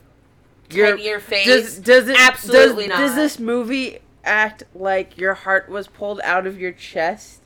Your- 0.70 0.96
10 0.96 0.98
year 0.98 1.18
phase? 1.18 1.46
does 1.46 1.78
does 1.78 2.08
it 2.10 2.16
Absolutely 2.20 2.88
does, 2.88 2.98
Does 2.98 3.14
this 3.14 3.38
movie 3.38 4.00
act 4.22 4.64
like 4.74 5.16
your 5.16 5.32
heart 5.32 5.70
was 5.70 5.88
pulled 5.88 6.20
out 6.24 6.46
of 6.46 6.60
your 6.60 6.72
chest? 6.72 7.40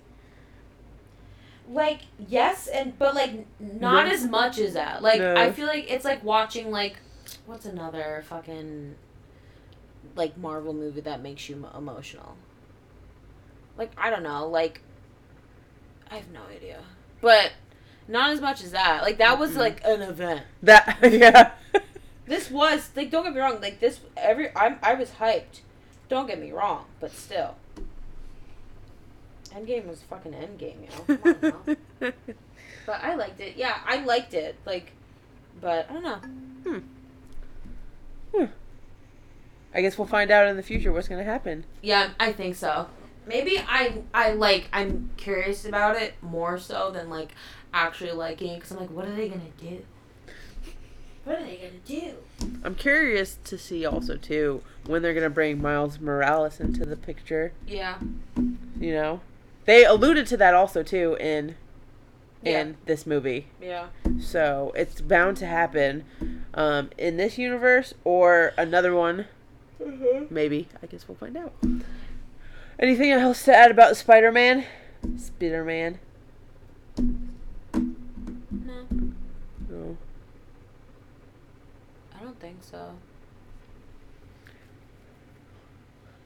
like, 1.71 2.01
yes, 2.19 2.67
and, 2.67 2.99
but, 2.99 3.15
like, 3.15 3.47
not 3.61 4.07
No. 4.07 4.13
as 4.13 4.25
much 4.25 4.59
as 4.59 4.75
that. 4.75 5.03
Like, 5.03 5.21
No. 5.21 5.37
I 5.37 5.53
feel 5.53 5.69
like 5.69 5.89
it's 5.89 6.05
like 6.05 6.25
watching, 6.25 6.73
like, 6.73 6.97
what's 7.47 7.65
another 7.65 8.25
fucking, 8.29 8.97
like, 10.17 10.37
Marvel 10.37 10.73
movie 10.75 11.01
that 11.03 11.21
makes 11.21 11.49
you 11.49 11.65
emotional? 11.79 12.37
Like, 13.79 13.93
I 13.97 14.11
don't 14.11 14.25
know. 14.25 14.49
Like, 14.49 14.81
I 16.11 16.17
have 16.17 16.31
no 16.33 16.41
idea. 16.53 16.83
But, 17.21 17.53
not 18.09 18.31
as 18.31 18.41
much 18.41 18.63
as 18.63 18.73
that. 18.73 19.03
Like, 19.03 19.19
that 19.19 19.39
was, 19.39 19.57
like, 19.57 19.83
an 19.85 20.03
event. 20.03 20.43
That 20.63 20.99
yeah. 21.03 21.53
This 22.27 22.51
was 22.51 22.91
like 22.97 23.11
don't 23.11 23.25
get 23.25 23.35
me 23.35 23.41
wrong, 23.41 23.61
like 23.61 23.79
this 23.81 24.01
every 24.17 24.55
I'm 24.57 24.79
I 24.83 24.95
was 24.95 25.11
hyped. 25.13 25.61
Don't 26.09 26.27
get 26.27 26.41
me 26.41 26.51
wrong, 26.53 26.87
but 27.01 27.13
still. 27.13 27.55
Endgame 29.51 29.87
was 29.87 30.03
fucking 30.03 30.33
endgame, 30.33 30.77
you 30.83 30.89
know. 30.89 31.17
Come 31.17 31.55
on 31.65 31.77
now. 32.01 32.13
But 32.85 33.03
I 33.03 33.17
liked 33.17 33.41
it. 33.41 33.57
Yeah, 33.57 33.79
I 33.85 34.05
liked 34.05 34.33
it. 34.35 34.57
Like 34.65 34.93
but 35.61 35.89
I 35.91 35.93
don't 35.93 36.03
know. 36.03 36.21
Hmm. 36.65 36.79
Hmm. 38.35 38.45
I 39.75 39.81
guess 39.83 39.99
we'll 39.99 40.07
find 40.07 40.31
out 40.31 40.47
in 40.47 40.57
the 40.57 40.63
future 40.63 40.93
what's 40.93 41.09
gonna 41.09 41.25
happen. 41.25 41.65
Yeah, 41.83 42.11
I 42.19 42.33
think 42.33 42.55
so. 42.57 42.89
Maybe 43.27 43.59
I 43.59 44.03
I 44.15 44.33
like 44.33 44.69
I'm 44.73 45.11
curious 45.17 45.65
about 45.65 45.97
it 45.97 46.15
more 46.23 46.59
so 46.59 46.91
than 46.91 47.11
like 47.11 47.33
actually 47.75 48.13
liking 48.13 48.59
cuz 48.61 48.71
I'm 48.73 48.79
like 48.79 48.91
what 48.91 49.07
are 49.07 49.15
they 49.15 49.29
going 49.29 49.41
to 49.59 49.65
do? 49.65 49.83
What 51.25 51.41
are 51.41 51.45
they 51.45 51.57
going 51.57 51.81
to 51.85 52.01
do? 52.01 52.15
I'm 52.63 52.77
curious 52.77 53.39
to 53.45 53.59
see 53.59 53.85
also 53.85 54.17
too 54.17 54.63
when 54.87 55.03
they're 55.03 55.15
gonna 55.15 55.29
bring 55.29 55.61
Miles 55.61 55.99
Morales 55.99 56.61
into 56.61 56.85
the 56.87 56.97
picture. 56.97 57.53
Yeah. 57.67 57.99
You 58.79 58.93
know, 58.93 59.21
they 59.65 59.85
alluded 59.85 60.27
to 60.29 60.37
that 60.37 60.55
also 60.55 60.83
too 60.85 61.17
in 61.19 61.57
Yeah. 62.43 62.61
in 62.61 62.77
this 62.87 63.07
movie. 63.07 63.49
Yeah. 63.61 63.87
So 64.21 64.73
it's 64.77 65.01
bound 65.01 65.37
to 65.39 65.47
happen 65.47 66.05
um, 66.55 66.91
in 66.97 67.17
this 67.17 67.39
universe 67.39 67.93
or 68.05 68.53
another 68.57 68.95
one. 68.95 69.27
Maybe. 70.31 70.69
I 70.83 70.87
guess 70.87 71.09
we'll 71.09 71.17
find 71.19 71.37
out. 71.37 71.53
Anything 72.79 73.11
else 73.11 73.45
to 73.45 73.57
add 73.57 73.71
about 73.71 73.97
Spider 73.97 74.31
Man? 74.31 74.65
Spider 75.17 75.65
Man. 75.65 75.99
No. 76.99 78.87
No. 79.71 79.97
I 82.15 82.23
don't 82.23 82.39
think 82.39 82.59
so. 82.63 82.91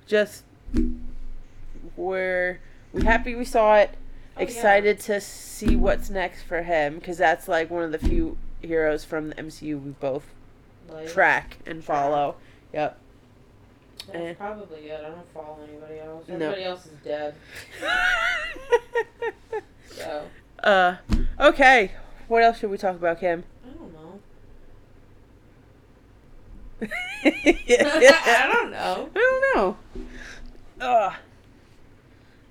Just 0.06 0.44
we're 1.96 2.60
we 2.92 3.04
happy 3.04 3.36
we 3.36 3.44
saw 3.44 3.76
it. 3.76 3.90
Oh, 4.36 4.40
yeah. 4.40 4.42
Excited 4.42 4.98
to 5.00 5.20
see 5.20 5.76
what's 5.76 6.10
next 6.10 6.42
for 6.42 6.62
him 6.62 6.96
because 6.96 7.18
that's 7.18 7.46
like 7.46 7.70
one 7.70 7.84
of 7.84 7.92
the 7.92 7.98
few 7.98 8.36
heroes 8.60 9.04
from 9.04 9.28
the 9.28 9.34
MCU 9.36 9.80
we 9.82 9.90
both 9.92 10.24
Like, 10.88 11.08
track 11.08 11.58
and 11.66 11.84
follow. 11.84 12.36
Yep. 12.72 12.98
That's 14.06 14.18
Eh. 14.18 14.34
probably 14.34 14.80
it. 14.90 15.00
I 15.00 15.08
don't 15.10 15.32
follow 15.34 15.58
anybody 15.68 15.98
else. 16.00 16.26
No. 16.28 16.34
Everybody 16.34 16.64
else 16.64 16.86
is 16.86 16.92
dead. 17.04 17.34
So 19.92 20.24
uh, 20.62 20.96
okay. 21.38 21.92
What 22.28 22.42
else 22.42 22.58
should 22.58 22.70
we 22.70 22.78
talk 22.78 22.94
about, 22.96 23.18
Kim? 23.20 23.42
I 23.66 23.68
don't 23.76 23.92
know. 23.92 24.20
I 26.80 26.88
I 28.24 28.50
don't 28.52 28.70
know. 28.70 29.10
I 29.14 29.18
don't 29.54 29.56
know. 29.56 29.76
Ugh. 30.80 31.12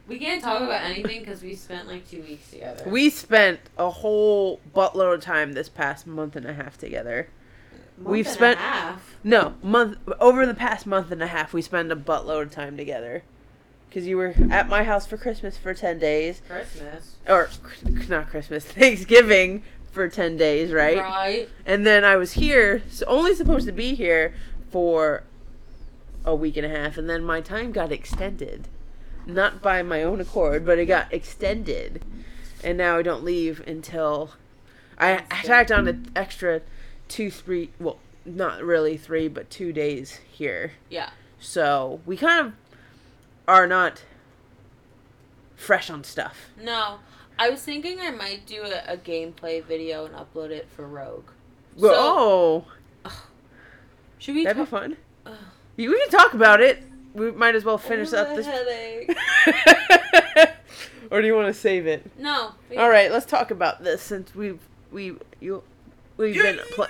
We 0.08 0.20
can't 0.20 0.42
talk 0.44 0.62
about 0.62 0.84
anything 0.84 1.20
because 1.22 1.42
we 1.42 1.56
spent 1.56 1.88
like 1.88 2.08
two 2.10 2.22
weeks 2.22 2.52
together. 2.52 2.84
We 2.88 3.10
spent 3.10 3.60
a 3.78 3.90
whole 3.90 4.60
buttload 4.76 5.16
of 5.16 5.22
time 5.22 5.54
this 5.54 5.70
past 5.70 6.06
month 6.06 6.36
and 6.36 6.46
a 6.46 6.54
half 6.54 6.78
together. 6.78 7.30
Month 8.00 8.12
we've 8.12 8.28
spent- 8.28 8.60
half. 8.60 9.18
No, 9.24 9.56
month 9.62 9.98
over 10.20 10.46
the 10.46 10.54
past 10.54 10.86
month 10.86 11.12
and 11.12 11.22
a 11.22 11.28
half, 11.28 11.54
we 11.54 11.62
spend 11.62 11.92
a 11.92 11.96
buttload 11.96 12.44
of 12.44 12.52
time 12.52 12.78
together. 12.78 13.24
Cause 13.92 14.06
you 14.06 14.18
were 14.18 14.36
at 14.52 14.70
my 14.70 14.84
house 14.84 15.08
for 15.08 15.18
Christmas 15.18 15.58
for 15.58 15.74
ten 15.74 15.98
days, 15.98 16.42
Christmas. 16.48 17.16
or 17.28 17.50
not 18.08 18.30
Christmas, 18.30 18.64
Thanksgiving 18.66 19.64
for 19.92 20.08
ten 20.08 20.38
days, 20.38 20.72
right? 20.72 20.98
Right. 20.98 21.50
And 21.66 21.86
then 21.88 22.06
I 22.06 22.16
was 22.16 22.34
here, 22.34 22.84
so 22.90 23.06
only 23.08 23.34
supposed 23.34 23.66
to 23.66 23.72
be 23.72 23.96
here 23.96 24.36
for 24.70 25.24
a 26.24 26.36
week 26.36 26.56
and 26.56 26.66
a 26.66 26.70
half, 26.70 26.98
and 26.98 27.10
then 27.10 27.24
my 27.24 27.42
time 27.42 27.72
got 27.72 27.92
extended. 27.92 28.68
Not 29.26 29.62
by 29.62 29.82
my 29.82 30.04
own 30.04 30.22
accord, 30.22 30.66
but 30.66 30.78
it 30.78 30.86
got 30.86 31.12
extended. 31.12 32.04
And 32.64 32.78
now 32.78 32.98
I 32.98 33.02
don't 33.02 33.24
leave 33.24 33.64
until 33.68 34.32
I, 35.00 35.24
I 35.32 35.42
tacked 35.44 35.72
on 35.72 35.88
an 35.88 36.12
extra 36.16 36.62
two, 37.10 37.30
three, 37.30 37.72
well, 37.80 37.98
not 38.26 38.64
really 38.64 38.96
three, 38.96 39.28
but 39.28 39.50
two 39.50 39.74
days 39.74 40.20
here. 40.32 40.72
Yeah. 40.90 41.10
So 41.40 42.00
we 42.06 42.16
kind 42.16 42.48
of 42.48 42.54
are 43.48 43.68
not 43.68 44.04
fresh 45.56 45.90
on 45.90 46.04
stuff. 46.06 46.50
No. 46.62 47.00
I 47.38 47.50
was 47.50 47.62
thinking 47.62 48.00
I 48.02 48.12
might 48.12 48.46
do 48.46 48.64
a, 48.64 48.94
a 48.94 48.98
gameplay 48.98 49.64
video 49.64 50.06
and 50.06 50.16
upload 50.16 50.50
it 50.52 50.68
for 50.76 50.86
Rogue. 50.88 51.30
Well, 51.78 51.94
So- 51.94 52.66
oh, 53.06 53.24
Should 54.18 54.36
we 54.36 54.44
that'd 54.44 54.62
be 54.62 54.66
fun. 54.70 54.98
Ugh. 55.26 55.34
We 55.78 55.86
can 55.88 56.10
talk 56.10 56.34
about 56.34 56.60
it. 56.62 56.84
We 57.14 57.32
might 57.32 57.56
as 57.56 57.64
well 57.64 57.78
finish 57.78 58.10
Oh, 58.14 58.18
up 58.18 58.36
this. 58.36 58.46
headache. 58.46 59.16
or 61.12 61.22
do 61.22 61.28
you 61.28 61.36
want 61.36 61.48
to 61.48 61.54
save 61.54 61.88
it? 61.88 62.06
No. 62.20 62.52
All 62.78 62.90
right, 62.90 63.10
let's 63.12 63.26
talk 63.26 63.50
about 63.52 63.84
this 63.84 64.02
since 64.02 64.36
we've 64.36 64.60
we 64.92 65.16
you 65.40 65.64
we've 66.20 66.36
been. 66.36 66.60
Pl- 66.76 66.88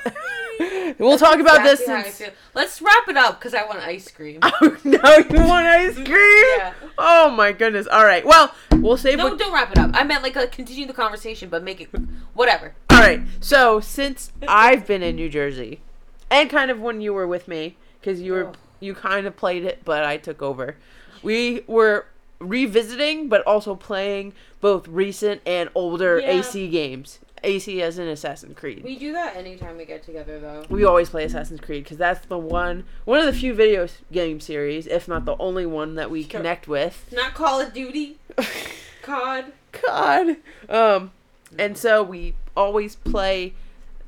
we'll 0.99 1.17
talk 1.17 1.39
about 1.39 1.63
this 1.63 1.79
Exactly 1.79 1.93
how 1.93 1.99
I 1.99 2.11
since. 2.11 2.33
Let's 2.53 2.81
wrap 2.81 3.07
it 3.07 3.15
up 3.15 3.39
because 3.39 3.53
I 3.53 3.63
want 3.65 3.79
ice 3.79 4.09
cream. 4.11 4.39
Oh 4.43 4.59
no! 4.83 4.99
You 5.17 5.47
want 5.47 5.65
ice 5.65 5.95
cream? 5.95 6.07
Yeah. 6.57 6.73
Oh 6.97 7.29
my 7.29 7.51
goodness! 7.53 7.87
All 7.87 8.03
right. 8.03 8.25
Well, 8.25 8.53
we'll 8.73 8.97
save. 8.97 9.17
No, 9.17 9.29
what- 9.29 9.39
don't 9.39 9.53
wrap 9.53 9.71
it 9.71 9.77
up. 9.77 9.91
I 9.93 10.03
meant 10.03 10.23
like 10.23 10.35
uh, 10.35 10.47
continue 10.47 10.85
the 10.85 10.93
conversation, 10.93 11.47
but 11.49 11.63
make 11.63 11.79
it 11.79 11.89
whatever. 12.33 12.73
All 12.89 12.99
right. 12.99 13.21
So 13.39 13.79
since 13.79 14.31
I've 14.47 14.85
been 14.85 15.01
in 15.03 15.15
New 15.15 15.29
Jersey, 15.29 15.79
and 16.29 16.49
kind 16.49 16.69
of 16.71 16.81
when 16.81 16.99
you 16.99 17.13
were 17.13 17.27
with 17.27 17.47
me, 17.47 17.77
because 18.01 18.19
you 18.19 18.33
were 18.33 18.47
Ugh. 18.47 18.57
you 18.81 18.93
kind 18.95 19.25
of 19.27 19.37
played 19.37 19.63
it, 19.63 19.81
but 19.85 20.03
I 20.03 20.17
took 20.17 20.41
over. 20.41 20.75
We 21.23 21.63
were 21.67 22.07
revisiting, 22.39 23.27
but 23.29 23.41
also 23.45 23.75
playing 23.75 24.33
both 24.61 24.87
recent 24.87 25.41
and 25.45 25.69
older 25.75 26.19
Yeah. 26.19 26.31
AC 26.39 26.67
games. 26.69 27.19
AC 27.43 27.81
as 27.81 27.97
in 27.99 28.07
Assassin's 28.07 28.57
Creed. 28.57 28.83
We 28.83 28.97
do 28.97 29.13
that 29.13 29.35
anytime 29.35 29.77
we 29.77 29.85
get 29.85 30.03
together, 30.03 30.39
though. 30.39 30.65
We 30.69 30.83
always 30.83 31.09
play 31.09 31.23
Assassin's 31.25 31.59
Creed 31.61 31.83
because 31.83 31.97
that's 31.97 32.25
the 32.27 32.37
one, 32.37 32.85
one 33.05 33.19
of 33.19 33.25
the 33.25 33.33
few 33.33 33.53
video 33.53 33.87
game 34.11 34.39
series, 34.39 34.87
if 34.87 35.07
not 35.07 35.25
the 35.25 35.35
only 35.37 35.65
one 35.65 35.95
that 35.95 36.09
we 36.11 36.21
Sure. 36.23 36.31
connect 36.31 36.67
with. 36.67 37.05
Not 37.11 37.33
Call 37.33 37.59
of 37.61 37.73
Duty, 37.73 38.17
COD. 39.01 39.53
God. 39.85 40.37
Um, 40.67 41.11
and 41.57 41.77
so 41.77 42.03
we 42.03 42.35
always 42.55 42.95
play 42.95 43.53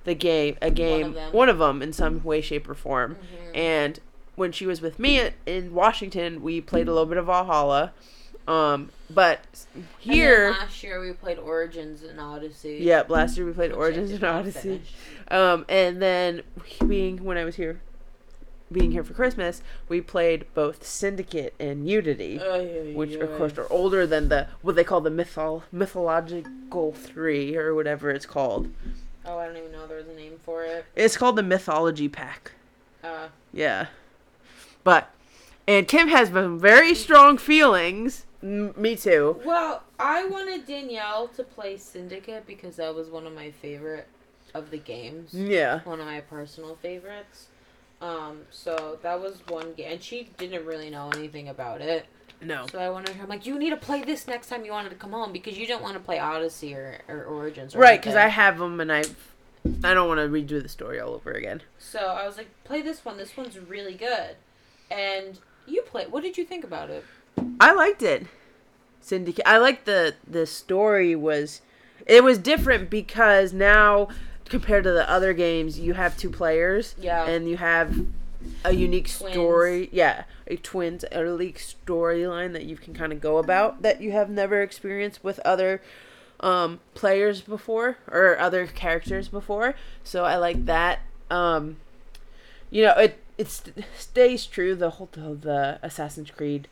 the 0.03 0.13
game, 0.15 0.57
a 0.61 0.71
game, 0.71 1.13
them. 1.13 1.31
one 1.31 1.49
of 1.49 1.59
them 1.59 1.81
in 1.81 1.93
some 1.93 2.23
way, 2.23 2.41
shape, 2.41 2.67
or 2.67 2.73
form. 2.73 3.15
Mhm. 3.15 3.57
And 3.57 3.99
when 4.35 4.51
she 4.51 4.65
was 4.65 4.81
with 4.81 4.97
me 4.97 5.29
in 5.45 5.73
Washington, 5.73 6.41
we 6.41 6.61
played 6.61 6.87
a 6.87 6.91
little 6.91 7.05
bit 7.05 7.17
of 7.17 7.27
Valhalla. 7.27 7.93
Um, 8.47 8.89
but 9.09 9.39
here, 9.99 10.51
last 10.51 10.81
year 10.83 10.99
we 10.99 11.13
played 11.13 11.37
Origins 11.37 12.03
and 12.03 12.19
Odyssey. 12.19 12.79
yeah, 12.81 13.03
last 13.07 13.37
year 13.37 13.45
we 13.45 13.53
played 13.53 13.71
Origins 13.71 14.11
and 14.11 14.23
Odyssey. 14.23 14.81
Um, 15.29 15.65
and 15.69 16.01
then 16.01 16.41
being 16.87 17.23
when 17.23 17.37
I 17.37 17.45
was 17.45 17.55
here, 17.55 17.79
being 18.71 18.91
here 18.91 19.03
for 19.03 19.13
Christmas, 19.13 19.61
we 19.87 20.01
played 20.01 20.45
both 20.53 20.85
Syndicate 20.85 21.53
and 21.59 21.87
Unity, 21.87 22.37
which 22.93 23.13
of 23.13 23.37
course 23.37 23.57
are 23.57 23.71
older 23.71 24.07
than 24.07 24.29
the 24.29 24.47
what 24.61 24.75
they 24.75 24.83
call 24.83 25.01
the 25.01 25.09
mythol 25.11 25.63
mythological 25.71 26.91
three 26.93 27.55
or 27.55 27.75
whatever 27.75 28.09
it's 28.09 28.25
called. 28.25 28.69
Oh, 29.25 29.37
I 29.37 29.45
don't 29.45 29.57
even 29.57 29.71
know 29.71 29.85
there 29.87 29.97
was 29.97 30.07
a 30.07 30.15
name 30.15 30.39
for 30.43 30.63
it. 30.63 30.85
It's 30.95 31.15
called 31.15 31.35
the 31.35 31.43
Mythology 31.43 32.09
Pack. 32.09 32.53
Uh, 33.03 33.27
Yeah, 33.53 33.87
but 34.83 35.11
and 35.67 35.87
Kim 35.87 36.07
has 36.07 36.29
some 36.29 36.59
very 36.59 36.95
strong 36.95 37.37
feelings. 37.37 38.25
M- 38.43 38.73
me 38.75 38.95
too. 38.95 39.39
well, 39.45 39.83
I 39.99 40.25
wanted 40.25 40.65
Danielle 40.65 41.27
to 41.29 41.43
play 41.43 41.77
Syndicate 41.77 42.45
because 42.47 42.77
that 42.77 42.93
was 42.95 43.09
one 43.09 43.27
of 43.27 43.33
my 43.33 43.51
favorite 43.51 44.07
of 44.53 44.71
the 44.71 44.77
games. 44.77 45.33
Yeah. 45.33 45.81
One 45.83 45.99
of 45.99 46.05
my 46.05 46.21
personal 46.21 46.75
favorites. 46.81 47.47
Um, 48.01 48.41
so 48.49 48.97
that 49.03 49.21
was 49.21 49.41
one 49.47 49.73
game, 49.73 49.93
and 49.93 50.03
she 50.03 50.29
didn't 50.37 50.65
really 50.65 50.89
know 50.89 51.11
anything 51.15 51.49
about 51.49 51.81
it. 51.81 52.07
No. 52.41 52.65
So 52.71 52.79
I 52.79 52.89
wanted 52.89 53.15
her. 53.15 53.23
I'm 53.23 53.29
like, 53.29 53.45
you 53.45 53.59
need 53.59 53.69
to 53.69 53.77
play 53.77 54.01
this 54.03 54.27
next 54.27 54.47
time 54.47 54.65
you 54.65 54.71
wanted 54.71 54.89
to 54.89 54.95
come 54.95 55.11
home 55.11 55.31
because 55.31 55.57
you 55.57 55.67
don't 55.67 55.83
want 55.83 55.93
to 55.93 55.99
play 55.99 56.17
Odyssey 56.17 56.73
or, 56.73 56.99
or 57.07 57.23
Origins. 57.25 57.75
Or 57.75 57.79
Right, 57.79 58.01
because 58.01 58.15
I 58.15 58.27
have 58.27 58.57
them 58.57 58.81
and 58.81 58.91
I, 58.91 59.03
I 59.83 59.93
don't 59.93 60.07
want 60.07 60.19
to 60.19 60.27
redo 60.27 60.61
the 60.61 60.67
story 60.69 60.99
all 60.99 61.13
over 61.13 61.31
again. 61.31 61.61
So 61.77 61.99
I 61.99 62.25
was 62.25 62.37
like, 62.37 62.49
play 62.63 62.81
this 62.81 63.05
one. 63.05 63.17
This 63.17 63.37
one's 63.37 63.59
really 63.59 63.93
good. 63.93 64.35
And 64.89 65.37
you 65.67 65.83
play. 65.83 66.07
What 66.07 66.23
did 66.23 66.35
you 66.35 66.43
think 66.43 66.63
about 66.63 66.89
it? 66.89 67.05
I 67.59 67.73
liked 67.73 68.01
it. 68.01 68.27
Syndicate. 68.99 69.47
I 69.47 69.57
like 69.57 69.85
the 69.85 70.15
the 70.27 70.45
story 70.45 71.15
was, 71.15 71.61
it 72.05 72.23
was 72.23 72.37
different 72.37 72.89
because 72.89 73.53
now 73.53 74.09
compared 74.45 74.83
to 74.83 74.91
the 74.91 75.09
other 75.09 75.33
games, 75.33 75.79
you 75.79 75.93
have 75.93 76.17
two 76.17 76.29
players. 76.29 76.95
Yeah. 76.99 77.25
And 77.25 77.49
you 77.49 77.57
have 77.57 78.05
a 78.65 78.73
unique 78.73 79.09
Twins. 79.09 79.33
story. 79.33 79.89
Yeah, 79.91 80.23
a 80.47 80.57
twins, 80.57 81.05
a 81.11 81.23
unique 81.23 81.57
storyline 81.59 82.53
that 82.53 82.65
you 82.65 82.75
can 82.75 82.93
kind 82.93 83.13
of 83.13 83.21
go 83.21 83.37
about 83.37 83.81
that 83.81 84.01
you 84.01 84.11
have 84.11 84.29
never 84.29 84.61
experienced 84.61 85.23
with 85.23 85.39
other 85.39 85.81
um 86.39 86.79
players 86.95 87.41
before 87.41 87.97
or 88.07 88.37
other 88.39 88.65
characters 88.65 89.27
before. 89.27 89.75
So 90.03 90.25
I 90.25 90.37
like 90.37 90.65
that. 90.65 90.99
Um, 91.29 91.77
you 92.69 92.83
know, 92.83 92.93
it 92.93 93.19
it 93.37 93.47
stays 93.97 94.45
true 94.45 94.75
the 94.75 94.91
whole 94.91 95.09
the, 95.11 95.35
the 95.35 95.79
Assassin's 95.81 96.31
Creed 96.31 96.67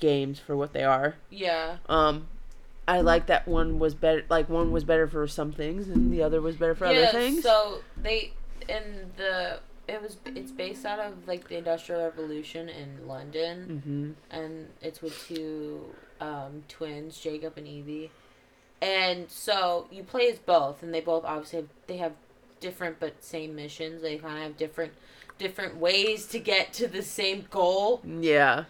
games 0.00 0.38
for 0.38 0.56
what 0.56 0.72
they 0.72 0.84
are. 0.84 1.16
Yeah. 1.30 1.76
Um, 1.88 2.28
I 2.86 3.00
like 3.00 3.26
that 3.26 3.48
one 3.48 3.78
was 3.78 3.94
better. 3.94 4.24
Like 4.28 4.48
one 4.48 4.70
was 4.70 4.84
better 4.84 5.06
for 5.06 5.26
some 5.26 5.52
things, 5.52 5.88
and 5.88 6.12
the 6.12 6.22
other 6.22 6.40
was 6.40 6.56
better 6.56 6.74
for 6.74 6.86
other 6.86 7.06
things. 7.06 7.42
So 7.42 7.80
they 8.02 8.32
in 8.68 9.10
the 9.16 9.60
it 9.88 10.02
was 10.02 10.16
it's 10.26 10.50
based 10.50 10.84
out 10.84 10.98
of 10.98 11.26
like 11.26 11.48
the 11.48 11.56
Industrial 11.56 12.02
Revolution 12.02 12.68
in 12.68 13.06
London, 13.06 14.16
hmm 14.30 14.36
and 14.36 14.68
it's 14.80 15.00
with 15.00 15.18
two 15.26 15.94
um, 16.20 16.62
twins, 16.68 17.18
Jacob 17.18 17.54
and 17.56 17.66
Evie, 17.66 18.10
and 18.82 19.30
so 19.30 19.86
you 19.90 20.02
play 20.02 20.28
as 20.28 20.38
both, 20.38 20.82
and 20.82 20.92
they 20.92 21.00
both 21.00 21.24
obviously 21.24 21.60
have 21.60 21.68
they 21.86 21.96
have 21.98 22.12
different 22.60 23.00
but 23.00 23.22
same 23.22 23.54
missions. 23.54 24.02
They 24.02 24.18
kind 24.18 24.38
of 24.38 24.42
have 24.42 24.56
different 24.56 24.92
different 25.38 25.76
ways 25.76 26.26
to 26.26 26.38
get 26.38 26.72
to 26.74 26.86
the 26.86 27.02
same 27.02 27.46
goal. 27.50 28.02
Yeah. 28.04 28.64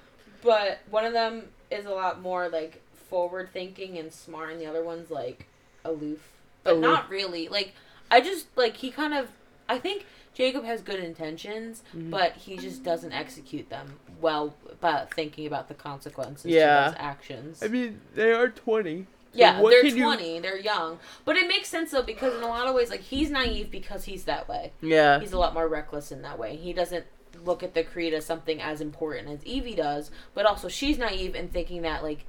But 0.45 0.81
one 0.91 1.05
of 1.05 1.13
them 1.13 1.45
is 1.71 1.87
a 1.87 1.91
lot 1.91 2.21
more 2.21 2.49
like 2.49 2.83
forward 3.09 3.49
thinking 3.53 3.99
and 3.99 4.13
smart, 4.13 4.53
and 4.53 4.61
the 4.61 4.67
other 4.67 4.85
one's 4.85 5.11
like 5.11 5.47
aloof. 5.85 6.31
But 6.63 6.75
Aloof. 6.75 6.83
not 6.83 7.11
really. 7.11 7.49
Like 7.49 7.73
I 8.11 8.21
just 8.21 8.47
like 8.57 8.77
he 8.77 8.91
kind 8.91 9.15
of 9.15 9.29
I 9.69 9.79
think 9.79 10.07
Jacob 10.35 10.65
has 10.65 10.83
good 10.83 10.99
intentions, 11.01 11.83
Mhm. 11.97 12.11
but 12.11 12.33
he 12.33 12.57
just 12.57 12.83
doesn't 12.83 13.13
execute 13.13 13.71
them 13.71 13.99
well 14.21 14.55
But 14.81 15.15
thinking 15.15 15.47
about 15.47 15.69
the 15.69 15.75
consequences 15.75 16.51
Yeah. 16.51 16.81
to 16.81 16.85
his 16.91 16.95
actions. 16.99 17.63
I 17.63 17.69
mean, 17.69 18.01
they 18.15 18.33
are 18.33 18.49
twenty. 18.49 19.07
So 19.33 19.41
yeah, 19.41 19.61
they're 19.63 19.83
can 19.83 19.97
you- 19.97 20.05
20, 20.05 20.39
they're 20.41 20.59
young. 20.59 20.99
But 21.25 21.37
it 21.37 21.49
makes 21.49 21.69
sense 21.69 21.91
though 21.91 22.03
because 22.03 22.35
in 22.37 22.43
a 22.43 22.47
lot 22.49 22.67
of 22.69 22.75
ways 22.75 22.91
like 22.91 23.01
he's 23.01 23.31
naive 23.31 23.71
because 23.71 24.05
he's 24.05 24.25
that 24.25 24.47
way. 24.49 24.73
Yeah. 24.83 25.19
He's 25.21 25.33
a 25.33 25.39
lot 25.39 25.55
more 25.55 25.67
reckless 25.69 26.13
in 26.13 26.23
that 26.23 26.39
way. 26.39 26.55
He 26.57 26.73
doesn't 26.73 27.05
look 27.45 27.63
at 27.63 27.75
the 27.75 27.83
creed 27.85 28.15
as 28.15 28.25
something 28.25 28.61
as 28.61 28.81
important 28.81 29.29
as 29.29 29.45
Evie 29.45 29.75
does, 29.75 30.11
but 30.35 30.47
also 30.47 30.69
she's 30.69 30.99
naive 30.99 31.35
in 31.35 31.49
thinking 31.49 31.83
that 31.83 32.03
like 32.03 32.25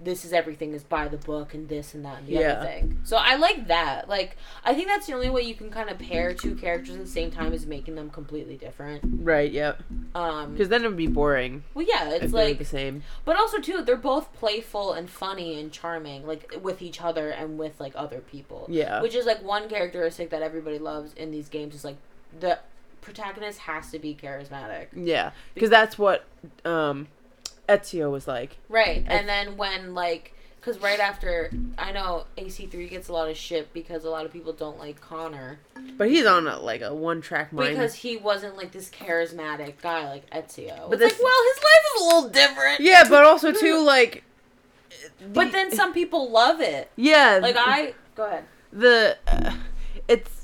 this 0.00 0.24
is 0.24 0.32
everything 0.32 0.72
is 0.74 0.82
by 0.82 1.06
the 1.06 1.16
book 1.16 1.54
and 1.54 1.68
this 1.68 1.94
and 1.94 2.04
that 2.04 2.18
and 2.18 2.26
the 2.26 2.32
Yeah. 2.32 2.54
other 2.54 2.66
thing. 2.66 2.98
So 3.04 3.16
I 3.16 3.36
like 3.36 3.68
that. 3.68 4.08
Like 4.08 4.36
I 4.64 4.74
think 4.74 4.88
that's 4.88 5.06
the 5.06 5.12
only 5.12 5.30
way 5.30 5.42
you 5.42 5.54
can 5.54 5.70
kind 5.70 5.88
of 5.88 5.98
pair 6.00 6.34
two 6.34 6.56
characters 6.56 6.96
at 6.96 7.02
the 7.04 7.06
same 7.06 7.30
time 7.30 7.52
is 7.52 7.66
making 7.66 7.94
them 7.94 8.10
completely 8.10 8.56
different. 8.56 9.02
Right. 9.04 9.52
Yep. 9.52 9.80
Um, 10.16 10.52
Because 10.54 10.70
then 10.70 10.84
it 10.84 10.88
would 10.88 10.96
be 10.96 11.06
boring. 11.06 11.62
well, 11.74 11.86
yeah, 11.88 12.10
it's 12.14 12.32
like 12.32 12.58
the 12.58 12.64
same. 12.64 13.04
But 13.24 13.36
also 13.36 13.58
too, 13.60 13.82
they're 13.82 13.94
both 13.96 14.32
playful 14.34 14.92
and 14.92 15.08
funny 15.08 15.60
and 15.60 15.70
charming, 15.70 16.26
like 16.26 16.52
with 16.60 16.82
each 16.82 17.00
other 17.00 17.30
and 17.30 17.56
with 17.56 17.78
like 17.78 17.92
other 17.94 18.18
people. 18.18 18.66
Yeah. 18.68 19.02
Which 19.02 19.14
is 19.14 19.24
like 19.24 19.44
one 19.44 19.68
characteristic 19.68 20.30
that 20.30 20.42
everybody 20.42 20.80
loves 20.80 21.12
in 21.14 21.30
these 21.30 21.48
games 21.48 21.76
is 21.76 21.84
like 21.84 21.96
the 22.40 22.58
protagonist 23.02 23.58
has 23.60 23.90
to 23.90 23.98
be 23.98 24.14
charismatic. 24.20 24.86
Yeah. 24.94 25.32
Because 25.54 25.68
that's 25.68 25.98
what 25.98 26.24
um, 26.64 27.08
Ezio 27.68 28.10
was 28.10 28.26
like. 28.26 28.56
Right. 28.70 29.04
And 29.06 29.28
then 29.28 29.56
when 29.58 29.92
like 29.94 30.32
cuz 30.62 30.78
right 30.78 31.00
after 31.00 31.50
I 31.76 31.90
know 31.92 32.24
AC3 32.38 32.88
gets 32.88 33.08
a 33.08 33.12
lot 33.12 33.28
of 33.28 33.36
shit 33.36 33.72
because 33.74 34.04
a 34.04 34.10
lot 34.10 34.24
of 34.24 34.32
people 34.32 34.52
don't 34.52 34.78
like 34.78 35.00
Connor 35.00 35.58
But 35.98 36.08
he's 36.08 36.24
on 36.24 36.46
a, 36.46 36.58
like 36.60 36.80
a 36.82 36.94
one 36.94 37.20
track 37.20 37.52
mind. 37.52 37.70
because 37.70 37.94
he 37.94 38.16
wasn't 38.16 38.56
like 38.56 38.70
this 38.72 38.88
charismatic 38.88 39.74
guy 39.82 40.08
like 40.08 40.30
Ezio. 40.30 40.76
But 40.82 40.90
But 40.90 40.98
this- 41.00 41.12
like 41.12 41.22
well, 41.22 41.42
his 41.54 41.62
life 41.64 41.84
is 41.96 42.00
a 42.00 42.04
little 42.06 42.28
different. 42.30 42.80
yeah, 42.80 43.04
but 43.08 43.24
also 43.24 43.52
too 43.52 43.78
like. 43.84 44.22
But 45.32 45.50
then 45.52 45.72
some 45.72 45.92
people 45.92 46.30
love 46.30 46.60
it. 46.60 46.90
Yeah. 46.96 47.40
Like 47.42 47.56
I 47.58 47.94
go 48.14 48.26
ahead. 48.26 48.44
the 48.72 49.16
uh, 49.26 49.54
it's 50.06 50.41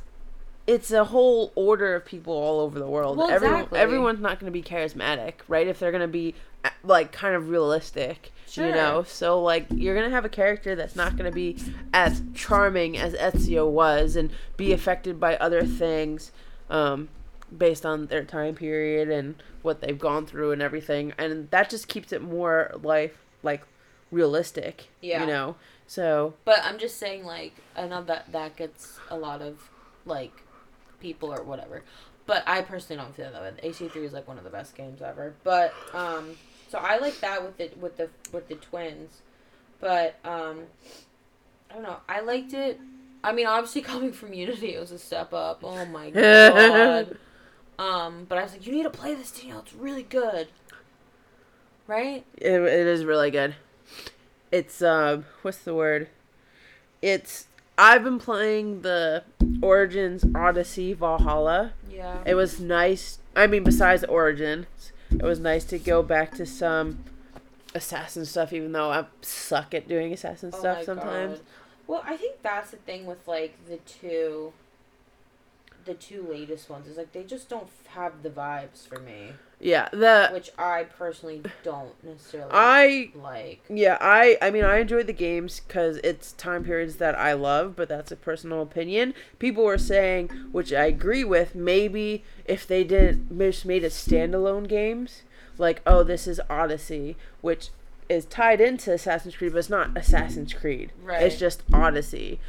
it's 0.69 0.91
a 0.93 1.05
whole 1.07 1.51
order 1.57 1.95
of 1.97 2.05
people 2.05 2.33
all 2.35 2.61
over 2.61 2.79
the 2.79 2.87
world. 2.87 3.17
Well, 3.19 3.31
Everyone, 3.31 3.57
exactly. 3.61 3.79
everyone's 3.81 4.21
not 4.21 4.39
going 4.39 4.53
to 4.53 4.57
be 4.57 4.63
charismatic, 4.63 5.33
right? 5.49 5.67
If 5.67 5.79
they're 5.81 5.91
going 5.91 6.03
to 6.03 6.07
be 6.07 6.35
uh, 6.63 6.69
like 6.85 7.11
kind 7.11 7.35
of 7.35 7.49
realistic, 7.49 8.33
you 8.53 8.71
know. 8.71 9.03
So 9.03 9.43
like 9.43 9.67
you're 9.75 9.95
going 9.97 10.09
to 10.09 10.15
have 10.15 10.25
a 10.27 10.29
character 10.29 10.77
that's 10.77 10.95
not 10.95 11.17
going 11.17 11.25
to 11.31 11.35
be 11.35 11.57
as 11.93 12.23
charming 12.35 12.97
as 12.99 13.15
Ezio 13.15 13.69
was 13.69 14.15
and 14.15 14.31
be 14.57 14.73
affected 14.73 15.19
by 15.19 15.37
other 15.39 15.65
things 15.65 16.31
um 16.71 17.09
based 17.57 17.87
on 17.87 18.07
their 18.09 18.25
time 18.25 18.55
period 18.55 19.09
and 19.09 19.35
what 19.63 19.81
they've 19.81 19.99
gone 19.99 20.27
through 20.27 20.53
and 20.53 20.61
everything. 20.61 21.15
And 21.17 21.51
that 21.51 21.71
just 21.71 21.89
keeps 21.89 22.13
it 22.13 22.21
more 22.21 22.75
life 22.83 23.25
like 23.43 23.63
realistic, 24.11 24.89
Yeah. 25.01 25.21
you 25.23 25.27
know. 25.27 25.57
So, 25.87 26.35
But 26.45 26.61
I'm 26.63 26.77
just 26.79 26.99
saying, 26.99 27.25
like, 27.25 27.55
I 27.75 27.87
know 27.87 28.03
that 28.03 28.31
that 28.33 28.57
gets 28.57 28.99
a 29.09 29.17
lot 29.17 29.41
of 29.41 29.71
like 30.05 30.43
people 31.01 31.33
or 31.33 31.43
whatever. 31.43 31.83
But 32.27 32.43
I 32.47 32.61
personally 32.61 33.03
don't 33.03 33.15
feel 33.15 33.33
that 33.33 33.41
way. 33.41 33.53
AC3 33.71 33.97
is 33.97 34.13
like 34.13 34.29
one 34.29 34.37
of 34.37 34.45
the 34.45 34.51
best 34.51 34.77
games 34.77 35.01
ever. 35.01 35.35
But 35.45 35.73
um, 35.95 36.37
so 36.69 36.79
I 36.79 36.99
like 36.99 37.19
that 37.21 37.43
with 37.43 37.57
the 37.57 37.71
with 37.81 37.97
the 37.97 38.11
with 38.33 38.49
the 38.49 38.57
twins. 38.57 39.23
But 39.81 40.17
um, 40.25 40.65
I 41.71 41.75
don't 41.75 41.83
know. 41.83 41.97
I 42.09 42.21
liked 42.21 42.53
it. 42.53 42.79
I 43.25 43.33
mean, 43.33 43.47
obviously 43.47 43.81
coming 43.83 44.13
from 44.13 44.33
Unity, 44.33 44.75
it 44.75 44.81
was 44.81 44.93
a 44.93 44.99
step 44.99 45.33
up. 45.33 45.63
Oh 45.65 45.85
my 45.87 46.11
god. 46.11 47.17
um, 47.79 48.27
but 48.29 48.39
I 48.39 48.43
was 48.43 48.53
like, 48.53 48.67
you 48.67 48.73
need 48.73 48.85
to 48.85 48.91
play 48.91 49.15
this, 49.15 49.31
Danielle. 49.31 49.61
It's 49.61 49.75
really 49.75 50.03
good. 50.03 50.49
Right? 51.87 52.25
It, 52.37 52.53
it 52.53 52.87
is 52.87 53.05
really 53.05 53.31
good. 53.31 53.55
It's 54.53 54.83
um, 54.83 55.25
what's 55.43 55.59
the 55.59 55.75
word? 55.75 56.09
It's 57.01 57.47
I've 57.79 58.03
been 58.03 58.19
playing 58.19 58.83
the 58.83 59.23
Origins 59.63 60.25
Odyssey 60.35 60.93
Valhalla. 60.93 61.73
Yeah. 61.91 62.23
It 62.27 62.35
was 62.35 62.59
nice. 62.61 63.21
I 63.37 63.47
mean, 63.47 63.63
besides 63.63 64.03
Origins, 64.05 64.93
it 65.13 65.23
was 65.23 65.39
nice 65.39 65.65
to 65.67 65.79
go 65.79 66.03
back 66.03 66.33
to 66.35 66.45
some 66.45 67.05
assassin 67.75 68.25
stuff. 68.27 68.53
Even 68.53 68.73
though 68.73 68.91
I 68.91 69.07
suck 69.23 69.75
at 69.75 69.87
doing 69.89 70.13
assassin 70.13 70.51
Oh 70.53 70.59
stuff 70.59 70.83
sometimes. 70.85 71.39
God. 71.39 71.47
Well, 71.87 72.03
I 72.05 72.17
think 72.17 72.43
that's 72.43 72.73
the 72.73 72.77
thing 72.79 73.07
with 73.07 73.27
like 73.29 73.55
the 73.69 73.77
two, 73.79 74.53
the 75.85 75.95
two 75.95 76.27
latest 76.29 76.69
ones 76.69 76.87
is 76.89 76.97
like 76.97 77.13
they 77.13 77.23
just 77.23 77.49
don't 77.49 77.65
f- 77.87 77.87
have 77.95 78.23
the 78.23 78.29
vibes 78.31 78.87
for 78.87 78.99
me, 78.99 79.31
Yeah, 79.61 79.89
the 79.93 80.31
which 80.33 80.51
I 80.57 80.85
personally 80.85 81.43
don't 81.65 81.93
necessarily 82.05 82.51
I 82.53 83.11
like. 83.15 83.65
Yeah, 83.69 83.99
I 84.01 84.39
I 84.41 84.51
mean 84.51 84.65
I 84.65 84.79
enjoy 84.79 85.03
the 85.03 85.13
games 85.13 85.61
because 85.61 85.99
it's 86.05 86.33
time 86.33 86.65
periods 86.65 86.97
that 86.97 87.19
I 87.19 87.33
love, 87.33 87.75
but 87.75 87.89
that's 87.89 88.13
a 88.13 88.17
personal 88.17 88.63
opinion. 88.63 89.15
People 89.39 89.65
were 89.65 89.79
saying, 89.79 90.29
which 90.53 90.73
I 90.73 90.85
agree 90.85 91.25
with, 91.25 91.55
maybe 91.55 92.25
if 92.45 92.67
they 92.67 92.85
didn't 92.85 93.37
just 93.37 93.67
made 93.67 93.83
it 93.83 93.93
standalone 93.93 94.69
games, 94.69 95.23
like 95.57 95.83
oh 95.87 96.05
this 96.05 96.29
is 96.29 96.41
Odyssey, 96.49 97.17
which 97.41 97.71
is 98.09 98.25
tied 98.27 98.61
into 98.61 98.93
Assassin's 98.93 99.37
Creed, 99.37 99.53
but 99.53 99.59
it's 99.59 99.71
not 99.71 99.97
Assassin's 99.97 100.55
Creed. 100.55 100.93
Right. 101.03 101.23
It's 101.23 101.39
just 101.39 101.63
Odyssey. 101.73 102.41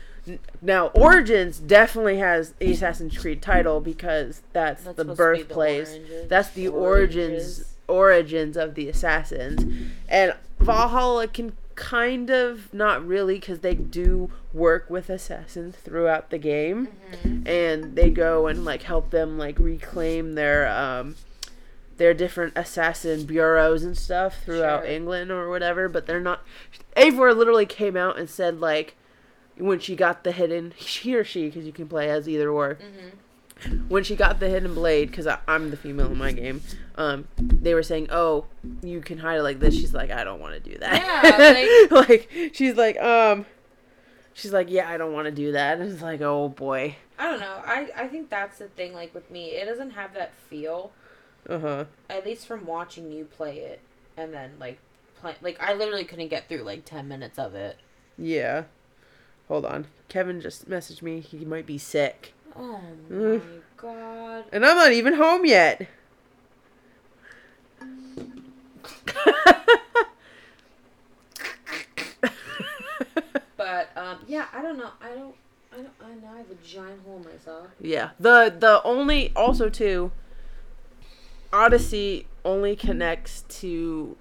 Now 0.62 0.88
Origins 0.88 1.60
definitely 1.60 2.18
has 2.18 2.52
the 2.54 2.72
Assassin's 2.72 3.18
Creed 3.18 3.42
title 3.42 3.80
because 3.80 4.42
that's, 4.54 4.84
That's 4.84 4.98
the 4.98 5.04
be 5.06 5.10
the 5.10 5.16
birthplace. 5.16 5.98
That's 6.28 6.50
the 6.50 6.68
origins 6.68 7.76
origins 7.88 8.56
of 8.56 8.76
the 8.76 8.88
assassins 8.88 9.66
and 10.08 10.36
valhalla 10.60 11.28
can 11.28 11.54
kind 11.74 12.30
of 12.30 12.72
not 12.72 13.04
really 13.04 13.40
because 13.40 13.62
they 13.62 13.74
do 13.74 14.30
work 14.54 14.88
with 14.92 15.10
assassins 15.10 15.76
throughout 15.78 16.30
the 16.30 16.38
game 16.38 16.88
Mhm. 17.24 17.48
and 17.48 17.96
they 17.96 18.12
go 18.12 18.46
and 18.46 18.64
like 18.64 18.84
help 18.84 19.10
them 19.10 19.40
like 19.40 19.58
reclaim 19.58 20.36
their 20.36 20.68
um 20.68 21.16
their 21.98 22.14
different 22.14 22.54
assassin 22.56 23.26
bureaus 23.26 23.82
and 23.84 23.98
stuff 23.98 24.44
throughout 24.46 24.84
Sure. 24.84 24.92
england 24.92 25.32
or 25.32 25.50
whatever 25.50 25.90
but 25.90 26.06
they're 26.06 26.20
not 26.22 26.44
Eivor 26.96 27.36
literally 27.36 27.66
came 27.66 27.98
out 27.98 28.20
and 28.20 28.30
said 28.30 28.60
like 28.60 28.96
when 29.60 29.80
she 29.80 29.96
got 29.96 30.24
the 30.24 30.32
hidden 30.32 30.72
he 30.76 31.16
or 31.16 31.24
she 31.24 31.46
because 31.48 31.66
you 31.66 31.72
can 31.72 31.88
play 31.88 32.10
as 32.10 32.28
either 32.28 32.50
or 32.50 32.76
Mhm. 32.76 33.90
when 33.90 34.04
she 34.04 34.16
got 34.16 34.40
the 34.40 34.48
hidden 34.50 34.74
blade 34.74 35.12
because 35.12 35.28
i'm 35.48 35.70
the 35.70 35.76
female 35.78 36.08
in 36.12 36.18
my 36.18 36.32
game 36.32 36.62
um 36.96 37.28
they 37.38 37.74
were 37.74 37.84
saying 37.84 38.08
oh 38.10 38.46
you 38.82 39.02
can 39.02 39.18
hide 39.18 39.38
it 39.40 39.44
like 39.44 39.60
this 39.60 39.76
she's 39.76 39.94
like 39.94 40.12
i 40.12 40.24
don't 40.24 40.40
want 40.40 40.54
to 40.54 40.60
do 40.72 40.78
that 40.80 41.88
Yeah, 41.92 41.96
like, 41.96 42.30
she's 42.54 42.76
like 42.78 42.98
um 43.02 43.46
she's 44.34 44.54
like 44.54 44.70
yeah 44.70 44.90
i 44.90 44.96
don't 44.98 45.12
want 45.12 45.26
to 45.26 45.32
do 45.32 45.52
that 45.52 45.80
and 45.80 45.92
it's 45.92 46.02
like 46.02 46.22
oh 46.22 46.50
boy 46.50 46.96
I 47.22 47.30
don't 47.32 47.42
know. 47.42 47.62
I 47.66 47.90
I 47.98 48.08
think 48.08 48.30
that's 48.30 48.60
the 48.60 48.70
thing. 48.70 48.94
Like 48.94 49.14
with 49.14 49.30
me, 49.30 49.48
it 49.48 49.66
doesn't 49.66 49.90
have 49.90 50.14
that 50.14 50.32
feel. 50.50 50.94
uh-huh 51.50 51.84
At 52.10 52.26
least 52.26 52.48
from 52.48 52.66
watching 52.66 53.12
you 53.12 53.26
play 53.26 53.58
it, 53.58 53.82
and 54.16 54.34
then 54.34 54.52
like 54.58 54.80
play. 55.20 55.36
Like 55.42 55.58
I 55.62 55.74
literally 55.74 56.06
couldn't 56.06 56.30
get 56.30 56.48
through 56.48 56.62
like 56.64 56.86
ten 56.86 57.10
minutes 57.10 57.38
of 57.38 57.56
it. 57.56 57.76
yeah 58.18 58.64
hold 59.50 59.66
on 59.66 59.86
kevin 60.08 60.40
just 60.40 60.70
messaged 60.70 61.02
me 61.02 61.20
he 61.20 61.44
might 61.44 61.66
be 61.66 61.78
sick 61.78 62.34
Oh 62.56 62.80
my 63.10 63.16
Mm. 63.16 63.42
god. 63.78 64.46
and 64.54 64.66
i'm 64.66 64.78
not 64.78 64.92
even 64.94 65.16
home 65.16 65.46
yet 65.46 65.88
But 73.58 73.90
um, 73.96 74.20
yeah, 74.28 74.46
I 74.54 74.62
don't 74.62 74.78
know. 74.78 74.92
I 75.02 75.10
don't. 75.10 75.36
I 75.74 75.78
don't. 75.78 75.90
I 76.02 76.14
now 76.26 76.34
I 76.34 76.38
have 76.38 76.50
a 76.50 76.56
giant 76.66 77.02
hole 77.06 77.18
in 77.18 77.24
myself. 77.26 77.68
Yeah. 77.80 78.12
The 78.20 78.56
the 78.58 78.82
only 78.84 79.32
also 79.36 79.70
too 79.70 80.12
Odyssey 81.52 82.28
only 82.46 82.76
connects 82.76 83.42
to 83.60 84.16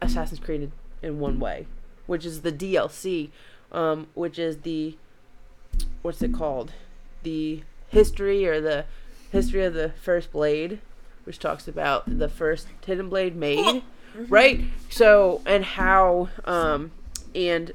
Assassin's 0.00 0.40
Creed 0.40 0.70
in 1.02 1.20
one 1.20 1.38
way, 1.38 1.66
which 2.06 2.24
is 2.24 2.40
the 2.42 2.52
DLC, 2.52 3.30
um, 3.72 4.06
which 4.14 4.38
is 4.38 4.58
the 4.58 4.96
what's 6.02 6.22
it 6.22 6.32
called? 6.32 6.72
The 7.22 7.62
history 7.88 8.46
or 8.46 8.60
the 8.60 8.84
history 9.30 9.64
of 9.64 9.74
the 9.74 9.90
first 10.02 10.32
blade, 10.32 10.80
which 11.24 11.38
talks 11.38 11.66
about 11.66 12.18
the 12.18 12.28
first 12.28 12.68
hidden 12.84 13.08
blade 13.08 13.34
made. 13.34 13.82
Right? 14.28 14.60
So 14.90 15.40
and 15.46 15.64
how 15.64 16.28
um 16.44 16.92
and 17.34 17.72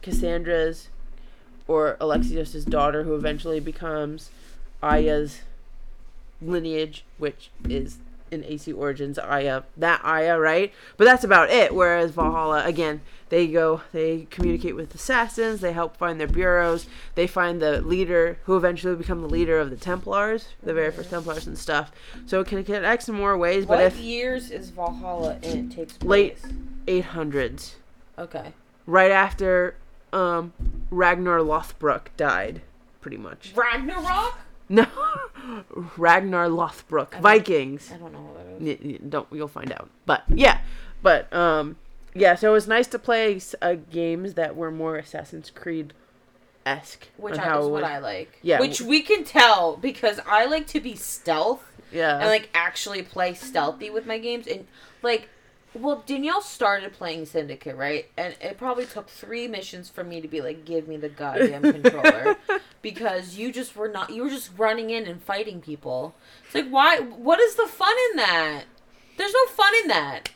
Cassandra's 0.00 0.88
or 1.68 1.96
Alexios's 2.00 2.64
daughter, 2.64 3.04
who 3.04 3.14
eventually 3.14 3.60
becomes 3.60 4.30
Aya's 4.82 5.42
lineage, 6.40 7.04
which 7.18 7.50
is 7.68 7.98
in 8.30 8.44
AC 8.44 8.72
Origins 8.72 9.18
Aya, 9.18 9.62
that 9.76 10.00
Aya, 10.04 10.38
right? 10.38 10.72
But 10.96 11.04
that's 11.04 11.24
about 11.24 11.50
it. 11.50 11.74
Whereas 11.74 12.10
Valhalla, 12.12 12.64
again, 12.64 13.00
they 13.28 13.46
go, 13.46 13.82
they 13.92 14.26
communicate 14.30 14.74
with 14.74 14.94
assassins, 14.94 15.60
they 15.60 15.72
help 15.72 15.96
find 15.96 16.18
their 16.20 16.26
bureaus, 16.26 16.86
they 17.14 17.26
find 17.26 17.62
the 17.62 17.80
leader, 17.80 18.38
who 18.44 18.56
eventually 18.56 18.96
become 18.96 19.20
the 19.22 19.28
leader 19.28 19.58
of 19.60 19.70
the 19.70 19.76
Templars, 19.76 20.48
the 20.62 20.74
very 20.74 20.90
first 20.90 21.10
Templars 21.10 21.46
and 21.46 21.56
stuff. 21.56 21.92
So 22.26 22.40
it 22.40 22.46
can 22.48 22.64
connect 22.64 23.08
in 23.08 23.14
more 23.14 23.38
ways, 23.38 23.66
but 23.66 23.78
what 23.78 23.84
if 23.86 23.96
years 23.98 24.50
is 24.50 24.70
Valhalla 24.70 25.38
in? 25.42 25.70
It 25.70 25.74
takes 25.76 26.02
Late. 26.02 26.38
800s, 26.86 27.74
Okay. 28.18 28.52
right 28.86 29.10
after 29.12 29.76
um, 30.12 30.52
Ragnar 30.90 31.38
Lothbrok 31.40 32.06
died, 32.16 32.62
pretty 33.00 33.16
much. 33.16 33.52
Ragnarok. 33.54 34.38
No, 34.72 34.86
Ragnar 35.96 36.48
Lothbrok, 36.48 37.10
don't- 37.10 37.22
Vikings. 37.22 37.90
I 37.92 37.96
don't 37.98 38.12
know 38.12 38.20
what 38.20 38.60
that 38.60 38.80
is. 38.84 38.98
Don't 39.08 39.26
you'll 39.32 39.48
find 39.48 39.72
out. 39.72 39.90
But 40.06 40.22
yeah, 40.32 40.60
but 41.02 41.32
um, 41.32 41.76
yeah, 42.14 42.36
so 42.36 42.50
it 42.50 42.52
was 42.52 42.68
nice 42.68 42.86
to 42.88 42.98
play 42.98 43.40
uh, 43.60 43.74
games 43.90 44.34
that 44.34 44.54
were 44.54 44.70
more 44.70 44.96
Assassin's 44.96 45.50
Creed 45.50 45.92
esque. 46.64 47.08
which 47.16 47.36
I, 47.38 47.58
is 47.58 47.66
what 47.66 47.84
I 47.84 47.98
like. 47.98 48.38
Yeah. 48.42 48.60
which 48.60 48.80
we 48.80 49.00
can 49.02 49.24
tell 49.24 49.76
because 49.76 50.20
I 50.26 50.44
like 50.46 50.66
to 50.68 50.80
be 50.80 50.94
stealth 50.94 51.64
Yeah. 51.92 52.18
and 52.18 52.26
like 52.28 52.48
actually 52.54 53.02
play 53.02 53.34
stealthy 53.34 53.90
with 53.90 54.06
my 54.06 54.18
games 54.18 54.46
and 54.46 54.66
like. 55.02 55.28
Well, 55.72 56.02
Danielle 56.04 56.40
started 56.42 56.92
playing 56.92 57.26
Syndicate, 57.26 57.76
right? 57.76 58.06
And 58.16 58.34
it 58.40 58.58
probably 58.58 58.86
took 58.86 59.08
three 59.08 59.46
missions 59.46 59.88
for 59.88 60.02
me 60.02 60.20
to 60.20 60.26
be 60.26 60.40
like, 60.40 60.64
"Give 60.64 60.88
me 60.88 60.96
the 60.96 61.08
goddamn 61.08 61.62
controller," 61.82 62.36
because 62.82 63.36
you 63.36 63.52
just 63.52 63.76
were 63.76 63.88
not. 63.88 64.10
You 64.10 64.24
were 64.24 64.30
just 64.30 64.50
running 64.58 64.90
in 64.90 65.06
and 65.06 65.22
fighting 65.22 65.60
people. 65.60 66.14
It's 66.44 66.54
like, 66.56 66.68
why? 66.68 66.98
What 66.98 67.38
is 67.38 67.54
the 67.54 67.68
fun 67.68 67.94
in 68.10 68.16
that? 68.16 68.64
There's 69.16 69.32
no 69.32 69.46
fun 69.46 69.72
in 69.82 69.88
that. 69.88 70.30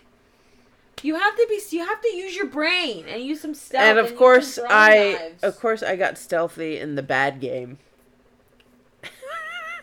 You 1.02 1.16
have 1.16 1.34
to 1.36 1.46
be. 1.48 1.60
You 1.76 1.84
have 1.84 2.00
to 2.00 2.14
use 2.16 2.36
your 2.36 2.46
brain 2.46 3.04
and 3.08 3.22
use 3.22 3.40
some 3.40 3.54
stealth. 3.54 3.82
and 3.84 3.98
of 3.98 4.08
some 4.08 4.16
course 4.16 4.58
I 4.70 5.18
knives. 5.20 5.42
of 5.42 5.58
course 5.58 5.82
I 5.82 5.96
got 5.96 6.16
stealthy 6.16 6.78
in 6.78 6.94
the 6.94 7.02
bad 7.02 7.40
game. 7.40 7.78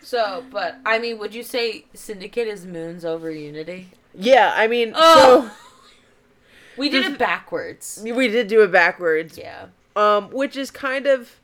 So, 0.02 0.44
but 0.50 0.78
I 0.84 0.98
mean, 0.98 1.18
would 1.18 1.34
you 1.34 1.42
say 1.42 1.84
Syndicate 1.94 2.48
is 2.48 2.66
moons 2.66 3.04
over 3.04 3.30
Unity? 3.30 3.90
Yeah, 4.14 4.52
I 4.54 4.66
mean, 4.66 4.92
Oh! 4.94 5.54
We 6.76 6.88
did 6.88 7.04
it 7.04 7.18
backwards. 7.18 8.00
we 8.02 8.28
did 8.28 8.48
do 8.48 8.62
it 8.62 8.72
backwards. 8.72 9.36
Yeah. 9.36 9.66
Um, 9.94 10.30
which 10.30 10.56
is 10.56 10.70
kind 10.70 11.06
of, 11.06 11.38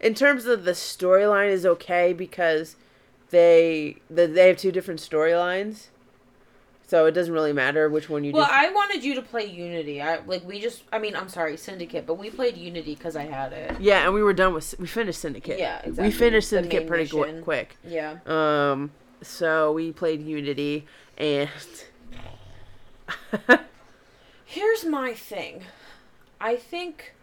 in 0.00 0.12
terms 0.14 0.44
of 0.46 0.64
the 0.64 0.72
storyline, 0.72 1.50
is 1.50 1.64
okay 1.64 2.12
because 2.12 2.74
they 3.30 3.98
the, 4.10 4.26
they 4.26 4.48
have 4.48 4.56
two 4.56 4.72
different 4.72 4.98
storylines, 4.98 5.86
so 6.84 7.06
it 7.06 7.12
doesn't 7.12 7.32
really 7.32 7.52
matter 7.52 7.88
which 7.88 8.10
one 8.10 8.24
you 8.24 8.32
Well, 8.32 8.42
just. 8.42 8.52
I 8.52 8.70
wanted 8.72 9.04
you 9.04 9.14
to 9.14 9.22
play 9.22 9.46
Unity. 9.46 10.02
I 10.02 10.18
like 10.26 10.44
we 10.44 10.60
just. 10.60 10.82
I 10.92 10.98
mean, 10.98 11.14
I'm 11.14 11.28
sorry, 11.28 11.56
Syndicate, 11.56 12.04
but 12.04 12.14
we 12.14 12.28
played 12.30 12.56
Unity 12.56 12.96
because 12.96 13.14
I 13.14 13.22
had 13.26 13.52
it. 13.52 13.80
yeah, 13.80 14.04
and 14.04 14.12
we 14.12 14.22
were 14.22 14.34
done 14.34 14.52
with 14.52 14.74
we 14.80 14.88
finished 14.88 15.20
Syndicate. 15.20 15.60
Yeah, 15.60 15.88
We 15.88 16.10
finished 16.10 16.48
Syndicate 16.48 16.88
pretty 16.88 17.04
mission. 17.04 17.44
quick. 17.44 17.76
Yeah. 17.86 18.16
Um, 18.26 18.90
so 19.22 19.70
we 19.72 19.92
played 19.92 20.20
Unity, 20.26 20.86
and 21.16 21.48
Here's 24.44 24.84
my 24.84 25.14
thing. 25.14 25.62
I 26.40 26.56
think 26.56 27.14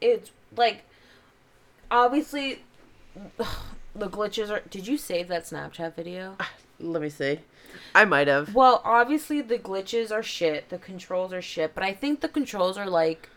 it's 0.00 0.30
like 0.56 0.84
obviously 1.90 2.62
the 3.94 4.08
glitches 4.08 4.50
are. 4.50 4.62
Did 4.70 4.86
you 4.86 4.96
save 4.96 5.28
that 5.28 5.44
Snapchat 5.44 5.94
video? 5.94 6.36
let 6.80 7.02
me 7.02 7.08
see, 7.08 7.40
I 7.94 8.04
might 8.04 8.28
have. 8.28 8.54
Well, 8.54 8.82
obviously 8.84 9.40
the 9.40 9.58
glitches 9.58 10.12
are 10.12 10.22
shit, 10.22 10.68
the 10.68 10.78
controls 10.78 11.32
are 11.32 11.42
shit, 11.42 11.74
but 11.74 11.84
I 11.84 11.92
think 11.92 12.20
the 12.20 12.28
controls 12.28 12.76
are 12.76 12.88
like 12.88 13.28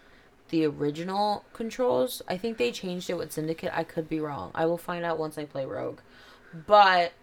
the 0.49 0.65
original 0.65 1.43
controls. 1.53 2.21
I 2.27 2.37
think 2.37 2.57
they 2.57 2.71
changed 2.71 3.09
it 3.09 3.17
with 3.17 3.31
Syndicate. 3.31 3.71
I 3.73 3.83
could 3.83 4.07
be 4.07 4.19
wrong. 4.19 4.51
I 4.55 4.65
will 4.65 4.77
find 4.77 5.03
out 5.03 5.19
once 5.19 5.37
I 5.37 5.45
play 5.45 5.65
Rogue. 5.65 5.99
But 6.65 7.13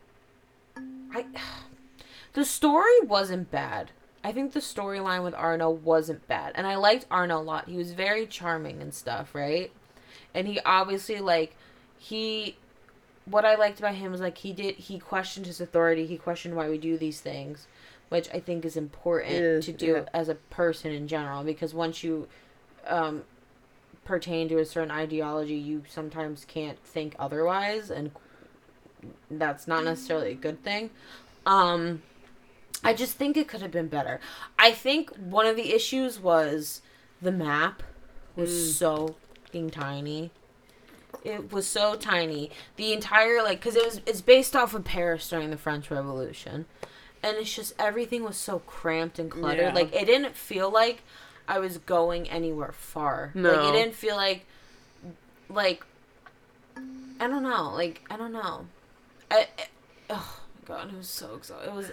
I 0.76 1.26
the 2.32 2.44
story 2.44 3.00
wasn't 3.02 3.50
bad. 3.50 3.90
I 4.24 4.32
think 4.32 4.54
the 4.54 4.60
storyline 4.60 5.22
with 5.22 5.34
Arno 5.34 5.70
wasn't 5.70 6.26
bad. 6.26 6.52
And 6.54 6.66
I 6.66 6.76
liked 6.76 7.04
Arno 7.10 7.38
a 7.38 7.42
lot. 7.42 7.68
He 7.68 7.76
was 7.76 7.92
very 7.92 8.26
charming 8.26 8.80
and 8.80 8.94
stuff, 8.94 9.34
right? 9.34 9.70
And 10.32 10.48
he 10.48 10.58
obviously 10.64 11.20
like 11.20 11.54
he 11.98 12.56
what 13.26 13.44
I 13.44 13.54
liked 13.54 13.78
about 13.78 13.94
him 13.94 14.10
was 14.10 14.22
like 14.22 14.38
he 14.38 14.52
did 14.52 14.76
he 14.76 14.98
questioned 14.98 15.46
his 15.46 15.60
authority, 15.60 16.06
he 16.06 16.16
questioned 16.16 16.56
why 16.56 16.70
we 16.70 16.78
do 16.78 16.96
these 16.96 17.20
things, 17.20 17.66
which 18.08 18.28
I 18.32 18.40
think 18.40 18.64
is 18.64 18.78
important 18.78 19.32
is, 19.32 19.66
to 19.66 19.72
do 19.72 19.92
yeah. 19.92 20.04
as 20.14 20.30
a 20.30 20.34
person 20.34 20.90
in 20.90 21.06
general 21.06 21.44
because 21.44 21.74
once 21.74 22.02
you 22.02 22.26
um 22.86 23.24
pertain 24.04 24.48
to 24.48 24.58
a 24.58 24.64
certain 24.64 24.90
ideology, 24.90 25.54
you 25.54 25.82
sometimes 25.86 26.46
can't 26.46 26.78
think 26.82 27.14
otherwise 27.18 27.90
and 27.90 28.10
that's 29.30 29.68
not 29.68 29.84
necessarily 29.84 30.32
a 30.32 30.34
good 30.34 30.64
thing. 30.64 30.88
Um 31.44 32.02
I 32.84 32.92
just 32.94 33.14
think 33.16 33.36
it 33.36 33.48
could 33.48 33.62
have 33.62 33.70
been 33.70 33.88
better. 33.88 34.20
I 34.58 34.70
think 34.72 35.10
one 35.16 35.46
of 35.46 35.56
the 35.56 35.72
issues 35.72 36.20
was 36.20 36.82
the 37.22 37.32
map 37.32 37.82
was 38.36 38.50
Mm. 38.50 38.72
so 38.72 39.16
fucking 39.44 39.70
tiny. 39.70 40.30
It 41.24 41.50
was 41.52 41.66
so 41.66 41.94
tiny. 41.94 42.50
The 42.76 42.92
entire 42.92 43.42
like 43.42 43.60
cuz 43.60 43.76
it 43.76 43.84
was 43.84 44.00
it's 44.04 44.20
based 44.20 44.54
off 44.54 44.74
of 44.74 44.84
Paris 44.84 45.28
during 45.28 45.50
the 45.50 45.56
French 45.56 45.90
Revolution. 45.90 46.66
And 47.22 47.38
it's 47.38 47.54
just 47.54 47.72
everything 47.78 48.22
was 48.24 48.36
so 48.36 48.58
cramped 48.60 49.18
and 49.18 49.30
cluttered. 49.30 49.60
Yeah. 49.68 49.72
Like 49.74 49.94
it 49.94 50.04
didn't 50.04 50.36
feel 50.36 50.70
like 50.70 51.02
I 51.48 51.58
was 51.58 51.78
going 51.78 52.28
anywhere 52.28 52.72
far. 52.72 53.32
Like 53.34 53.42
No. 53.42 53.68
it 53.68 53.72
didn't 53.72 53.94
feel 53.94 54.16
like 54.16 54.44
like 55.48 55.84
I 57.20 57.28
don't 57.28 57.42
know. 57.42 57.70
Like 57.72 58.02
I 58.10 58.16
don't 58.16 58.32
know. 58.32 58.66
I, 59.30 59.46
I 59.58 59.66
oh 60.10 60.40
my 60.68 60.76
god, 60.76 60.92
it 60.92 60.96
was 60.96 61.08
so 61.08 61.36
exhausting. 61.36 61.70
It 61.72 61.74
was 61.74 61.90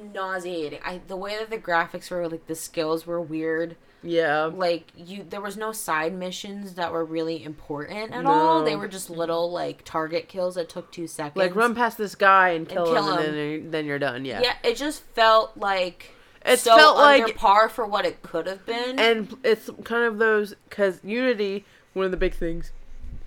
nauseating. 0.00 0.80
I 0.84 1.00
the 1.06 1.16
way 1.16 1.36
that 1.38 1.50
the 1.50 1.58
graphics 1.58 2.10
were 2.10 2.28
like 2.28 2.46
the 2.46 2.54
skills 2.54 3.06
were 3.06 3.20
weird. 3.20 3.76
Yeah, 4.02 4.44
Like 4.44 4.92
you 4.94 5.24
there 5.28 5.40
was 5.40 5.56
no 5.56 5.72
side 5.72 6.14
missions 6.14 6.74
that 6.74 6.92
were 6.92 7.04
really 7.04 7.42
important 7.42 8.12
at 8.12 8.24
all. 8.24 8.62
They 8.62 8.76
were 8.76 8.86
just 8.86 9.10
little 9.10 9.50
like 9.50 9.82
target 9.84 10.28
kills 10.28 10.54
that 10.54 10.68
took 10.68 10.92
2 10.92 11.08
seconds. 11.08 11.36
like 11.36 11.56
run 11.56 11.74
past 11.74 11.98
this 11.98 12.14
guy 12.14 12.50
and 12.50 12.68
kill, 12.68 12.84
kill 12.92 13.14
him, 13.14 13.18
him. 13.18 13.24
and 13.30 13.34
then 13.36 13.50
you're, 13.50 13.70
then 13.70 13.84
you're 13.86 13.98
done. 13.98 14.24
Yeah. 14.24 14.42
Yeah, 14.42 14.54
it 14.62 14.76
just 14.76 15.02
felt 15.02 15.56
like 15.56 16.12
It 16.44 16.60
so 16.60 16.76
felt 16.76 16.98
under 16.98 17.26
like- 17.26 17.36
par 17.36 17.68
for 17.68 17.84
what 17.84 18.04
it 18.04 18.22
could 18.22 18.46
have 18.46 18.64
been. 18.64 18.98
and 19.00 19.36
it's 19.42 19.68
kind 19.82 20.04
of 20.04 20.18
those 20.18 20.54
because 20.68 21.00
Unity, 21.02 21.64
one 21.92 22.04
of 22.04 22.12
the 22.12 22.16
big 22.16 22.34
things. 22.34 22.70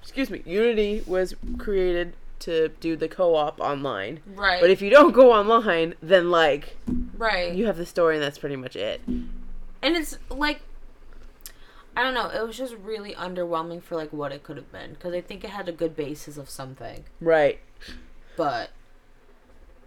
Excuse 0.01 0.29
me, 0.29 0.41
Unity 0.45 1.03
was 1.05 1.35
created 1.57 2.13
to 2.39 2.69
do 2.79 2.95
the 2.95 3.07
co-op 3.07 3.59
online. 3.59 4.21
right. 4.35 4.61
But 4.61 4.69
if 4.69 4.81
you 4.81 4.89
don't 4.89 5.11
go 5.13 5.31
online, 5.33 5.95
then 6.01 6.29
like 6.31 6.77
right. 7.17 7.53
you 7.53 7.65
have 7.67 7.77
the 7.77 7.85
story 7.85 8.15
and 8.15 8.23
that's 8.23 8.37
pretty 8.37 8.55
much 8.55 8.75
it. 8.75 9.01
and 9.07 9.27
it's 9.83 10.17
like 10.29 10.61
I 11.97 12.03
don't 12.03 12.13
know. 12.13 12.29
It 12.29 12.45
was 12.47 12.57
just 12.57 12.75
really 12.75 13.13
underwhelming 13.13 13.81
for 13.83 13.95
like 13.95 14.13
what 14.13 14.31
it 14.31 14.43
could 14.43 14.55
have 14.57 14.71
been 14.71 14.91
because 14.93 15.13
I 15.13 15.19
think 15.21 15.43
it 15.43 15.49
had 15.49 15.67
a 15.67 15.73
good 15.73 15.95
basis 15.95 16.37
of 16.37 16.49
something, 16.49 17.03
Right. 17.19 17.59
but 18.37 18.69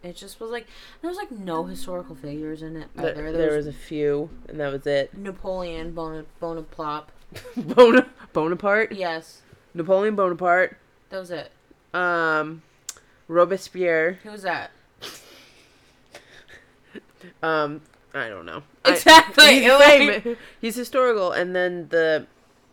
it 0.03 0.17
just 0.17 0.39
was 0.41 0.51
like 0.51 0.67
there 1.01 1.09
was 1.09 1.17
like 1.17 1.31
no 1.31 1.65
historical 1.65 2.15
figures 2.15 2.61
in 2.61 2.77
it 2.77 2.89
either. 2.99 3.33
there 3.33 3.57
was 3.57 3.67
a 3.67 3.73
few, 3.73 4.29
and 4.49 4.61
that 4.61 4.73
was 4.73 4.87
it. 4.87 5.17
Napoleon 5.17 5.93
Bona- 5.93 6.27
Bonaparte. 6.41 7.09
Bona- 7.57 8.11
Bonaparte, 8.35 8.93
Yes, 8.93 9.41
Napoleon 9.73 10.15
Bonaparte, 10.15 10.77
that 11.09 11.19
was 11.19 11.31
it. 11.31 11.51
Um, 11.95 12.63
Robespierre, 13.29 14.19
Who's 14.23 14.43
that? 14.43 14.71
um, 17.43 17.81
I 18.15 18.29
don't 18.29 18.47
know. 18.47 18.63
I- 18.85 18.93
Exactly. 18.93 19.61
he's, 19.61 19.65
It 19.71 19.79
famous. 20.23 20.39
he's 20.61 20.75
historical, 20.77 21.33
and 21.33 21.55
then 21.55 21.89
the 21.89 22.27